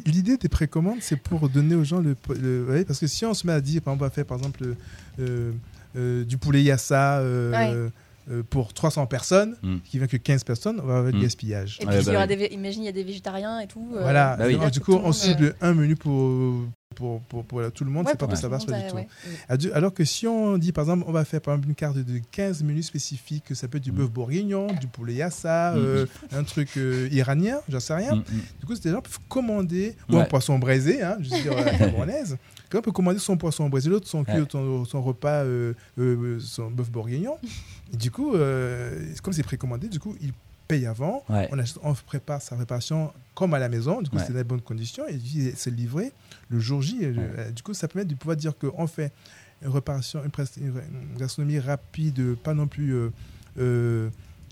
L'idée 0.07 0.37
des 0.37 0.49
précommandes, 0.49 0.99
c'est 1.01 1.17
pour 1.17 1.49
donner 1.49 1.75
aux 1.75 1.85
gens 1.85 2.01
le. 2.01 2.15
le- 2.39 2.65
ouais, 2.69 2.85
parce 2.85 2.99
que 2.99 3.07
si 3.07 3.25
on 3.25 3.35
se 3.35 3.47
met 3.47 3.53
à 3.55 3.61
dire, 3.61 3.81
par 3.83 3.95
exemple, 3.95 4.05
on 4.05 4.07
va 4.09 4.11
faire 4.15 4.25
par 4.27 4.37
exemple 4.39 4.75
euh, 5.21 5.53
euh, 5.97 6.25
du 6.25 6.37
poulet 6.39 6.63
yassa 6.63 7.19
euh, 7.21 7.51
Ouais. 7.87 7.91
Euh, 8.31 8.43
pour 8.43 8.73
300 8.73 9.07
personnes, 9.07 9.57
Mm. 9.63 9.77
qui 9.85 9.99
vient 9.99 10.07
que 10.07 10.17
15 10.17 10.45
personnes, 10.45 10.81
on 10.83 10.87
va 10.87 10.99
avoir 10.99 11.13
du 11.13 11.19
Mm. 11.19 11.23
gaspillage. 11.23 11.79
Et 11.81 11.87
Ouais, 11.87 11.91
puis, 11.93 11.99
il 12.01 12.03
y 12.03 12.07
bah 12.07 12.13
aura 12.15 12.27
oui. 12.27 12.37
des, 12.37 12.47
imagine, 12.55 12.83
il 12.83 12.87
y 12.87 12.89
a 12.89 12.93
des 12.93 13.05
végétariens 13.05 13.61
et 13.61 13.67
tout. 13.67 13.87
euh, 13.97 14.01
Voilà, 14.03 14.37
Bah 14.37 14.45
oui. 14.47 14.57
Donc, 14.57 14.71
du 14.71 14.81
coup, 14.81 14.95
on 14.95 15.13
cible 15.13 15.55
un 15.61 15.75
menu 15.75 15.97
pour, 15.97 16.67
pour, 16.95 17.21
pour, 17.23 17.45
pour 17.45 17.73
tout 17.73 17.85
le 17.85 17.91
monde, 17.91 18.05
Ouais, 18.07 18.13
c'est 18.13 18.19
pas 18.19 18.27
pour 18.27 18.35
que 18.35 18.41
ça 18.41 18.49
le 18.49 18.51
pas 18.53 18.59
du 18.83 18.89
tout. 18.89 18.97
ouais. 18.97 19.09
Adu- 19.49 19.73
Alors 19.73 19.95
que 19.95 20.05
si 20.05 20.27
on 20.27 20.59
dit, 20.59 20.73
par 20.73 20.83
exemple, 20.85 21.05
on 21.07 21.13
va 21.13 21.25
faire 21.25 21.41
par 21.41 21.55
exemple 21.55 21.69
une 21.69 21.75
carte 21.77 21.97
de 21.99 22.21
15 22.33 22.63
menus 22.65 22.87
spécifiques, 22.87 23.55
ça 23.55 23.69
peut 23.69 23.79
être 23.79 23.85
du 23.85 23.93
Mm. 23.93 23.97
bœuf 23.97 24.11
bourguignon, 24.11 24.67
du 24.81 24.87
poulet 24.89 25.15
yassa, 25.15 25.73
Mm. 25.75 25.79
euh, 25.79 26.07
un 26.33 26.43
truc 26.45 26.71
euh, 26.77 27.09
iranien, 27.13 27.59
j'en 27.69 27.81
sais 27.81 27.95
rien. 27.95 28.17
Mm, 28.17 28.19
mm. 28.19 28.41
Du 28.61 28.67
coup, 28.67 28.75
des 28.75 28.91
gens 28.91 29.01
peuvent 29.03 29.19
commander, 29.29 29.97
ou 30.09 30.15
Ouais. 30.17 30.23
un 30.23 30.25
poisson 30.25 30.59
braisé, 30.59 31.03
hein, 31.03 31.17
je 31.21 31.31
veux 31.31 31.43
dire, 31.43 31.55
la 31.55 31.71
camerounaise. 31.79 32.37
Quelqu'un 32.69 32.83
peut 32.83 32.93
commander 32.93 33.19
son 33.19 33.37
poisson 33.37 33.69
braisé, 33.69 33.89
l'autre 33.91 34.07
son, 34.07 34.21
Ouais. 34.25 34.45
son, 34.51 34.85
son 34.85 35.03
repas, 35.03 35.43
euh, 35.45 35.73
euh, 35.99 36.39
son 36.41 36.71
bœuf 36.71 36.89
bourguignon. 36.91 37.37
Et 37.93 37.97
du 37.97 38.11
coup, 38.11 38.35
euh, 38.35 39.05
comme 39.23 39.33
c'est 39.33 39.43
précommandé, 39.43 39.89
du 39.89 39.99
coup, 39.99 40.17
il 40.21 40.33
paye 40.69 40.87
avant. 40.87 41.25
Ouais. 41.29 41.49
On, 41.51 41.59
achète- 41.59 41.79
on 41.83 41.95
prépare 41.95 42.41
sa 42.41 42.57
réparation 42.57 43.13
comme 43.35 43.55
à 43.55 43.59
la 43.59 43.69
maison. 43.69 44.03
Du 44.03 44.11
coup, 44.11 44.17
Ouais. 44.17 44.23
c'est 44.27 44.33
dans 44.33 44.39
de 44.39 44.45
bonnes 44.45 44.61
conditions. 44.61 45.05
Et 45.09 45.19
c'est 45.57 45.71
livré 45.71 46.13
le 46.49 46.61
jour 46.61 46.81
J. 46.83 46.99
Euh, 47.03 47.51
Du 47.51 47.63
coup, 47.63 47.75
ça 47.75 47.89
permet 47.89 48.05
de 48.05 48.15
pouvoir 48.15 48.37
dire 48.37 48.57
qu'on 48.57 48.87
fait 48.87 49.13
une 49.63 49.69
réparation, 49.71 50.23
une, 50.25 51.19
gastronomie 51.19 51.59
rapide, 51.59 52.35
pas 52.37 52.55
non 52.55 52.67
plus 52.69 52.95
euh, 52.95 53.11
euh, 53.59 54.09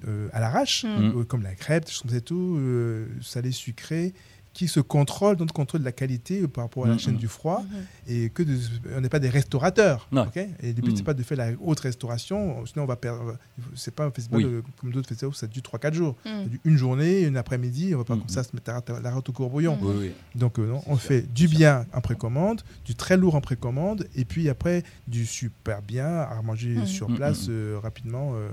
euh, 0.06 0.28
à 0.32 0.40
l'arrache, 0.40 0.84
Mm. 0.84 1.18
euh, 1.20 1.24
comme 1.24 1.42
la 1.42 1.54
crêpe, 1.54 1.88
ça 1.88 2.12
et 2.14 2.20
tout, 2.20 2.56
euh, 2.58 3.06
salé, 3.22 3.50
sucré, 3.52 4.12
qui 4.58 4.66
se 4.66 4.80
contrôle, 4.80 5.36
donc 5.36 5.52
contrôle 5.52 5.82
la 5.82 5.92
qualité 5.92 6.48
par 6.48 6.64
rapport 6.64 6.84
à 6.84 6.88
la 6.88 6.94
Mm, 6.94 6.98
chaîne 6.98 7.14
mm. 7.14 7.18
du 7.18 7.28
froid, 7.28 7.62
Mhm. 7.62 7.78
et 8.08 8.30
que 8.30 8.42
de- 8.42 8.58
on 8.96 9.00
n'est 9.00 9.08
pas 9.08 9.20
des 9.20 9.28
restaurateurs. 9.28 10.08
Ouais. 10.10 10.22
ok? 10.22 10.36
Et 10.36 10.72
le 10.72 10.82
but, 10.82 10.90
Mm. 10.92 10.96
c'est 10.96 11.02
pas 11.04 11.14
de 11.14 11.22
faire 11.22 11.38
la 11.38 11.50
haute 11.60 11.78
restauration, 11.78 12.66
sinon 12.66 12.82
on 12.82 12.86
va 12.88 12.96
perdre. 12.96 13.36
C'est 13.76 13.94
pas 13.94 14.04
un 14.06 14.10
festival 14.10 14.44
Oui. 14.44 14.62
comme 14.80 14.90
d'autres 14.90 15.08
festivals 15.08 15.30
où 15.30 15.34
ça 15.34 15.46
dure 15.46 15.62
3-4 15.62 15.94
jours. 15.94 16.16
Mm. 16.24 16.28
Ça 16.28 16.44
dure 16.46 16.60
une 16.64 16.76
journée, 16.76 17.22
une 17.22 17.36
après-midi, 17.36 17.94
on 17.94 17.98
va 17.98 18.04
pas 18.04 18.16
Mm, 18.16 18.20
comme 18.20 18.28
ça 18.30 18.42
se 18.42 18.50
mettre 18.54 18.70
à 18.70 18.82
la 19.00 19.10
rate 19.12 19.28
au 19.28 19.32
courbouillon. 19.32 19.76
Mm. 19.76 19.84
Oui, 19.86 19.94
oui. 20.00 20.12
Donc 20.34 20.58
euh, 20.58 20.66
non, 20.66 20.82
on 20.88 20.96
fait 20.96 21.22
du 21.32 21.46
bien 21.46 21.86
en 21.92 22.00
précommande, 22.00 22.62
du 22.84 22.96
très 22.96 23.16
lourd 23.16 23.36
en 23.36 23.40
précommande, 23.40 24.08
et 24.16 24.24
puis 24.24 24.48
après 24.48 24.82
du 25.06 25.24
super 25.24 25.82
bien 25.82 26.08
à 26.22 26.42
manger 26.42 26.70
Mhm. 26.78 26.86
sur 26.86 27.06
place 27.14 27.46
euh, 27.48 27.78
rapidement. 27.80 28.32
euh, 28.34 28.48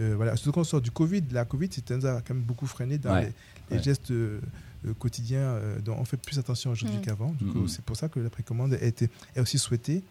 euh, 0.00 0.14
voilà. 0.16 0.34
Surtout 0.36 0.52
qu'on 0.52 0.64
sort 0.64 0.80
du 0.80 0.90
Covid, 0.90 1.22
la 1.32 1.44
Covid, 1.44 1.68
c'est 1.70 1.90
a 1.92 2.22
quand 2.22 2.32
même 2.34 2.42
beaucoup 2.44 2.66
freiné 2.66 2.96
dans 2.96 3.12
Ouais. 3.12 3.20
les, 3.24 3.32
les 3.72 3.76
Ouais. 3.76 3.82
gestes 3.82 4.10
euh, 4.12 4.40
euh, 4.86 4.92
quotidiens. 4.98 5.38
euh, 5.40 5.78
dont 5.80 5.96
on 5.98 6.04
fait 6.04 6.16
plus 6.16 6.38
attention 6.38 6.70
aujourd'hui 6.70 7.00
qu'avant. 7.02 7.32
Du 7.38 7.44
coup, 7.46 7.60
Mhm. 7.60 7.68
c'est 7.68 7.82
pour 7.84 7.96
ça 7.96 8.08
que 8.08 8.20
la 8.20 8.30
précommande 8.30 8.74
été 8.80 9.08
est 9.36 9.40
aussi 9.40 9.58
souhaitée. 9.58 10.02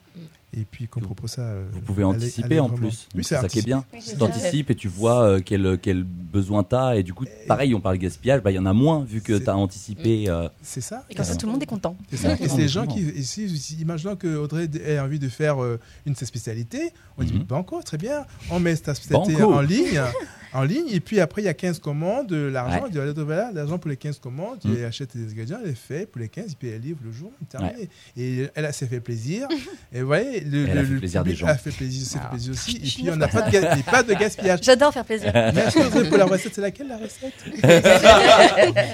Et 0.52 0.66
puis 0.66 0.88
qu'on 0.88 1.00
Vous- 1.00 1.06
propose 1.06 1.30
ça. 1.32 1.44
euh, 1.44 1.68
Vous 1.72 1.80
pouvez 1.82 2.02
aller- 2.04 2.16
anticiper 2.16 2.46
aller 2.46 2.60
en 2.60 2.70
plus. 2.70 3.08
Oui, 3.16 3.24
c'est 3.24 3.36
ça 3.40 3.48
qui 3.48 3.60
est 3.60 3.66
bien. 3.66 3.86
Oui, 3.94 4.00
Tu 4.00 4.10
c'est 4.10 4.22
anticipes 4.24 4.72
et 4.72 4.76
tu 4.76 4.88
vois 4.88 5.22
euh, 5.24 5.40
quel, 5.46 5.78
quel 5.80 6.04
besoin 6.04 6.64
tu 6.64 6.76
as. 6.76 6.98
Et 6.98 7.04
du 7.04 7.14
coup, 7.14 7.26
pareil, 7.48 7.74
on 7.76 7.80
parle 7.80 7.98
de 7.98 8.02
gaspillage, 8.02 8.42
bah, 8.42 8.50
il 8.52 8.56
y 8.56 8.60
en 8.60 8.66
a 8.66 8.74
moins 8.74 9.04
vu 9.04 9.22
que 9.22 9.38
tu 9.38 9.48
as 9.48 9.56
anticipé. 9.56 10.28
euh, 10.28 10.50
C'est 10.64 10.82
ça. 10.82 11.06
Et 11.10 11.14
comme 11.16 11.24
ça, 11.26 11.36
tout 11.36 11.46
le 11.46 11.52
monde 11.52 11.62
est 11.62 11.68
content. 11.68 11.96
C'est 12.10 12.18
ça. 12.18 12.34
Et 12.34 12.50
c'est 12.50 12.58
les 12.58 12.68
gens 12.68 12.88
qui, 12.88 13.00
ici, 13.02 13.46
ici, 13.46 13.78
imaginons 13.80 14.16
que 14.16 14.36
Audrey 14.38 14.68
ait 14.84 15.00
envie 15.00 15.20
de 15.20 15.30
faire 15.30 15.64
euh, 15.64 15.80
une 16.08 16.14
de 16.14 16.18
ses 16.18 16.26
spécialités, 16.26 16.92
on 17.18 17.24
dit 17.24 17.34
Mhm. 17.36 17.44
banco, 17.44 17.82
très 17.84 17.98
bien, 18.00 18.26
on 18.50 18.60
met 18.60 18.76
ta 18.78 18.96
spécialité 18.96 19.34
Banco. 19.40 19.54
en 19.54 19.62
ligne, 19.62 20.02
en 20.54 20.64
ligne, 20.64 20.88
et 20.92 21.00
puis 21.00 21.20
après 21.20 21.42
il 21.42 21.46
y 21.46 21.50
a 21.50 21.54
15 21.54 21.80
commandes, 21.80 22.32
l'argent, 22.32 22.82
Ouais. 22.82 22.88
il 22.88 22.92
dit 22.94 23.00
allez, 23.00 23.14
voilà, 23.14 23.52
l'argent 23.54 23.78
pour 23.78 23.90
les 23.90 23.98
15 23.98 24.20
commandes, 24.20 24.60
Mhm. 24.64 24.76
elle 24.80 24.86
achète 24.86 25.14
les 25.16 25.32
ingrédients, 25.32 25.58
elle 25.64 25.70
les 25.70 25.76
fait 25.76 26.06
pour 26.10 26.20
les 26.22 26.30
15, 26.30 26.52
et 26.54 26.56
puis 26.58 26.70
elle 26.70 26.82
livre 26.82 27.00
le 27.04 27.12
jour, 27.12 27.32
terminé. 27.50 27.90
Et 28.18 28.48
elle 28.56 28.66
a- 28.66 28.72
s'est 28.72 28.88
fait 28.88 29.00
plaisir, 29.00 29.48
et 29.94 30.02
vous 30.02 30.08
voyez, 30.08 30.42
le, 30.42 30.68
Elle 30.68 30.78
a 30.78 30.82
le- 30.82 30.88
fait 30.88 30.94
le 30.94 31.00
plaisir 31.00 31.24
des 31.24 31.36
gens. 31.36 31.48
a 31.48 31.56
fait 31.56 31.72
plaisir, 31.72 32.06
s'est 32.08 32.18
fait 32.18 32.24
Ah. 32.26 32.30
plaisir 32.30 32.52
aussi, 32.54 32.78
et 32.78 32.86
suis 32.86 33.04
puis 33.04 33.12
on 33.12 33.16
n'a 33.16 33.28
pas 33.28 33.42
pas 33.42 34.04
de 34.04 34.14
gaspillage. 34.14 34.60
J'adore 34.64 34.94
faire 34.94 35.06
plaisir. 35.06 35.32
Merci 35.54 35.78
pour 36.10 36.18
la 36.18 36.26
recette, 36.26 36.54
c'est 36.56 36.62
laquelle 36.62 36.88
la 36.88 36.98
recette? 36.98 37.34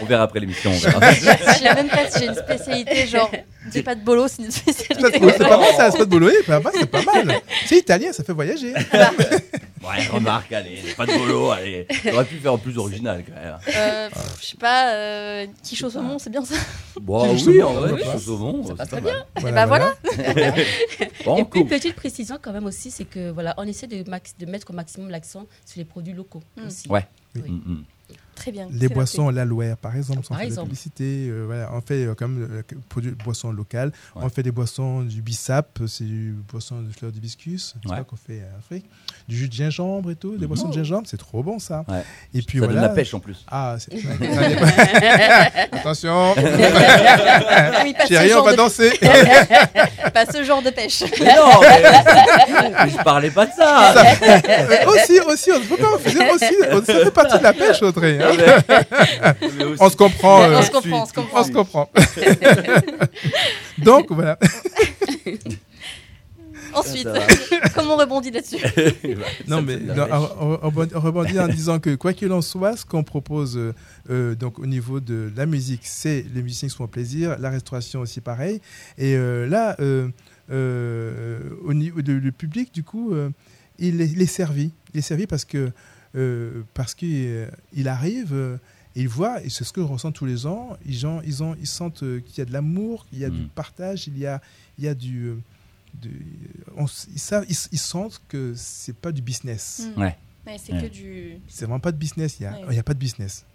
On 0.02 0.06
verra 0.06 0.24
après 0.24 0.40
l'émission. 0.40 0.72
on 0.72 0.78
verra. 0.78 1.12
Je 1.14 1.20
sais 1.60 1.74
même 1.76 1.90
pas 1.90 2.10
si 2.10 2.20
j'ai 2.20 2.26
une 2.28 2.36
spécialité, 2.36 3.08
genre, 3.08 3.32
dis 3.72 3.84
pas 3.84 3.96
de 3.96 4.02
bolo, 4.04 4.28
c'est 4.28 4.44
une 4.44 4.52
C'est 4.52 4.72
spécialité. 4.72 5.20
pas 5.20 5.32
c'est 5.34 5.38
pas 5.48 5.58
mal 5.58 5.74
ça, 5.76 5.92
c'est 5.92 5.98
pas 5.98 6.06
de 6.06 6.30
c'est 6.32 6.44
pas 6.46 6.60
mal, 6.60 6.74
c'est 6.76 6.86
pas 6.90 7.04
mal. 7.04 7.42
C'est 7.66 7.78
italien, 7.78 8.12
ça 8.14 8.24
fait 8.24 8.34
voyager. 8.34 8.74
Ouais, 9.86 10.08
remarque, 10.08 10.52
allez, 10.52 10.80
pas 10.98 11.06
de 11.06 11.12
bolo, 11.16 11.52
allez. 11.52 11.86
T'aurais 12.10 12.26
pu 12.26 12.38
faire 12.38 12.58
plus 12.58 12.76
original 12.76 13.24
quand 13.24 13.36
même. 13.40 13.58
Euh, 13.76 14.10
je 14.42 14.46
sais 14.48 14.58
pas, 14.58 14.92
euh, 14.96 15.46
quiche 15.62 15.84
au 15.84 15.92
saumon, 15.92 16.18
c'est 16.18 16.32
bien 16.32 16.44
ça 16.44 16.56
Bon, 17.00 17.32
oui, 17.32 17.40
saumon, 17.40 17.64
en 17.68 17.74
vrai, 17.74 17.92
oui. 17.94 18.02
quiche 18.02 18.16
au 18.16 18.18
saumon, 18.18 18.64
Ça 18.64 18.70
c'est 18.70 18.76
passe 18.78 18.90
pas 18.90 18.98
très 19.02 19.12
mal. 19.12 19.26
Et 19.48 19.52
bah 19.52 19.66
voilà. 19.68 19.94
Bon, 21.26 21.38
Et 21.38 21.44
puis, 21.46 21.66
petite 21.66 21.96
précision 21.96 22.38
quand 22.42 22.52
même 22.52 22.66
aussi, 22.66 22.90
c'est 22.90 23.06
que 23.06 23.30
voilà, 23.30 23.54
on 23.58 23.64
essaie 23.68 23.86
de, 23.86 24.10
max- 24.10 24.34
de 24.40 24.48
mettre 24.48 24.72
au 24.72 24.74
maximum 24.74 25.10
l'accent 25.12 25.46
sur 25.66 25.78
les 25.78 25.86
produits 25.86 26.14
locaux 26.14 26.42
Mm. 26.58 26.66
aussi. 26.68 26.88
Ouais. 26.90 27.06
Oui. 27.36 27.62
Très 28.36 28.52
bien. 28.52 28.68
Les 28.72 28.90
boissons 28.90 29.30
l'aloe, 29.30 29.76
par 29.82 29.96
exemple, 29.96 30.20
on 30.24 30.28
Par 30.28 30.38
de 30.38 30.44
la 30.44 30.48
exemple. 30.48 30.68
publicité. 30.68 31.28
euh, 31.30 31.44
voilà, 31.46 31.70
on 31.74 31.82
fait 31.82 32.06
euh, 32.06 32.14
comme 32.16 32.42
euh, 32.44 32.62
produit 32.90 33.12
boissons 33.24 33.52
locales. 33.52 33.92
Ouais. 34.16 34.22
On 34.26 34.30
fait 34.30 34.44
des 34.44 34.52
boissons 34.52 35.02
du 35.02 35.22
bissap, 35.22 35.80
c'est 35.88 36.04
du 36.04 36.36
boisson 36.52 36.82
de 36.82 36.92
fleur 36.92 37.12
d'hibiscus, 37.12 37.76
c'est 37.84 37.90
Ouais. 37.90 37.98
ça 37.98 38.04
qu'on 38.04 38.16
fait 38.18 38.42
en 38.54 38.60
Afrique. 38.60 38.86
Du 39.28 39.38
jus 39.38 39.48
de 39.48 39.54
gingembre 39.54 40.12
et 40.12 40.16
tout, 40.16 40.36
des 40.38 40.48
boissons 40.48 40.68
de 40.70 40.74
gingembre, 40.74 41.08
c'est 41.08 41.18
trop 41.18 41.42
bon 41.44 41.60
ça. 41.60 41.84
Ouais. 41.88 42.04
Et 42.34 42.42
puis 42.42 42.60
ça 42.60 42.66
voilà. 42.66 42.82
donne 42.82 42.90
la 42.90 42.96
pêche 42.96 43.14
en 43.14 43.20
plus. 43.20 43.46
Ah. 43.50 43.78
Attention. 45.72 46.34
Oui, 46.38 47.94
chérie, 48.08 48.34
on 48.34 48.44
va 48.44 48.52
de... 48.52 48.58
danser. 48.58 48.92
pas 50.14 50.26
ce 50.26 50.44
genre 50.44 50.62
de 50.62 50.70
pêche. 50.70 51.04
Mais 51.20 51.36
non, 51.36 51.60
mais, 51.62 51.82
mais 52.86 52.90
je 52.90 53.04
parlais 53.04 53.30
pas 53.32 53.46
de 53.46 53.52
ça. 53.54 53.94
Aussi, 54.88 55.20
aussi, 55.22 55.52
on 55.52 55.60
ne 55.60 55.66
peut 55.66 55.78
pas 55.78 55.90
refuser 55.90 56.20
aussi. 56.32 56.56
on- 56.72 56.84
Ça 56.84 56.94
fait 57.04 57.12
partie 57.12 57.38
de 57.38 57.44
la 57.44 57.54
pêche, 57.54 57.82
Audrey. 57.82 58.20
On 59.80 59.90
se 59.90 59.96
comprend. 59.96 60.40
On 60.40 60.44
euh, 60.52 60.62
se 60.62 60.72
comprend, 60.72 61.04
on 61.04 61.06
se 61.06 61.14
comprend. 61.14 61.40
on 61.40 61.44
se 61.44 61.52
comprend. 61.52 61.90
Donc 63.78 64.12
voilà. 64.12 64.38
Ensuite, 66.74 67.08
comment 67.74 67.94
on 67.94 67.98
rebondit 67.98 68.32
là-dessus 68.32 68.58
Non, 69.48 69.62
mais 69.62 69.78
non, 69.78 70.08
on, 70.12 70.16
on- 70.16 70.60
on 70.62 70.70
rebondit- 70.70 70.96
on 70.96 71.00
rebondit 71.00 71.40
en 71.40 71.48
disant 71.48 71.80
que 71.80 71.96
quoi 71.96 72.12
qu'il 72.12 72.32
en 72.34 72.42
soit, 72.42 72.76
ce 72.76 72.86
qu'on 72.86 73.04
propose 73.04 73.56
euh, 73.58 73.74
euh, 74.10 74.36
donc 74.36 74.60
au 74.60 74.66
niveau 74.66 75.00
de 75.00 75.32
la 75.38 75.46
musique, 75.46 75.82
c'est 75.84 76.26
les 76.34 76.42
musiciens 76.42 76.68
qui 76.68 76.74
se 76.74 76.78
font 76.78 76.88
plaisir, 76.88 77.38
la 77.40 77.50
restauration 77.50 78.02
aussi 78.02 78.20
pareil. 78.20 78.60
Et 78.98 79.16
euh, 79.16 79.48
là, 79.48 79.78
euh, 79.80 80.10
euh, 80.52 81.40
au 81.64 81.74
niveau 81.74 82.02
du 82.02 82.20
le 82.20 82.32
public, 82.34 82.74
du 82.74 82.84
coup, 82.84 83.14
euh, 83.14 83.30
il, 83.80 84.02
est, 84.02 84.08
il 84.10 84.22
est 84.22 84.26
servi. 84.26 84.72
Il 84.94 84.98
est 85.00 85.04
servi 85.04 85.28
parce 85.28 85.46
que 85.46 85.72
euh, 86.16 86.64
parce 86.74 86.94
qu'il 86.96 87.48
il 87.74 87.88
arrive. 87.88 88.34
euh, 88.34 88.58
et 88.98 89.02
il 89.02 89.10
voit, 89.10 89.44
et 89.44 89.50
c'est 89.50 89.66
ce 89.66 89.74
que 89.74 89.82
je 89.82 89.86
ressens 89.88 90.14
tous 90.14 90.26
les 90.26 90.46
ans, 90.48 90.78
ils, 90.86 90.94
gens, 90.98 91.20
ils, 91.26 91.44
ont, 91.44 91.54
ils 91.60 91.68
sentent 91.68 92.04
euh, 92.04 92.22
qu'il 92.22 92.38
y 92.38 92.42
a 92.42 92.46
de 92.46 92.54
l'amour, 92.54 93.06
qu'il 93.08 93.20
y 93.20 93.26
a 93.26 93.30
du 93.30 93.42
Mm. 93.42 93.50
partage, 93.50 94.08
il 94.08 94.18
y 94.18 94.26
a, 94.26 94.42
il 94.78 94.86
y 94.86 94.88
a 94.88 94.94
du... 94.96 95.26
euh, 95.26 95.36
du- 96.02 96.26
on 96.78 96.86
s- 96.86 97.08
ils, 97.14 97.20
savent, 97.20 97.46
ils, 97.50 97.56
ils 97.74 97.78
sentent 97.78 98.22
que 98.30 98.54
c'est 98.56 98.96
pas 98.96 99.12
du 99.12 99.22
business. 99.22 99.90
Mm. 99.98 100.00
Ouais. 100.02 100.18
Ouais, 100.48 100.58
c'est 100.64 100.72
Ouais. 100.74 100.82
que 100.84 100.88
du. 100.94 101.38
C'est 101.50 101.66
vraiment 101.66 101.80
pas 101.82 101.92
de 101.92 101.98
business. 101.98 102.38
Il 102.40 102.44
n'y 102.44 102.48
a, 102.48 102.52
Ouais. 102.54 102.66
il 102.72 102.76
y 102.76 102.80
a 102.80 102.84
pas 102.84 102.94
de 102.94 103.00
business. 103.00 103.46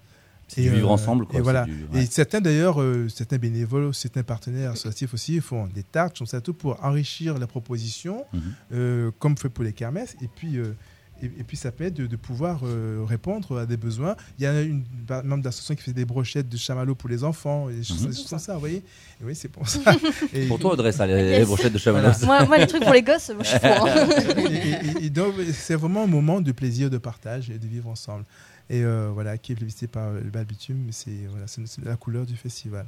C'est 0.48 0.60
du 0.60 0.66
Et, 0.66 0.70
vivre 0.70 0.90
euh, 0.90 0.94
ensemble. 0.94 1.24
Quoi. 1.26 1.38
Et 1.38 1.42
voilà. 1.42 1.64
du- 1.64 1.86
Et 1.94 2.04
certains 2.04 2.40
d'ailleurs, 2.42 2.80
euh, 2.82 3.08
certains 3.08 3.38
bénévoles, 3.38 3.94
certains 3.94 4.22
partenaires 4.24 4.72
associatifs 4.72 5.14
aussi 5.14 5.40
font 5.40 5.68
des 5.68 5.84
tartes, 5.84 6.20
tout 6.42 6.52
pour 6.54 6.84
enrichir 6.84 7.38
la 7.38 7.46
proposition, 7.46 8.26
Mhm. 8.34 8.40
euh, 8.72 9.10
comme 9.18 9.38
fait 9.38 9.48
pour 9.48 9.64
les 9.64 9.72
kermesses. 9.72 10.16
Et 10.20 10.28
puis, 10.28 10.58
euh, 10.58 10.74
et, 11.22 11.26
et 11.26 11.44
puis 11.44 11.56
ça 11.56 11.70
permet 11.72 11.90
de, 11.90 12.06
de 12.06 12.16
pouvoir 12.16 12.60
euh, 12.64 13.04
répondre 13.06 13.58
à 13.58 13.66
des 13.66 13.76
besoins. 13.76 14.16
Il 14.38 14.44
y 14.44 14.46
a 14.46 14.60
une 14.62 14.84
membre 15.24 15.42
d'association 15.42 15.74
qui 15.74 15.82
fait 15.82 15.92
des 15.92 16.04
brochettes 16.04 16.48
de 16.48 16.56
chamallows 16.56 16.94
pour 16.94 17.08
les 17.08 17.22
enfants, 17.24 17.68
et 17.68 17.74
des 17.76 17.84
choses, 17.84 18.06
Mhm. 18.06 18.14
comme 18.28 18.38
ça, 18.38 18.54
vous 18.54 18.60
voyez. 18.60 18.78
Et 19.20 19.24
oui, 19.24 19.34
c'est 19.34 19.48
pour 19.48 19.68
ça. 19.68 19.80
Et- 20.34 20.46
Pour 20.48 20.58
toi, 20.58 20.72
Audrey, 20.72 20.92
ça, 20.92 21.06
les, 21.06 21.12
Yes. 21.14 21.38
les 21.40 21.44
brochettes 21.44 21.72
de 21.72 21.78
chamallows. 21.78 22.12
Moi, 22.24 22.44
moi, 22.46 22.58
les 22.58 22.66
trucs 22.66 22.82
pour 22.82 22.92
les 22.92 23.02
gosses, 23.02 23.30
moi, 23.30 23.42
je 23.44 23.48
suis 23.50 23.58
pour. 23.58 23.86
hein. 23.86 24.08
et, 24.50 25.00
et- 25.02 25.04
et 25.06 25.10
donc, 25.10 25.34
c'est 25.52 25.74
vraiment 25.76 26.04
un 26.04 26.06
moment 26.08 26.40
de 26.40 26.52
plaisir, 26.52 26.90
de 26.90 26.98
partage 26.98 27.50
et 27.50 27.58
de 27.58 27.66
vivre 27.66 27.88
ensemble. 27.88 28.24
Et 28.68 28.84
euh, 28.84 29.10
voilà, 29.12 29.36
qui 29.36 29.52
est 29.52 29.54
plébiscité 29.56 29.88
par 29.88 30.12
le 30.12 30.20
bal 30.30 30.44
bitume, 30.44 30.88
c'est 30.92 31.26
voilà, 31.28 31.46
c'est- 31.48 31.66
c'est 31.66 31.84
la 31.84 31.96
couleur 31.96 32.24
du 32.26 32.36
festival. 32.36 32.86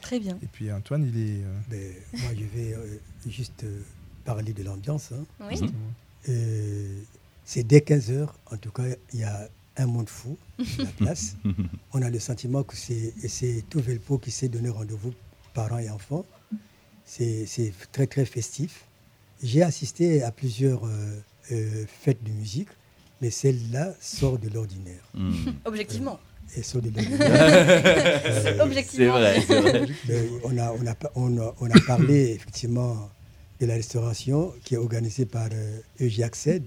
Très 0.00 0.20
bien. 0.20 0.38
Et 0.42 0.46
puis 0.46 0.70
Antoine, 0.72 1.04
il 1.04 1.18
est. 1.20 1.42
euh, 1.42 1.58
Mais 1.70 1.96
moi, 2.20 2.30
je 2.34 2.58
vais 2.58 2.72
euh, 2.74 2.98
juste 3.28 3.64
euh, 3.64 3.80
parler 4.24 4.52
de 4.52 4.62
l'ambiance. 4.62 5.10
hein. 5.12 5.24
Oui. 5.50 5.60
Euh, 7.48 7.60
c'est 7.60 7.64
dès 7.66 7.78
15h, 7.80 8.28
en 8.52 8.56
tout 8.56 8.70
cas, 8.70 8.84
il 9.12 9.20
y 9.20 9.24
a 9.24 9.48
un 9.76 9.86
monde 9.86 10.08
fou 10.08 10.36
sur 10.64 10.84
la 10.84 10.90
place. 10.98 11.36
On 11.92 12.02
a 12.02 12.10
le 12.10 12.18
sentiment 12.18 12.62
que 12.62 12.76
c'est 12.76 13.14
et 13.42 13.62
tout 13.70 13.80
Velpo 13.80 14.18
qui 14.18 14.30
s'est 14.30 14.48
donné 14.48 14.68
rendez-vous, 14.68 15.14
parents 15.54 15.78
et 15.78 15.88
enfants. 15.90 16.24
C'est 17.04 17.46
très, 17.92 18.06
très 18.06 18.24
festif. 18.26 18.84
J'ai 19.42 19.62
assisté 19.62 20.22
à 20.22 20.30
plusieurs 20.32 20.84
euh, 20.84 21.20
euh, 21.52 21.84
fêtes 22.02 22.22
de 22.24 22.32
musique, 22.32 22.68
mais 23.22 23.30
celle-là 23.30 23.94
sort 24.00 24.38
de 24.38 24.48
l'ordinaire. 24.48 25.02
Mhm. 25.14 25.54
Objectivement. 25.64 26.18
Elle 26.56 26.64
sort 26.64 26.82
de 26.82 26.90
l'ordinaire. 26.94 27.30
Euh, 27.30 28.40
C'est 28.42 28.60
Objectivement. 28.60 29.12
vrai, 29.12 29.40
c'est 29.46 29.60
vrai. 29.60 29.86
Euh, 30.10 30.28
on, 30.44 30.58
a, 30.58 30.72
on, 30.72 30.86
a, 30.86 30.94
pa- 30.94 31.12
on, 31.14 31.38
a, 31.38 31.54
on 31.60 31.70
a 31.70 31.80
parlé 31.86 32.32
effectivement 32.32 33.08
de 33.60 33.66
la 33.66 33.74
restauration 33.74 34.52
qui 34.64 34.74
est 34.74 34.78
organisée 34.78 35.26
par 35.26 35.48
euh, 35.52 35.80
EJ 36.00 36.20
Acced, 36.22 36.62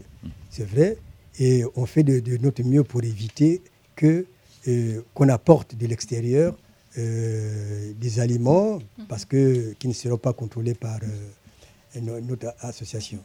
c'est 0.50 0.68
vrai, 0.68 0.98
et 1.40 1.64
on 1.76 1.86
fait 1.86 2.04
de, 2.04 2.20
de 2.20 2.38
notre 2.38 2.64
mieux 2.64 2.84
pour 2.84 3.04
éviter 3.04 3.62
que 3.96 4.26
euh, 4.68 5.02
qu'on 5.14 5.30
apporte 5.30 5.76
de 5.76 5.88
l'extérieur 5.88 6.58
euh, 6.98 7.94
des 8.00 8.20
aliments 8.20 8.80
parce 9.08 9.26
que 9.26 9.74
qui 9.80 9.88
ne 9.88 9.94
seront 9.94 10.18
pas 10.18 10.34
contrôlés 10.34 10.74
par 10.76 11.00
euh, 11.04 12.00
no- 12.02 12.20
notre 12.20 12.54
association. 12.60 13.20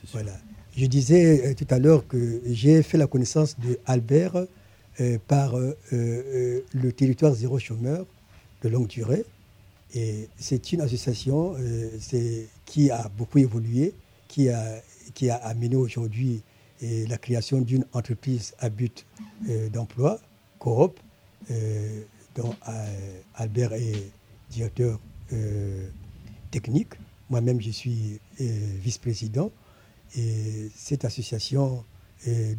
C'est 0.00 0.06
sûr. 0.08 0.10
Voilà. 0.12 0.32
Je 0.76 0.86
disais 0.86 1.46
euh, 1.50 1.54
tout 1.54 1.66
à 1.70 1.78
l'heure 1.78 2.06
que 2.08 2.40
j'ai 2.46 2.82
fait 2.82 2.98
la 2.98 3.06
connaissance 3.06 3.56
de 3.60 3.78
Albert 3.86 4.36
euh, 5.00 5.18
par 5.28 5.56
euh, 5.56 5.76
euh, 5.92 6.60
le 6.72 6.92
territoire 6.92 7.34
zéro 7.34 7.58
chômeur 7.58 8.06
de 8.62 8.68
longue 8.70 8.88
durée. 8.88 9.24
Et 9.94 10.28
c'est 10.38 10.72
une 10.72 10.80
association 10.80 11.54
euh, 11.56 11.88
qui 12.66 12.90
a 12.90 13.08
beaucoup 13.16 13.38
évolué, 13.38 13.94
qui 14.28 14.48
a, 14.48 14.82
qui 15.14 15.30
a 15.30 15.36
amené 15.36 15.76
aujourd'hui 15.76 16.42
euh, 16.82 17.06
la 17.08 17.16
création 17.16 17.60
d'une 17.60 17.84
entreprise 17.92 18.54
à 18.58 18.68
but 18.70 19.06
euh, 19.48 19.68
d'emploi, 19.68 20.20
coop, 20.58 20.98
dont 22.34 22.54
Albert 23.34 23.74
est 23.74 24.10
directeur 24.50 24.98
technique. 26.50 26.94
Moi-même, 27.28 27.60
je 27.60 27.70
suis 27.70 28.18
vice-président. 28.40 29.50
Et 30.16 30.70
cette 30.74 31.04
association 31.04 31.84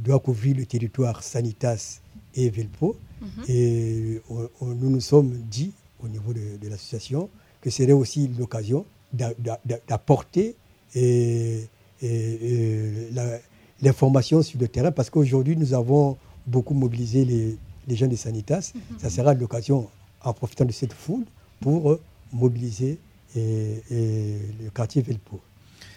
doit 0.04 0.20
couvrir 0.20 0.56
le 0.56 0.66
territoire 0.68 1.24
Sanitas 1.24 2.02
et 2.36 2.50
Velpo. 2.52 2.96
Mhm. 3.22 3.28
Et 3.48 4.22
on- 4.30 4.50
on- 4.62 4.76
nous 4.76 4.90
nous 4.92 5.02
sommes 5.02 5.32
dit, 5.50 5.72
au 6.04 6.08
niveau 6.08 6.34
de, 6.34 6.58
de 6.62 6.70
l'association, 6.70 7.30
que 7.62 7.70
ce 7.70 7.78
serait 7.84 7.92
aussi 7.94 8.28
l'occasion 8.38 8.86
d'a- 9.14 9.34
d'a- 9.40 9.60
d'a- 9.66 9.80
d'apporter 9.88 10.56
et- 10.94 11.68
et- 12.02 12.08
et 12.08 13.10
la- 13.12 13.40
l'information 13.82 14.42
sur 14.42 14.60
le 14.60 14.68
terrain, 14.68 14.92
parce 14.92 15.10
qu'aujourd'hui, 15.10 15.56
nous 15.58 15.74
avons 15.74 16.18
beaucoup 16.48 16.74
mobilisé 16.74 17.26
les, 17.26 17.58
les 17.88 17.96
gens 17.96 18.08
de 18.08 18.16
Sanitas. 18.16 18.74
Ça 18.98 19.10
sera 19.10 19.34
l'occasion, 19.34 19.90
en 20.22 20.34
profitant 20.34 20.66
de 20.66 20.72
cette 20.72 20.94
foule, 20.94 21.26
pour 21.60 21.98
mobiliser 22.32 23.00
et- 23.36 23.82
et 23.92 24.38
le 24.64 24.70
quartier 24.70 25.02
Velpo. 25.02 25.42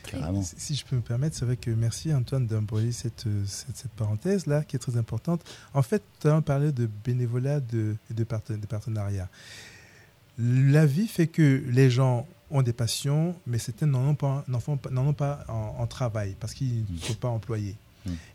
Carrément. 0.04 0.42
Si, 0.42 0.54
si 0.58 0.74
je 0.74 0.84
peux 0.86 0.96
me 0.96 1.02
permettre, 1.02 1.36
c'est 1.36 1.44
vrai 1.44 1.56
que 1.56 1.70
merci 1.70 2.12
Antoine 2.14 2.46
d'embrouiller 2.46 2.92
cette, 2.92 3.24
cette, 3.46 3.76
cette 3.76 3.90
parenthèse-là 3.92 4.64
qui 4.64 4.76
est 4.76 4.78
très 4.78 4.96
importante. 4.96 5.42
En 5.74 5.82
fait, 5.82 6.02
tu 6.20 6.28
as 6.28 6.40
parlé 6.40 6.72
de 6.72 6.88
bénévolat 7.04 7.60
de, 7.60 7.94
et 8.10 8.14
de, 8.14 8.24
parten- 8.24 8.58
de 8.58 8.66
partenariat. 8.66 9.28
La 10.38 10.86
vie 10.86 11.08
fait 11.08 11.26
que 11.26 11.62
les 11.68 11.90
gens 11.90 12.26
ont 12.50 12.62
des 12.62 12.72
passions, 12.72 13.34
mais 13.46 13.58
certains 13.58 13.86
n'en 13.86 14.10
ont 14.10 14.14
pas, 14.14 14.44
n'en 14.48 14.60
font 14.60 14.76
pas, 14.76 14.90
n'en 14.90 15.08
ont 15.08 15.12
pas 15.12 15.44
en, 15.48 15.76
en 15.78 15.86
travail 15.86 16.36
parce 16.38 16.54
qu'ils 16.54 16.84
ne 16.90 16.98
sont 16.98 17.14
pas 17.14 17.28
employés. 17.28 17.76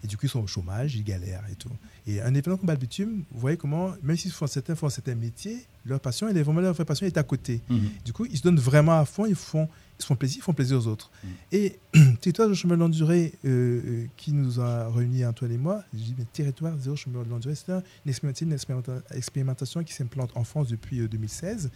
Et 0.03 0.07
du 0.07 0.17
coup, 0.17 0.25
ils 0.25 0.29
sont 0.29 0.41
au 0.41 0.47
chômage, 0.47 0.95
ils 0.95 1.03
galèrent 1.03 1.43
et 1.51 1.55
tout. 1.55 1.69
Et 2.07 2.21
un 2.21 2.33
événement 2.33 2.57
comme 2.57 2.67
Balbitume, 2.67 3.23
vous 3.31 3.39
voyez 3.39 3.57
comment, 3.57 3.93
même 4.01 4.17
si 4.17 4.29
certains 4.47 4.75
font 4.75 4.89
certains 4.89 5.15
métiers, 5.15 5.65
leur 5.85 5.99
passion, 5.99 6.27
elle 6.27 6.37
est 6.37 6.43
vraiment 6.43 6.61
leur 6.61 6.75
passion 6.85 7.05
est 7.05 7.17
à 7.17 7.23
côté. 7.23 7.61
Mhm. 7.69 7.89
Du 8.05 8.13
coup, 8.13 8.25
ils 8.25 8.37
se 8.37 8.43
donnent 8.43 8.59
vraiment 8.59 8.97
à 8.99 9.05
fond, 9.05 9.25
ils, 9.25 9.35
font, 9.35 9.67
ils 9.99 10.01
se 10.01 10.07
font 10.07 10.15
plaisir, 10.15 10.37
ils 10.39 10.43
font 10.43 10.53
plaisir 10.53 10.77
aux 10.77 10.87
autres. 10.87 11.11
Mm. 11.23 11.27
Et 11.51 11.79
Territoire 12.21 12.49
de 12.49 12.53
chemin 12.53 12.75
de 12.75 12.79
longue 12.81 12.91
durée, 12.91 13.33
euh, 13.45 13.81
euh, 13.85 14.05
qui 14.17 14.31
nous 14.33 14.59
a 14.59 14.89
réunis, 14.89 15.25
Antoine 15.25 15.51
et 15.51 15.57
moi, 15.57 15.83
je 15.93 15.99
dis, 15.99 16.15
mais 16.17 16.25
Territoire 16.31 16.77
zéro 16.77 16.95
chemin 16.95 17.21
de 17.23 17.29
longue 17.29 17.39
durée, 17.41 17.55
c'est 17.55 17.71
un- 17.71 17.83
une, 18.05 18.09
expérimentation, 18.09 18.47
une 18.47 18.53
expérimenta- 18.53 19.01
expérimentation 19.15 19.83
qui 19.83 19.93
s'implante 19.93 20.31
en 20.35 20.43
France 20.43 20.67
depuis 20.69 20.99
euh, 20.99 21.07
2016. 21.07 21.69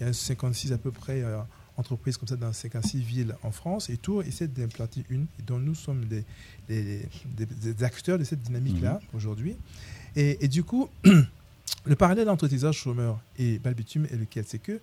Il 0.00 0.06
y 0.06 0.08
a 0.08 0.12
56 0.12 0.72
à 0.72 0.78
peu 0.78 0.90
près 0.90 1.22
euh, 1.22 1.38
entreprises 1.76 2.16
comme 2.16 2.28
ça 2.28 2.36
dans 2.36 2.52
56 2.52 3.00
villes 3.00 3.34
en 3.42 3.50
France, 3.50 3.90
et 3.90 3.96
tout 3.96 4.22
essaie 4.22 4.46
d'implanter 4.48 5.04
une, 5.10 5.26
dont 5.46 5.58
nous 5.58 5.74
sommes 5.74 6.04
des 6.06 6.24
acteurs 7.82 8.18
de 8.18 8.24
cette 8.24 8.42
dynamique-là 8.42 9.00
aujourd'hui. 9.12 9.56
Et, 10.16 10.44
et 10.44 10.48
du 10.48 10.62
coup, 10.62 10.88
le 11.84 11.96
parallèle 11.96 12.28
entre 12.28 12.46
Territoire 12.48 12.72
chômeur 12.72 13.20
et 13.38 13.58
Balbitume 13.58 14.06
est 14.06 14.16
lequel? 14.16 14.44
C'est 14.46 14.58
que 14.60 14.72
euh, 14.72 14.80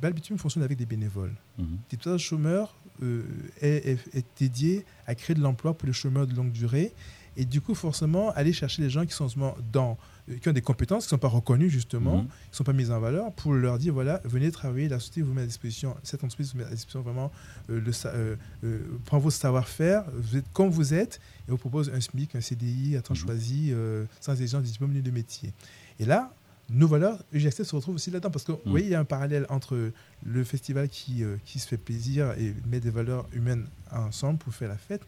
Balbitume 0.00 0.38
fonctionne 0.38 0.64
avec 0.64 0.78
des 0.78 0.86
bénévoles. 0.86 1.34
Mhm. 1.58 1.78
Territoire 1.88 2.18
chômeur 2.18 2.74
euh, 3.02 3.22
est, 3.60 3.86
est- 3.92 4.14
est 4.16 4.24
dédié 4.38 4.84
à 5.06 5.14
créer 5.14 5.34
de 5.36 5.40
l'emploi 5.42 5.74
pour 5.76 5.86
les 5.86 5.92
chômeurs 5.92 6.26
de 6.26 6.34
longue 6.34 6.52
durée 6.52 6.92
Et 7.36 7.44
du 7.44 7.60
coup, 7.60 7.74
forcément, 7.74 8.30
aller 8.30 8.52
chercher 8.52 8.82
les 8.82 8.90
gens 8.90 9.04
qui 9.06 9.12
sont 9.14 9.28
dans, 9.72 9.96
qui 10.40 10.48
ont 10.48 10.52
des 10.52 10.62
compétences, 10.62 11.04
qui 11.04 11.08
ne 11.08 11.18
sont 11.18 11.18
pas 11.18 11.28
reconnues 11.28 11.68
justement, 11.68 12.18
Mhm. 12.18 12.26
qui 12.26 12.50
ne 12.52 12.56
sont 12.56 12.64
pas 12.64 12.72
mises 12.72 12.90
en 12.90 13.00
valeur, 13.00 13.32
pour 13.32 13.54
leur 13.54 13.78
dire 13.78 13.92
voilà, 13.92 14.20
venez 14.24 14.50
travailler, 14.52 14.88
la 14.88 14.98
société 15.00 15.22
vous 15.22 15.32
met 15.32 15.42
à 15.42 15.46
disposition, 15.46 15.96
cette 16.04 16.22
entreprise 16.22 16.52
vous 16.52 16.58
met 16.60 16.64
à 16.64 16.70
disposition 16.70 17.02
vraiment 17.02 17.32
euh, 17.70 17.80
le, 17.80 17.90
euh, 18.06 18.36
euh, 18.64 18.78
prend 19.04 19.18
vos 19.18 19.30
savoir-faire, 19.30 20.04
vous 20.14 20.36
êtes 20.36 20.50
comme 20.52 20.70
vous 20.70 20.94
êtes, 20.94 21.20
et 21.48 21.50
vous 21.50 21.58
propose 21.58 21.90
un 21.90 22.00
SMIC, 22.00 22.34
un 22.36 22.40
CDI 22.40 22.96
à 22.96 23.02
temps 23.02 23.14
Mhm. 23.14 23.20
choisi, 23.20 23.70
euh, 23.72 24.04
sans 24.20 24.32
exigence 24.32 24.62
de 24.62 24.68
diplôme 24.68 24.92
ni 24.92 25.02
de 25.02 25.10
métier. 25.10 25.52
Et 25.98 26.04
là, 26.04 26.32
nos 26.70 26.86
valeurs, 26.86 27.18
EGAccess 27.34 27.66
se 27.68 27.76
retrouve 27.76 27.96
aussi 27.96 28.10
là-dedans, 28.12 28.30
parce 28.30 28.44
que 28.44 28.52
vous 28.52 28.58
voyez, 28.66 28.86
il 28.86 28.92
y 28.92 28.94
a 28.94 29.00
un 29.00 29.04
parallèle 29.04 29.44
entre 29.50 29.90
le 30.24 30.44
festival 30.44 30.88
qui, 30.88 31.22
euh, 31.24 31.36
qui 31.44 31.58
se 31.58 31.66
fait 31.66 31.76
plaisir 31.76 32.30
et 32.38 32.54
met 32.70 32.78
des 32.80 32.90
valeurs 32.90 33.26
humaines 33.32 33.66
ensemble 33.90 34.38
pour 34.38 34.54
faire 34.54 34.68
la 34.68 34.78
fête, 34.78 35.02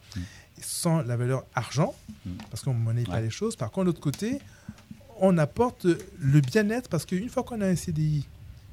sans 0.60 1.02
la 1.02 1.16
valeur 1.16 1.44
argent, 1.54 1.94
parce 2.50 2.62
qu'on 2.62 2.74
ne 2.74 2.78
monnaie 2.80 3.04
pas 3.04 3.12
Ouais. 3.14 3.22
les 3.22 3.30
choses. 3.30 3.56
Par 3.56 3.70
contre, 3.70 3.84
de 3.84 3.90
l'autre 3.90 4.00
côté, 4.00 4.40
on 5.20 5.38
apporte 5.38 5.86
le 6.18 6.40
bien-être, 6.40 6.88
parce 6.88 7.04
qu'une 7.06 7.28
fois 7.28 7.42
qu'on 7.42 7.60
a 7.60 7.66
un 7.66 7.76
CDI, 7.76 8.26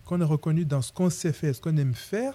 qu'on 0.05 0.19
est 0.21 0.25
reconnu 0.25 0.65
dans 0.65 0.81
ce 0.81 0.91
qu'on 0.91 1.09
sait 1.09 1.33
faire, 1.33 1.55
ce 1.55 1.61
qu'on 1.61 1.75
aime 1.77 1.93
faire, 1.93 2.33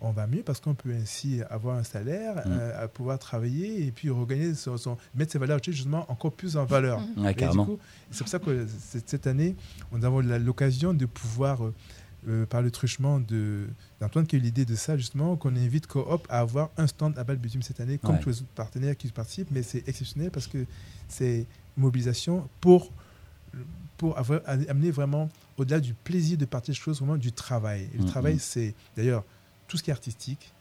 on 0.00 0.10
va 0.10 0.26
mieux 0.26 0.42
parce 0.42 0.58
qu'on 0.58 0.74
peut 0.74 0.92
ainsi 0.92 1.40
avoir 1.48 1.76
un 1.76 1.84
salaire, 1.84 2.36
Mm. 2.38 2.50
euh, 2.50 2.84
à 2.84 2.88
pouvoir 2.88 3.18
travailler 3.20 3.86
et 3.86 3.92
puis 3.92 4.10
regagner 4.10 4.52
son, 4.54 4.76
son- 4.76 4.96
mettre 5.14 5.30
ses 5.30 5.38
valeurs 5.38 5.60
justement 5.62 6.04
encore 6.10 6.32
plus 6.32 6.56
en 6.56 6.64
valeur. 6.64 7.00
Ouais, 7.16 7.34
coup, 7.34 7.78
c'est 8.10 8.18
pour 8.18 8.28
ça 8.28 8.40
que 8.40 8.66
cette 9.06 9.26
année, 9.28 9.54
nous 9.92 10.04
avons 10.04 10.18
l'occasion 10.20 10.92
de 10.92 11.06
pouvoir, 11.06 11.64
euh, 11.64 11.74
euh, 12.28 12.46
par 12.46 12.62
le 12.62 12.70
truchement 12.72 13.20
d'Antoine 14.00 14.26
qui 14.26 14.34
a 14.36 14.38
eu 14.40 14.42
l'idée 14.42 14.64
de 14.64 14.74
ça, 14.74 14.96
justement, 14.96 15.36
qu'on 15.36 15.54
invite 15.54 15.86
Coop 15.86 16.26
à 16.28 16.40
avoir 16.40 16.70
un 16.76 16.86
stand 16.88 17.16
à 17.16 17.22
Balbutium 17.24 17.62
cette 17.62 17.78
année, 17.80 17.98
comme 17.98 18.16
Ouais. 18.16 18.20
tous 18.20 18.28
les 18.30 18.36
autres 18.38 18.50
partenaires 18.56 18.96
qui 18.96 19.06
participent, 19.08 19.50
mais 19.52 19.62
c'est 19.62 19.86
exceptionnel 19.88 20.30
parce 20.32 20.48
que 20.48 20.64
c'est 21.08 21.46
mobilisation 21.76 22.48
pour, 22.60 22.90
pour 23.96 24.18
avoir, 24.18 24.40
amener 24.46 24.90
vraiment, 24.90 25.28
au-delà 25.58 25.80
du 25.80 25.94
plaisir 25.94 26.36
de 26.38 26.44
partir 26.44 26.72
des 26.74 26.78
choses, 26.80 26.98
vraiment 26.98 27.16
du 27.16 27.32
travail. 27.32 27.88
Et 27.94 27.98
le 27.98 28.04
Mhm. 28.04 28.10
travail, 28.10 28.38
c'est 28.38 28.74
d'ailleurs 28.96 29.24
tout 29.68 29.76
ce 29.76 29.82
qui 29.82 29.90
est 29.90 29.92
artistique 29.92 30.52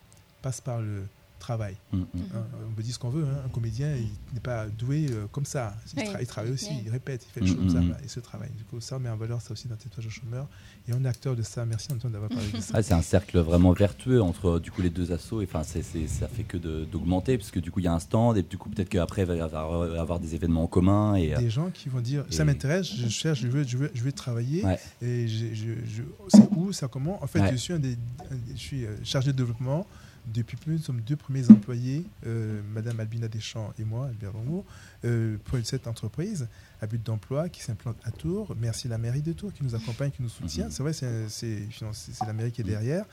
passe 0.41 0.61
par 0.61 0.81
le 0.81 1.03
travail. 1.41 1.75
Mm, 1.91 1.97
mm. 1.97 2.03
Hein, 2.35 2.43
on 2.69 2.73
peut 2.73 2.83
dire 2.83 2.93
ce 2.93 2.99
qu'on 2.99 3.09
veut, 3.09 3.25
hein, 3.25 3.41
un 3.45 3.49
comédien, 3.49 3.93
il 3.95 4.07
n'est 4.33 4.39
pas 4.39 4.67
doué 4.67 5.07
euh, 5.11 5.25
comme 5.31 5.45
ça. 5.45 5.75
Il, 5.97 5.99
Oui. 6.03 6.07
tra- 6.09 6.17
il 6.21 6.27
travaille 6.27 6.51
aussi, 6.53 6.69
Oui. 6.71 6.83
il 6.85 6.89
répète, 6.91 7.25
il 7.27 7.31
fait 7.33 7.39
les 7.41 7.45
Mm, 7.47 7.49
choses 7.49 7.57
comme 7.57 7.69
ça, 7.69 7.79
mm, 7.81 7.85
voilà, 7.87 7.99
il 8.03 8.09
se 8.09 8.19
travaille. 8.21 8.51
Du 8.57 8.63
coup, 8.63 8.79
ça 8.79 8.97
met 8.99 9.09
en 9.09 9.17
valeur 9.17 9.41
ça 9.41 9.51
aussi 9.51 9.67
dans 9.67 9.75
Tatouage 9.75 10.05
au 10.07 10.09
chômeur. 10.09 10.47
Et 10.87 10.93
on 10.93 11.03
est 11.03 11.07
acteur 11.07 11.35
de 11.35 11.41
ça. 11.43 11.63
Merci 11.65 11.89
Antoine 11.91 12.13
d'avoir 12.13 12.29
parlé 12.31 12.49
de 12.51 12.57
ça. 12.61 12.81
C'est 12.81 12.93
un 12.93 13.01
cercle 13.01 13.39
vraiment 13.39 13.71
vertueux 13.73 14.21
entre 14.21 14.59
du 14.59 14.71
coup 14.71 14.81
les 14.81 14.89
deux 14.89 15.11
assos. 15.11 15.41
Et 15.41 15.45
enfin, 15.45 15.63
ça 15.63 15.79
fait 16.27 16.43
que 16.43 16.57
d'augmenter 16.57 17.37
parce 17.37 17.51
que 17.51 17.59
du 17.59 17.69
coup 17.71 17.79
il 17.79 17.83
y 17.83 17.87
a 17.87 17.93
un 17.93 17.99
stand 17.99 18.37
et 18.37 18.43
du 18.43 18.57
coup 18.57 18.69
peut-être 18.69 18.89
qu'après 18.89 19.21
il 19.23 19.27
va 19.27 19.35
y 19.35 19.41
avoir, 19.41 19.83
avoir 19.99 20.19
des 20.19 20.33
événements 20.35 20.63
en 20.63 20.67
commun 20.67 21.15
et 21.15 21.33
euh, 21.35 21.37
Des 21.37 21.49
gens 21.49 21.69
qui 21.71 21.89
vont 21.89 21.99
dire 22.01 22.25
ça 22.29 22.43
Et- 22.43 22.45
m'intéresse, 22.45 22.87
je 22.95 23.07
cherche, 23.09 23.41
je 23.41 23.47
veux, 23.47 23.63
je 23.63 23.77
veux, 23.77 23.91
je 23.93 24.01
veux 24.03 24.11
travailler. 24.11 24.63
Ouais. 24.65 24.79
Et 25.01 25.27
je, 25.27 25.47
je, 25.53 25.65
je- 25.85 26.03
c'est 26.29 26.49
où, 26.55 26.71
ça 26.73 26.87
comment? 26.87 27.23
En 27.23 27.27
fait, 27.27 27.39
Ouais. 27.41 27.51
je 27.51 27.57
suis 27.57 27.73
un 27.73 27.79
des, 27.79 27.97
un 28.31 28.35
des- 28.35 28.53
je 28.53 28.59
suis 28.59 28.85
euh, 28.85 28.95
chargé 29.03 29.31
de 29.31 29.37
développement. 29.37 29.85
Depuis 30.27 30.55
peu, 30.55 30.71
nous 30.71 30.77
sommes 30.77 31.01
deux 31.01 31.15
premiers 31.15 31.49
employés, 31.49 32.05
euh, 32.25 32.61
Madame 32.73 32.99
Albina 32.99 33.27
Deschamps 33.27 33.73
et 33.79 33.83
moi, 33.83 34.07
Albert 34.07 34.33
Romo, 34.33 34.63
euh, 35.03 35.37
pour 35.45 35.57
cette 35.63 35.87
entreprise 35.87 36.47
à 36.79 36.87
but 36.87 37.01
d'emploi 37.03 37.49
qui 37.49 37.61
s'implante 37.63 37.97
à 38.05 38.11
Tours. 38.11 38.55
Merci 38.59 38.87
la 38.87 38.97
mairie 38.99 39.21
de 39.23 39.33
Tours 39.33 39.51
qui 39.51 39.63
nous 39.63 39.73
accompagne, 39.75 40.11
qui 40.11 40.21
nous 40.21 40.29
soutient. 40.29 40.65
Mhm. 40.65 40.71
C'est 40.71 40.83
vrai, 40.83 40.93
c'est 40.93 42.25
la 42.25 42.33
mairie 42.33 42.51
qui 42.51 42.61
est 42.61 42.65
derrière. 42.65 43.03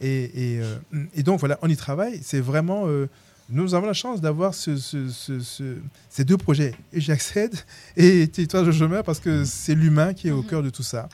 Et, 0.00 0.54
et, 0.54 0.60
euh, 0.62 0.76
et 1.14 1.22
donc 1.22 1.40
voilà, 1.40 1.58
on 1.62 1.68
y 1.68 1.76
travaille. 1.76 2.20
C'est 2.22 2.40
vraiment. 2.40 2.86
euh, 2.86 3.08
nous 3.50 3.74
avons 3.74 3.86
la 3.86 3.92
chance 3.92 4.20
d'avoir 4.20 4.54
ce, 4.54 4.76
ce- 4.76 5.08
ce- 5.10 5.40
ce- 5.40 5.76
ces 6.08 6.24
deux 6.24 6.38
projets, 6.38 6.74
et 6.92 7.00
j'accède 7.00 7.54
et 7.96 8.26
Territoire 8.28 8.64
de 8.64 8.72
chômeur, 8.72 9.02
parce 9.04 9.18
que 9.20 9.44
c'est 9.44 9.74
l'humain 9.74 10.14
qui 10.14 10.28
est 10.28 10.30
au 10.30 10.42
Mhm. 10.42 10.48
cœur 10.48 10.62
de 10.62 10.70
tout 10.70 10.84
ça. 10.84 11.08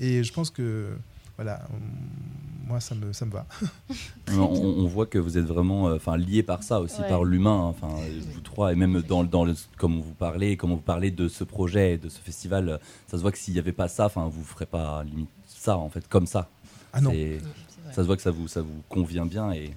Et 0.00 0.24
je 0.24 0.32
pense 0.32 0.50
que, 0.50 0.88
voilà, 1.36 1.60
on- 1.72 1.76
moi, 2.66 2.80
ça 2.80 2.94
me, 2.94 3.12
ça 3.12 3.24
me 3.26 3.30
va. 3.30 3.46
on, 4.32 4.40
on 4.42 4.86
voit 4.86 5.06
que 5.06 5.18
vous 5.18 5.36
êtes 5.38 5.44
vraiment 5.44 5.88
euh, 5.88 5.96
enfin 5.96 6.16
liés 6.16 6.42
par 6.42 6.62
ça 6.62 6.80
aussi, 6.80 7.00
Ouais. 7.00 7.08
par 7.08 7.24
l'humain. 7.24 7.66
hein, 7.68 7.74
Enfin, 7.76 7.88
vous 8.32 8.40
trois 8.40 8.72
et 8.72 8.76
même 8.76 9.02
dans, 9.02 9.22
dans 9.24 9.44
le, 9.44 9.54
comme 9.76 10.00
vous 10.00 10.14
parlez, 10.14 10.56
comment 10.56 10.76
vous 10.76 10.80
parlez 10.80 11.10
de 11.10 11.28
ce 11.28 11.44
projet, 11.44 11.98
de 11.98 12.08
ce 12.08 12.18
festival, 12.20 12.80
ça 13.06 13.16
se 13.16 13.22
voit 13.22 13.32
que 13.32 13.38
s'il 13.38 13.54
n'y 13.54 13.60
avait 13.60 13.72
pas 13.72 13.88
ça, 13.88 14.06
enfin, 14.06 14.28
vous 14.28 14.40
ne 14.40 14.44
ferez 14.46 14.66
pas 14.66 15.04
limite 15.04 15.28
ça 15.46 15.76
en 15.76 15.88
fait, 15.88 16.06
comme 16.08 16.26
ça. 16.26 16.48
Ah 16.92 17.00
non. 17.00 17.12
Ça 17.90 17.96
se 18.02 18.06
voit 18.06 18.16
que 18.16 18.22
ça 18.22 18.30
vous, 18.30 18.48
ça 18.48 18.60
vous 18.62 18.82
convient 18.88 19.26
bien 19.26 19.52
et 19.52 19.70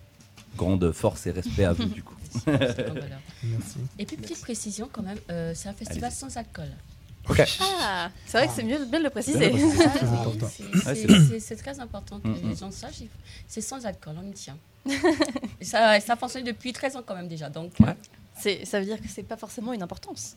grande 0.55 0.91
force 0.91 1.27
et 1.27 1.31
respect 1.31 1.65
à 1.65 1.73
vous 1.73 1.85
du 1.85 2.01
coup. 2.03 2.15
Merci. 2.47 3.77
Et 3.99 4.05
puis, 4.05 4.17
petite 4.17 4.41
précision 4.41 4.89
quand 4.91 5.03
même, 5.03 5.17
euh, 5.29 5.51
c'est 5.55 5.69
un 5.69 5.73
festival 5.73 6.11
sans 6.11 6.35
alcool. 6.37 6.67
Ah, 7.61 8.09
c'est 8.25 8.37
vrai 8.37 8.47
que 8.47 8.53
c'est 8.53 8.63
mieux 8.63 8.83
bien 8.85 8.99
de 8.99 9.03
le 9.05 9.09
préciser. 9.09 9.51
C'est 11.39 11.55
très 11.55 11.79
important. 11.79 12.19
que 12.19 12.27
Mm, 12.27 12.35
les 12.43 12.53
mm. 12.53 12.57
gens 12.57 12.71
sachent. 12.71 13.03
C'est 13.47 13.61
sans 13.61 13.85
alcool, 13.85 14.15
on 14.23 14.27
y 14.29 14.33
tient. 14.33 14.57
Ça, 15.61 15.99
ça 15.99 16.15
fonctionne 16.15 16.43
depuis 16.43 16.71
13 16.73 16.95
ans 16.95 17.03
quand 17.05 17.15
même 17.15 17.27
déjà. 17.27 17.49
Donc, 17.49 17.73
Ouais. 17.79 17.95
C'est- 18.39 18.65
Ça 18.65 18.79
veut 18.79 18.85
dire 18.85 19.01
que 19.01 19.07
c'est 19.09 19.23
pas 19.23 19.35
forcément 19.37 19.73
une 19.73 19.81
importance. 19.81 20.35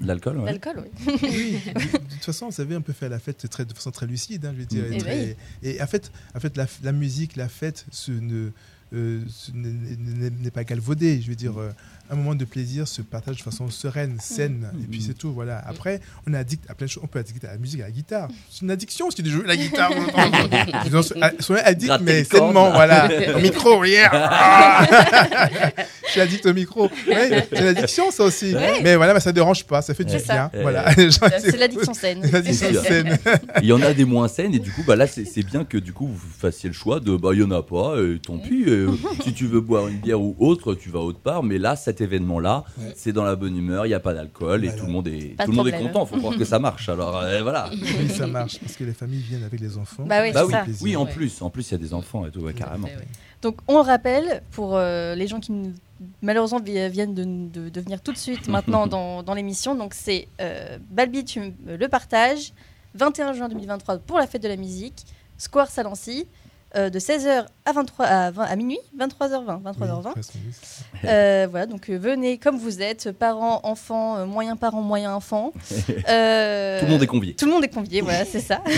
L'alcool, 0.00 0.38
ouais. 0.38 0.46
l'alcool, 0.46 0.88
oui. 1.06 1.18
Oui, 1.22 1.60
de, 1.74 1.80
toute 2.14 2.24
façon, 2.24 2.46
vous 2.46 2.52
savez, 2.52 2.76
on 2.76 2.82
peut 2.82 2.92
faire 2.92 3.10
la 3.10 3.18
fête 3.18 3.48
très, 3.50 3.64
de 3.64 3.74
façon 3.74 3.90
très 3.90 4.06
lucide, 4.06 4.46
hein, 4.46 4.52
je 4.54 4.60
veux 4.60 4.64
dire. 4.66 4.84
Mm. 4.84 4.92
et 4.92 4.96
Eh 4.96 4.98
très- 4.98 5.24
oui. 5.24 5.36
et 5.70 5.82
en 5.82 5.86
fait, 5.86 6.10
en 6.34 6.40
fait 6.40 6.56
la, 6.56 6.66
la 6.82 6.92
musique, 6.92 7.34
la 7.36 7.48
fête, 7.48 7.84
ce 7.90 8.12
ne, 8.12 8.50
euh, 8.94 9.20
n'est- 9.54 10.50
pas 10.50 10.64
galvaudé. 10.64 11.20
Je 11.22 11.28
veux 11.28 11.34
dire, 11.34 11.58
euh, 11.60 11.70
un 12.08 12.14
moment 12.14 12.36
de 12.36 12.44
plaisir 12.44 12.86
se 12.86 13.02
partage 13.02 13.36
de 13.38 13.42
façon 13.42 13.68
sereine, 13.68 14.16
saine, 14.20 14.70
et 14.80 14.86
puis 14.86 15.00
Mm. 15.00 15.02
c'est 15.08 15.14
tout. 15.18 15.32
Voilà. 15.32 15.58
Après, 15.66 16.00
on 16.26 16.32
est 16.34 16.36
addict 16.36 16.62
à 16.70 16.74
plein 16.74 16.86
de 16.86 16.90
choses. 16.90 17.02
On 17.02 17.08
peut 17.08 17.18
être 17.18 17.30
addict 17.30 17.44
à 17.44 17.48
la 17.52 17.58
musique, 17.58 17.80
à 17.80 17.84
la 17.86 17.90
guitare. 17.90 18.28
C'est 18.50 18.62
une 18.62 18.70
addiction 18.70 19.08
aussi 19.08 19.22
de 19.22 19.28
jouer 19.30 19.44
la 19.46 19.56
guitare. 19.56 19.90
Ils 19.92 20.86
Ils 20.86 21.42
sont 21.42 21.54
addicts, 21.56 21.86
Gratter 21.88 22.04
mais 22.04 22.18
une 22.20 22.24
sainement, 22.24 22.70
voilà. 22.70 23.08
Au 23.36 23.40
micro, 23.40 23.84
hier. 23.84 24.10
Ah 24.12 24.86
je 26.06 26.10
suis 26.12 26.20
addict 26.20 26.46
au 26.46 26.54
micro. 26.54 26.88
Ouais, 27.08 27.46
c'est 27.52 27.64
l'addiction, 27.64 28.10
ça 28.12 28.22
aussi. 28.24 28.54
Mais 28.82 28.94
voilà, 28.96 29.12
mais 29.14 29.20
ça 29.20 29.32
dérange 29.32 29.64
pas, 29.64 29.82
ça 29.82 29.92
fait 29.94 30.04
du 30.04 30.12
C'est 30.12 30.24
bien. 30.32 30.50
Voilà. 30.62 30.92
C'est 30.94 31.56
l'addiction 31.58 31.92
saine. 31.94 32.22
Il 33.62 33.66
y 33.68 33.72
en 33.72 33.82
a 33.82 33.92
des 33.92 34.04
moins 34.04 34.28
saines 34.28 34.54
et 34.54 34.58
du 34.58 34.70
coup 34.70 34.82
bah 34.86 34.96
là 34.96 35.06
c'est 35.06 35.42
bien 35.42 35.64
que 35.64 35.78
du 35.78 35.92
coup 35.92 36.06
vous 36.06 36.28
fassiez 36.38 36.68
le 36.68 36.74
choix 36.74 37.00
de 37.00 37.16
bah 37.16 37.30
il 37.32 37.40
y 37.40 37.42
en 37.42 37.50
a 37.50 37.62
pas 37.62 37.96
et 38.00 38.18
tant 38.18 38.38
pis 38.38 38.64
euh, 38.76 38.96
si 39.22 39.32
tu 39.32 39.46
veux 39.46 39.60
boire 39.60 39.88
une 39.88 39.98
bière 39.98 40.20
ou 40.20 40.34
autre 40.38 40.74
tu 40.74 40.90
vas 40.90 41.00
autre 41.00 41.18
part 41.18 41.42
mais 41.42 41.58
là 41.58 41.76
cet 41.76 42.00
événement 42.00 42.38
là 42.40 42.64
Ouais. 42.78 42.92
c'est 42.94 43.12
dans 43.12 43.24
la 43.24 43.34
bonne 43.36 43.56
humeur 43.56 43.86
il 43.86 43.90
y 43.90 43.94
a 43.94 44.00
pas 44.00 44.14
d'alcool 44.14 44.64
et 44.64 44.68
Voilà. 44.68 44.80
tout 44.80 44.86
le 44.86 44.92
monde 44.92 45.08
est 45.08 45.36
Pas 45.36 45.44
tout 45.44 45.50
le 45.52 45.56
monde 45.56 45.68
est 45.68 45.78
content 45.78 46.06
faut 46.06 46.16
croire 46.18 46.36
que 46.36 46.44
ça 46.44 46.58
marche 46.58 46.88
alors 46.88 47.16
euh, 47.18 47.42
voilà 47.42 47.70
Oui, 47.72 48.08
ça 48.08 48.26
marche, 48.26 48.58
parce 48.60 48.76
que 48.76 48.84
les 48.84 48.92
familles 48.92 49.20
viennent 49.20 49.44
avec 49.44 49.60
les 49.60 49.76
enfants. 49.78 50.04
Bah 50.06 50.20
oui, 50.22 50.32
bah 50.32 50.44
oui 50.46 50.52
ça. 50.52 50.64
oui 50.82 50.96
en 50.96 51.06
plus 51.06 51.40
en 51.42 51.50
plus 51.50 51.68
il 51.70 51.72
y 51.72 51.74
a 51.74 51.78
des 51.78 51.94
enfants 51.94 52.26
et 52.26 52.30
tout 52.30 52.40
ouais, 52.40 52.52
carrément 52.54 52.86
ouais. 52.88 52.96
Donc 53.42 53.58
on 53.68 53.74
le 53.74 53.80
rappelle 53.80 54.42
pour 54.50 54.76
euh, 54.76 55.14
les 55.14 55.26
gens 55.26 55.40
qui 55.40 55.52
nous- 55.52 55.72
malheureusement 56.22 56.60
vi- 56.60 56.88
viennent 56.90 57.14
de, 57.14 57.24
de- 57.24 57.68
de 57.68 57.80
venir 57.80 58.00
tout 58.00 58.12
de 58.12 58.18
suite 58.18 58.48
maintenant 58.48 58.86
dans, 58.94 59.22
dans 59.22 59.34
l'émission. 59.34 59.74
Donc 59.74 59.94
c'est 59.94 60.28
euh, 60.40 60.78
Balbitume, 60.90 61.52
euh, 61.68 61.76
le 61.76 61.88
partage, 61.88 62.52
21 62.94 63.32
juin 63.34 63.48
2023 63.48 63.98
pour 63.98 64.18
la 64.18 64.26
fête 64.26 64.42
de 64.42 64.48
la 64.48 64.56
musique, 64.56 65.04
Square 65.38 65.68
Salancy, 65.70 66.26
euh, 66.76 66.90
de 66.90 66.98
16h 66.98 67.46
à, 67.64 67.72
23, 67.72 68.04
à, 68.06 68.30
20 68.30 68.44
à 68.44 68.56
minuit, 68.56 68.78
23h20. 68.98 69.62
23h20. 69.62 70.04
Oui, 70.06 70.12
presque, 70.12 70.32
oui, 70.34 70.52
c'est 70.52 70.66
ça. 70.66 70.84
Euh, 71.08 71.46
voilà, 71.50 71.66
donc 71.66 71.88
euh, 71.88 71.96
venez 71.98 72.38
comme 72.38 72.58
vous 72.58 72.82
êtes, 72.82 73.12
parents, 73.12 73.60
enfants, 73.64 74.26
moyens 74.26 74.58
parents, 74.58 74.82
moyens 74.82 75.14
enfants. 75.14 75.52
Tout 75.70 75.92
le 75.96 76.86
monde 76.88 77.02
est 77.02 77.06
convié 77.06 77.34
tout 77.34 77.46
le 77.46 77.52
monde 77.52 77.64
est 77.64 77.72
convié, 77.74 78.00
voilà, 78.02 78.24
c'est 78.24 78.40
ça. 78.40 78.60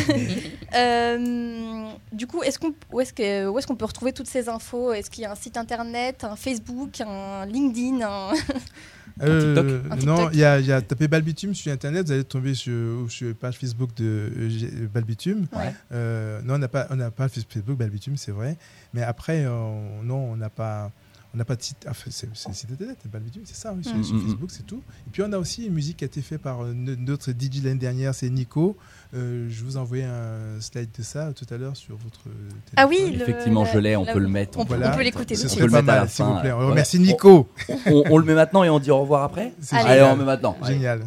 Du 2.13 2.27
coup, 2.27 2.43
est-ce 2.43 2.59
qu'on, 2.59 2.73
où 2.93 3.01
est-ce 3.01 3.13
que, 3.13 3.47
où 3.49 3.59
est-ce 3.59 3.67
qu'on 3.67 3.77
peut 3.77 3.85
retrouver 3.85 4.13
toutes 4.13 4.27
ces 4.29 4.49
infos? 4.49 4.93
Est-ce 4.93 5.11
qu'il 5.11 5.23
y 5.23 5.27
a 5.27 5.31
un 5.31 5.35
site 5.37 5.57
internet, 5.57 6.25
un 6.25 6.37
Facebook, 6.37 7.01
un 7.01 7.47
LinkedIn 7.47 8.01
un- 8.03 8.33
Euh, 9.23 9.83
Un 9.91 9.97
non, 10.05 10.31
il 10.31 10.39
y 10.39 10.45
a, 10.45 10.61
y 10.61 10.73
a 10.73 10.81
tapé 10.81 11.09
Balbitume 11.09 11.55
sur 11.55 11.73
Internet, 11.73 12.07
vous 12.07 12.13
allez 12.13 12.25
tomber 12.25 12.55
sur, 12.55 13.11
sur 13.11 13.29
la 13.29 13.35
page 13.35 13.59
Facebook 13.59 13.91
de 13.97 14.31
euh, 14.37 14.89
Balbitume. 14.93 15.47
Ouais. 15.53 15.73
Euh, 15.93 16.41
non, 16.43 16.55
on 16.55 16.59
n'a 16.59 16.69
pas, 16.69 16.87
on 16.91 16.97
n'a 16.97 17.11
pas 17.11 17.29
Facebook 17.29 17.77
Balbitume, 17.77 18.17
c'est 18.17 18.33
vrai. 18.33 18.57
Mais 18.95 19.03
après, 19.03 19.47
on- 19.47 20.03
non, 20.03 20.33
on 20.33 20.37
n'a 20.37 20.51
pas. 20.51 20.91
On 21.35 21.37
n'a 21.37 21.45
pas 21.45 21.57
de 21.57 21.63
site, 21.63 21.85
enfin, 21.87 22.11
c'est 22.11 22.27
le 22.27 22.35
site 22.35 22.71
internet, 22.73 22.97
Balbitume, 23.13 23.43
c'est 23.45 23.55
ça, 23.55 23.75
oui, 23.75 23.85
sur, 23.85 23.95
Mm. 23.95 24.03
sur 24.03 24.15
Mm, 24.15 24.19
mm, 24.19 24.23
Facebook, 24.29 24.51
c'est 24.51 24.67
tout. 24.67 24.83
Et 25.07 25.11
puis 25.13 25.23
on 25.23 25.31
a 25.35 25.37
aussi 25.39 25.67
une 25.67 25.75
musique 25.75 25.99
qui 25.99 26.05
a 26.05 26.07
été 26.07 26.23
faite 26.23 26.41
par 26.41 26.65
no- 26.65 26.97
notre 26.97 27.33
DJ 27.33 27.63
l'année 27.63 27.79
dernière, 27.79 28.15
c'est 28.15 28.31
Nico. 28.31 28.79
Euh, 29.15 29.47
je 29.49 29.65
vous 29.65 29.77
ai 29.77 29.81
envoyé 29.81 30.05
un 30.05 30.61
slide 30.61 30.91
de 30.99 31.03
ça 31.03 31.33
tout 31.33 31.47
à 31.51 31.57
l'heure 31.57 31.77
sur 31.77 31.97
votre 31.97 32.23
téléphone. 32.25 32.61
Ah 32.77 32.87
oui, 32.87 32.99
effectivement 33.15 33.65
je 33.65 33.79
l'ai 33.79 33.97
on 33.97 34.05
la- 34.05 34.13
peut 34.13 34.19
le 34.19 34.29
mettre 34.29 34.59
on, 34.59 34.65
Voilà. 34.65 34.93
on 34.93 34.97
peut 34.97 35.03
l'écouter. 35.03 35.35
On 35.51 35.57
peut 35.57 35.65
le 35.65 35.71
pas 35.71 35.81
mettre 35.83 35.89
à 35.91 35.95
la 35.95 36.01
mal, 36.03 36.09
s'il 36.11 36.25
fin, 36.27 36.35
vous 36.35 36.41
plaît. 36.41 36.53
On 36.53 36.59
remercie 36.69 36.99
voilà. 36.99 37.13
Nico. 37.13 37.49
on, 37.87 38.03
on 38.11 38.19
le 38.19 38.25
met 38.25 38.35
maintenant 38.35 38.65
et 38.65 38.69
on 38.71 38.79
dit 38.79 38.91
au 38.91 38.99
revoir 39.01 39.23
après 39.23 39.53
Allez. 39.73 39.91
allez 39.91 40.03
on 40.03 40.13
le 40.13 40.19
met 40.19 40.25
maintenant. 40.25 40.57
Génial. 40.63 41.01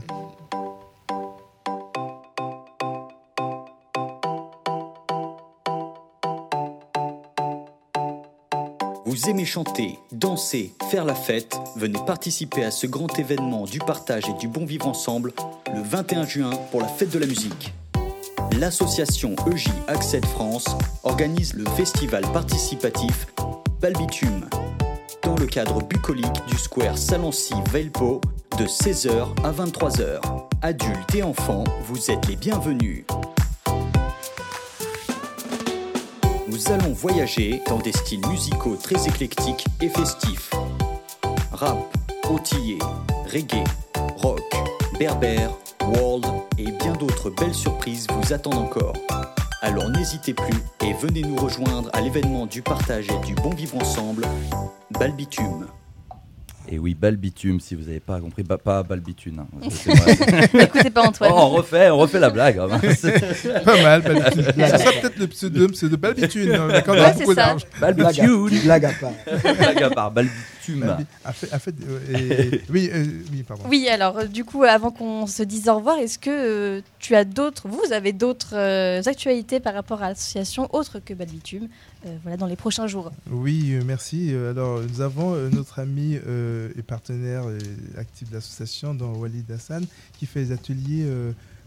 Vous 9.06 9.18
Vous 9.18 9.30
aimez 9.30 9.45
chanter, 9.45 9.99
danser, 10.12 10.74
faire 10.89 11.06
la 11.06 11.16
fête 11.16 11.56
Venez 11.76 11.99
participer 12.06 12.64
à 12.64 12.72
ce 12.72 12.88
grand 12.88 13.18
événement 13.20 13.66
du 13.66 13.80
partage 13.80 14.24
et 14.30 14.34
du 14.39 14.47
bon 14.47 14.66
vivre 14.66 14.88
ensemble 14.88 15.34
le 15.74 15.82
21 15.82 16.26
juin 16.26 16.52
pour 16.72 16.82
la 16.82 16.88
fête 16.88 17.10
de 17.12 17.20
la 17.20 17.26
musique. 17.28 17.74
L'association 18.60 19.36
EJ 19.52 19.70
Accès 19.88 20.22
France 20.22 20.66
organise 21.04 21.54
le 21.54 21.66
festival 21.72 22.24
participatif 22.34 23.28
Balbitume 23.80 24.47
dans 25.24 25.36
le 25.36 25.45
cadre 25.45 25.82
bucolique 25.82 26.45
du 26.47 26.58
square 26.58 26.97
Salancy 26.97 27.54
Velpo 27.72 28.22
de 28.58 28.66
16h 28.66 29.28
à 29.43 29.52
23h. 29.52 30.20
Adultes 30.62 31.16
et 31.16 31.24
enfants, 31.24 31.64
vous 31.86 32.12
êtes 32.12 32.28
les 32.28 32.36
bienvenus. 32.36 33.06
Nous 36.47 36.72
allons 36.72 36.91
voyager 36.91 37.62
dans 37.68 37.80
des 37.80 37.93
styles 37.93 38.26
musicaux 38.28 38.76
très 38.76 39.08
éclectiques 39.08 39.66
et 39.82 39.89
festifs. 39.89 40.52
Rap, 41.52 41.78
antillais, 42.28 42.80
reggae, 43.32 43.64
rock, 44.18 44.41
berbère, 44.99 45.52
world 45.95 46.26
bien 46.82 46.94
d'autres 46.94 47.30
belles 47.30 47.54
surprises 47.54 48.08
vous 48.10 48.34
attendent 48.34 48.58
encore. 48.58 48.94
Alors 49.62 49.90
n'hésitez 49.90 50.34
plus 50.34 50.54
et 50.84 50.94
venez 50.94 51.22
nous 51.22 51.36
rejoindre 51.36 51.90
à 51.94 52.02
l'événement 52.02 52.46
du 52.46 52.62
partage 52.62 53.08
et 53.10 53.26
du 53.26 53.36
bon 53.36 53.52
vivre 53.52 53.78
ensemble, 53.78 54.26
Balbitume. 55.00 55.68
Et 56.74 56.80
oui, 56.80 56.94
Balbitume, 56.94 57.60
si 57.60 57.76
vous 57.76 57.84
n'avez 57.86 58.00
pas 58.00 58.20
compris, 58.22 58.44
bah, 58.44 58.58
pas 58.58 58.82
Balbitune. 58.84 59.40
hein. 59.40 59.68
Écoutez 60.60 60.90
pas 60.90 61.02
Oh, 61.04 61.08
Antoine. 61.08 61.32
on 61.34 61.50
refait, 61.50 61.90
on 61.90 61.98
refait 61.98 62.20
la 62.20 62.30
blague. 62.30 62.60
hein. 62.60 62.70
Pas 63.66 63.82
mal, 63.82 64.02
Balbitune. 64.02 64.68
Ça 64.68 64.78
sera 64.78 64.92
peut-être 64.94 65.18
le 65.20 65.28
pseudo, 65.28 65.68
pseudo 65.70 65.98
Balbitune. 65.98 66.52
hein, 66.54 66.68
Ouais, 66.88 67.14
c'est 67.18 67.26
ça. 67.34 67.58
Balbitune. 67.82 68.60
blague 68.64 68.86
à 68.86 68.92
part. 68.94 69.12
Blague 69.58 69.84
à 69.84 69.90
part, 69.90 70.12
Balbitume. 70.12 70.40
Balbi- 70.70 71.05
a 71.26 71.34
fait- 71.34 71.51
a 71.53 71.59
fait- 71.59 71.76
euh, 71.88 72.51
et- 72.53 72.62
oui, 72.70 72.89
euh, 72.93 73.05
oui, 73.32 73.43
pardon. 73.43 73.64
Oui, 73.68 73.88
alors 73.89 74.18
euh, 74.20 74.26
du 74.28 74.45
coup, 74.45 74.64
avant 74.64 74.91
qu'on 74.91 75.28
se 75.28 75.43
dise 75.43 75.68
au 75.70 75.76
revoir, 75.76 75.97
est-ce 75.97 76.20
que 76.20 76.30
euh, 76.30 76.82
tu 76.99 77.16
as 77.16 77.26
d'autres, 77.26 77.68
vous 77.68 77.91
avez 77.93 78.14
d'autres 78.14 78.53
euh, 78.55 79.01
actualités 79.05 79.59
par 79.59 79.74
rapport 79.74 80.01
à 80.03 80.09
l'association 80.09 80.68
autres 80.76 80.99
que 80.99 81.14
Balbitume, 81.14 81.68
euh, 82.05 82.16
voilà, 82.24 82.38
dans 82.38 82.45
les 82.47 82.55
prochains 82.55 82.88
jours? 82.88 83.12
Oui, 83.30 83.72
euh, 83.74 83.82
merci. 83.86 84.34
Alors, 84.34 84.82
nous 84.82 85.01
avons 85.01 85.34
euh, 85.36 85.49
notre 85.49 85.80
ami 85.80 86.20
euh, 86.28 86.70
et 86.78 86.82
partenaire 86.82 87.43
euh, 87.47 87.57
actif 87.97 88.30
de 88.30 88.36
l'association, 88.36 88.93
dans 88.93 89.14
Walid 89.14 89.49
Hassan, 89.51 89.86
qui 90.20 90.26
fait 90.26 90.45
des 90.45 90.51
ateliers 90.51 91.05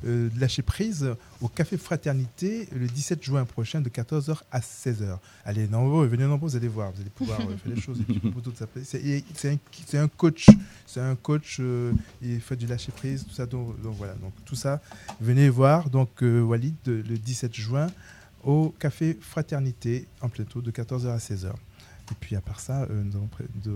euh, 0.07 0.28
lâcher 0.38 0.62
prise 0.62 1.14
au 1.40 1.48
Café 1.48 1.76
Fraternité 1.76 2.68
le 2.74 2.86
17 2.86 3.22
juin 3.22 3.44
prochain 3.44 3.80
de 3.80 3.88
14h 3.88 4.38
à 4.50 4.61
16h. 4.61 5.18
Allez, 5.44 5.66
nombreux, 5.68 6.07
venez 6.07 6.24
nombreux, 6.24 6.48
vous 6.48 6.57
allez 6.57 6.68
voir, 6.68 6.92
vous 6.92 7.00
allez 7.00 7.11
pouvoir 7.11 7.40
euh, 7.40 7.57
faire 7.57 7.74
des 7.74 7.80
choses. 7.80 8.00
C'est 8.84 9.48
un, 9.98 10.02
un 10.05 10.09
coach, 10.09 10.48
c'est 10.86 11.00
un 11.00 11.14
coach, 11.14 11.59
euh, 11.61 11.92
il 12.22 12.40
fait 12.40 12.57
du 12.57 12.66
lâcher 12.66 12.92
prise, 12.92 13.24
tout 13.24 13.34
ça. 13.34 13.46
Donc, 13.46 13.74
voilà, 13.82 14.14
donc 14.14 14.32
tout 14.44 14.57
ça, 14.57 14.80
venez 15.20 15.48
voir. 15.48 15.88
Donc 15.90 16.22
Walid 16.22 16.76
le 16.86 17.18
17 17.18 17.55
juin 17.55 17.86
au 18.42 18.74
Café 18.78 19.18
Fraternité 19.20 20.07
en 20.20 20.28
plateau 20.28 20.61
de 20.61 20.70
14h 20.70 21.09
à 21.09 21.18
16h. 21.18 21.52
Et 22.11 22.14
puis 22.20 22.36
à 22.36 22.40
part 22.42 22.61
ça, 22.61 22.82
euh, 22.82 23.02
nous 23.02 23.16
avons 23.16 23.28
de, 23.64 23.72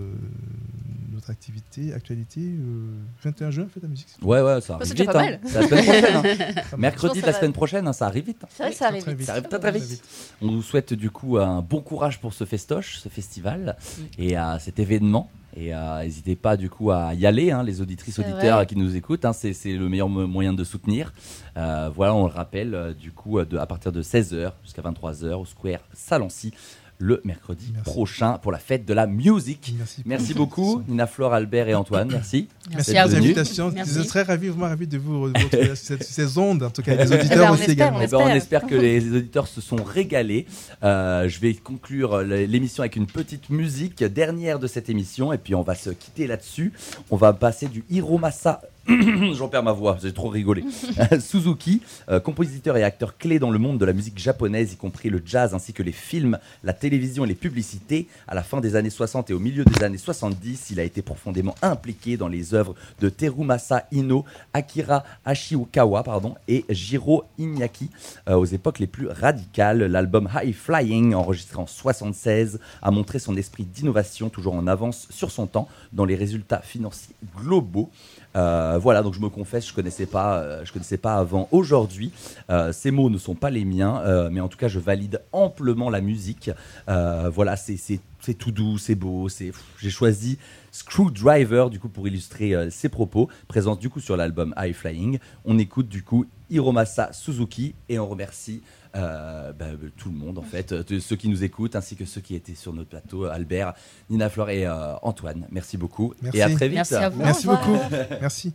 notre 1.13 1.31
activité, 1.31 1.95
actualité, 1.95 2.41
euh, 2.43 2.91
21 3.23 3.51
juin, 3.51 3.67
fête 3.73 3.83
la 3.83 3.89
musique. 3.89 4.09
Ouais, 4.23 4.43
ouais, 4.43 4.61
ça 4.61 4.75
Bah, 4.75 4.81
arrive 4.85 4.95
vite. 4.97 5.07
pas 5.07 5.21
hein. 5.21 5.31
mal. 5.31 5.41
La 5.55 5.63
semaine 5.67 5.85
prochaine. 5.85 6.17
hein. 6.57 6.63
Mercredi 6.79 7.21
de 7.23 7.27
la 7.27 7.33
semaine 7.33 7.53
prochaine, 7.55 7.89
hein, 7.89 7.93
ça 7.95 8.07
arrive 8.07 8.27
vite. 8.27 8.43
C'est 8.51 8.63
vrai, 8.63 8.71
Oui, 8.73 8.77
ça 8.77 8.87
arrive 8.89 9.03
très 9.03 9.15
vite. 9.15 9.27
Ça 9.27 9.33
arrive 9.33 9.49
très 9.49 9.59
très 9.59 9.73
vite. 9.73 10.03
On 10.43 10.49
vous 10.51 10.63
souhaite 10.63 10.93
du 10.93 11.11
coup 11.11 11.39
un 11.39 11.63
bon 11.63 11.81
courage 11.81 12.21
pour 12.21 12.35
ce 12.35 12.45
festoche, 12.45 12.99
ce 12.99 13.09
festival 13.09 13.77
et 14.19 14.37
à 14.37 14.59
cet 14.59 14.79
événement. 14.79 15.31
Et 15.57 15.75
euh, 15.75 16.03
n'hésitez 16.03 16.37
pas 16.37 16.57
du 16.59 16.69
coup 16.69 16.91
à 16.91 17.15
y 17.15 17.25
aller, 17.27 17.51
hein, 17.51 17.63
les 17.63 17.81
auditrices 17.81 18.19
auditeurs 18.19 18.57
vrai. 18.59 18.67
qui 18.67 18.77
nous 18.77 18.95
écoutent. 18.95 19.25
hein, 19.25 19.33
c'est 19.33 19.55
le 19.65 19.89
meilleur 19.89 20.09
mo- 20.11 20.27
moyen 20.27 20.53
de 20.53 20.63
soutenir. 20.63 21.13
Euh, 21.57 21.91
voilà, 21.93 22.15
on 22.15 22.27
le 22.27 22.33
rappelle, 22.33 22.75
euh, 22.75 22.93
du 22.93 23.11
coup, 23.11 23.43
de, 23.43 23.57
à 23.57 23.67
partir 23.67 23.91
de 23.91 24.03
16h 24.03 24.53
jusqu'à 24.63 24.83
23h 24.83 25.33
au 25.33 25.47
Square 25.47 25.81
Salancy 25.95 26.53
le 27.01 27.21
mercredi 27.25 27.71
Merci. 27.73 27.89
prochain 27.91 28.39
pour 28.39 28.51
la 28.51 28.59
fête 28.59 28.85
de 28.85 28.93
la 28.93 29.07
musique. 29.07 29.73
Merci, 29.79 30.03
Merci 30.05 30.35
beaucoup, 30.35 30.83
Nina 30.89 31.07
Flore, 31.07 31.33
Albert 31.33 31.69
et 31.69 31.75
Antoine. 31.77 32.09
Merci. 32.11 32.49
Merci 32.73 32.93
venus. 32.93 33.13
l'invitation. 33.13 33.71
Merci. 33.73 33.95
Je 33.95 34.03
serais 34.03 34.23
ravi, 34.23 34.49
vraiment 34.49 34.67
ravi 34.67 34.87
de 34.89 34.99
vous 34.99 35.23
retrouver 35.23 35.67
sur 35.69 35.77
cette- 35.77 36.03
ces 36.03 36.39
ondes, 36.39 36.63
en 36.65 36.71
tout 36.71 36.83
cas, 36.83 36.95
les 36.97 37.05
Eh 37.05 37.07
ben, 37.09 37.21
auditeurs 37.21 37.51
on 37.51 37.53
aussi 37.55 37.61
espère, 37.63 37.73
également. 37.75 38.01
Eh 38.03 38.07
ben, 38.09 38.17
on 38.17 38.21
espère. 38.29 38.37
espère 38.37 38.67
que 38.67 38.75
les 38.75 39.17
auditeurs 39.17 39.47
se 39.47 39.61
sont 39.61 39.77
régalés. 39.83 40.47
Euh, 40.83 41.29
je 41.29 41.39
vais 41.41 41.55
conclure 41.55 42.19
l'émission 42.23 42.83
avec 42.83 42.97
une 42.97 43.07
petite 43.07 43.49
musique 43.51 44.03
dernière 44.03 44.59
de 44.59 44.67
cette 44.67 44.91
émission 44.91 45.33
et 45.33 45.39
puis 45.39 45.55
on 45.55 45.63
va 45.63 45.75
se 45.77 45.91
quitter 45.91 46.27
là-dessus. 46.27 46.73
On 47.11 47.17
va 47.17 47.33
passer 47.33 47.69
du 47.69 47.85
Hiromasa. 47.91 48.61
J'en 49.35 49.49
perds 49.49 49.63
ma 49.63 49.73
voix, 49.73 49.99
j'ai 50.01 50.13
trop 50.13 50.29
rigolé. 50.29 50.65
Suzuki, 51.21 51.83
euh, 52.09 52.21
compositeur 52.21 52.77
et 52.77 52.85
acteur 52.85 53.19
clé 53.19 53.39
dans 53.39 53.51
le 53.51 53.59
monde 53.59 53.79
de 53.79 53.85
la 53.85 53.93
musique 53.93 54.19
japonaise, 54.19 54.73
y 54.73 54.77
compris 54.77 55.11
le 55.11 55.21
jazz 55.25 55.55
ainsi 55.55 55.75
que 55.75 55.83
les 55.83 55.93
films, 55.93 56.39
la 56.65 56.73
télévision 56.73 57.25
et 57.25 57.29
les 57.29 57.35
publicités. 57.35 58.09
À 58.27 58.35
la 58.35 58.43
fin 58.43 58.61
des 58.61 58.77
années 58.77 58.91
60 58.91 59.31
et 59.31 59.35
au 59.35 59.39
milieu 59.39 59.65
des 59.65 59.85
années 59.85 59.99
70, 59.99 60.71
il 60.71 60.81
a 60.81 60.85
été 60.85 61.03
profondément 61.03 61.55
impliqué 61.61 62.17
dans 62.17 62.29
les 62.29 62.55
œuvres 62.55 62.75
de 63.01 63.11
Terumasa 63.11 63.87
Ino, 63.93 64.25
Akira 64.55 65.05
Ashiokawa 65.25 66.03
pardon, 66.03 66.35
et 66.47 66.65
Jiro 66.71 67.25
Iñaki 67.39 67.91
euh, 68.29 68.37
aux 68.37 68.47
époques 68.47 68.79
les 68.79 68.87
plus 68.87 69.09
radicales. 69.09 69.83
L'album 69.85 70.31
High 70.35 70.55
Flying, 70.55 71.15
enregistré 71.15 71.59
en 71.59 71.67
76, 71.67 72.59
a 72.81 72.91
montré 72.91 73.19
son 73.19 73.37
esprit 73.37 73.65
d'innovation 73.65 74.31
toujours 74.31 74.55
en 74.55 74.67
avance 74.67 75.09
sur 75.11 75.31
son 75.31 75.47
temps 75.47 75.69
dans 75.93 76.07
les 76.07 76.17
résultats 76.17 76.61
financiers 76.61 77.15
globaux. 77.37 77.91
Euh, 78.37 78.79
voilà, 78.81 79.03
donc 79.03 79.15
je 79.15 79.21
me 79.21 79.29
confesse, 79.29 79.69
je 79.69 79.75
connaissais 79.75 80.07
pas, 80.07 80.39
euh, 80.39 80.65
je 80.65 80.73
connaissais 80.73 80.99
pas 80.99 81.15
avant. 81.15 81.49
Aujourd'hui, 81.51 82.13
euh, 82.51 82.73
ces 82.73 82.91
mots 82.91 83.11
ne 83.11 83.19
sont 83.19 83.35
pas 83.35 83.51
les 83.51 83.65
miens, 83.65 84.03
mais 84.31 84.41
en 84.41 84.49
tout 84.49 84.59
cas, 84.59 84.69
je 84.69 84.79
valide 84.79 85.23
amplement 85.33 85.91
la 85.91 86.01
musique. 86.01 86.51
Voilà, 86.87 87.57
c'est 87.57 88.35
tout 88.39 88.53
doux, 88.53 88.79
c'est 88.79 88.95
beau, 88.95 89.29
c'est. 89.29 89.53
J'ai 89.79 89.91
choisi 89.91 90.39
Screwdriver 90.71 91.67
du 91.71 91.81
coup 91.81 91.89
pour 91.89 92.07
illustrer 92.07 92.71
ses 92.71 92.89
propos, 92.89 93.29
présence 93.49 93.79
du 93.79 93.89
coup 93.89 94.01
sur 94.01 94.17
l'album 94.17 94.55
High 94.59 94.75
Flying. 94.75 95.19
On 95.45 95.59
écoute 95.59 95.89
du 95.89 96.03
coup 96.03 96.27
Hiromasa 96.51 97.13
Suzuki 97.13 97.75
et 97.89 97.99
on 97.99 98.07
remercie 98.07 98.63
euh, 98.97 99.53
bah, 99.53 99.67
tout 99.97 100.11
le 100.11 100.17
monde 100.17 100.39
en 100.39 100.43
fait, 100.43 100.73
euh, 100.73 100.83
ceux 101.01 101.17
qui 101.17 101.29
nous 101.29 101.45
écoutent 101.45 101.77
ainsi 101.77 101.97
que 101.97 102.05
ceux 102.05 102.21
qui 102.21 102.35
étaient 102.35 102.55
sur 102.55 102.73
notre 102.73 102.89
plateau, 102.89 103.25
Albert, 103.25 103.75
Nina 104.11 104.29
Flore 104.31 104.51
et 104.51 104.67
euh, 104.67 104.95
Antoine. 105.03 105.47
Merci 105.51 105.77
beaucoup 105.77 106.15
Merci. 106.23 106.39
et 106.39 106.43
à 106.43 106.51
très 106.51 106.69
vite. 106.69 106.77
Merci 106.77 106.95
à 106.95 107.09
vous. 107.09 107.19
Merci 107.19 107.47
beaucoup. 107.47 107.79
Merci. 108.21 108.53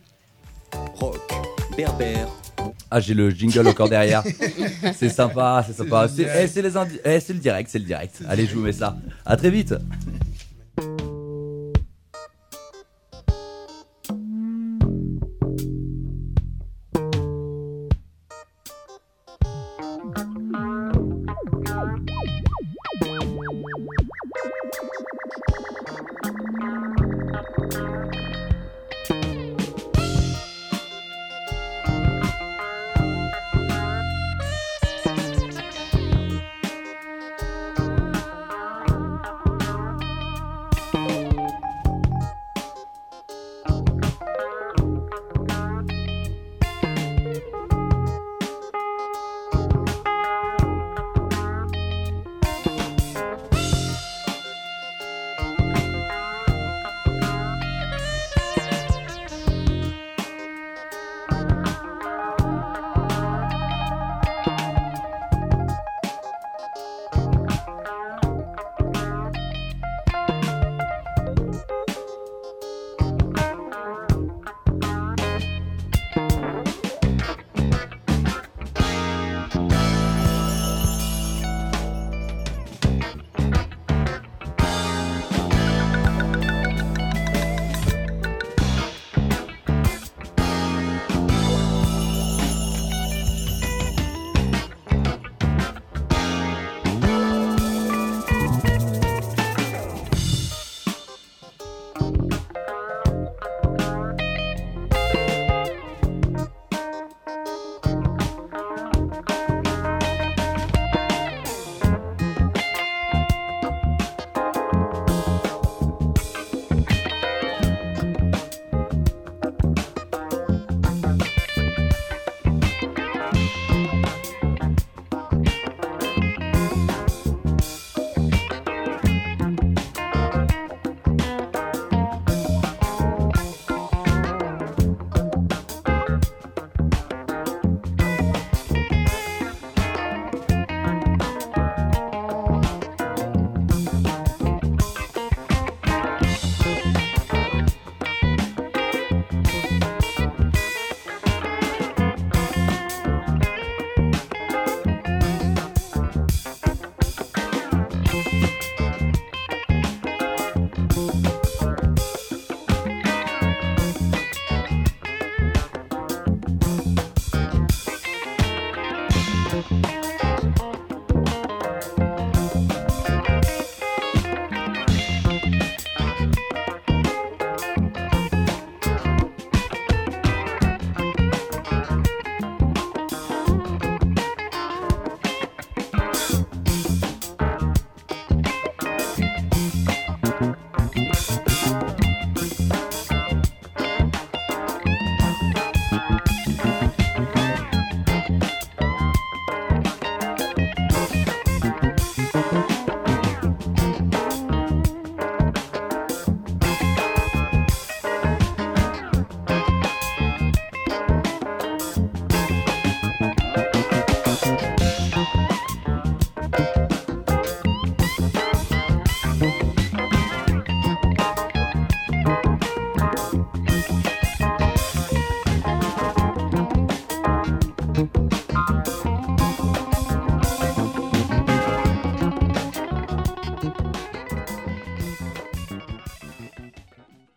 Rock, 0.94 1.20
berbère, 1.76 2.28
Ah, 2.90 3.00
j'ai 3.00 3.14
le 3.14 3.30
jingle 3.30 3.68
encore 3.68 3.88
derrière. 3.88 4.24
c'est 4.94 5.08
sympa, 5.08 5.64
c'est 5.66 5.74
sympa. 5.74 6.08
C'est 6.08 6.22
eh, 6.22 6.60
les 6.62 6.76
eh, 7.04 7.20
c'est 7.20 7.32
le 7.32 7.38
direct, 7.38 7.70
c'est 7.70 7.78
le 7.78 7.84
direct. 7.84 8.22
Allez, 8.28 8.46
je 8.46 8.54
vous 8.54 8.62
mets 8.62 8.72
ça. 8.72 8.96
À 9.24 9.36
très 9.36 9.50
vite. 9.50 9.74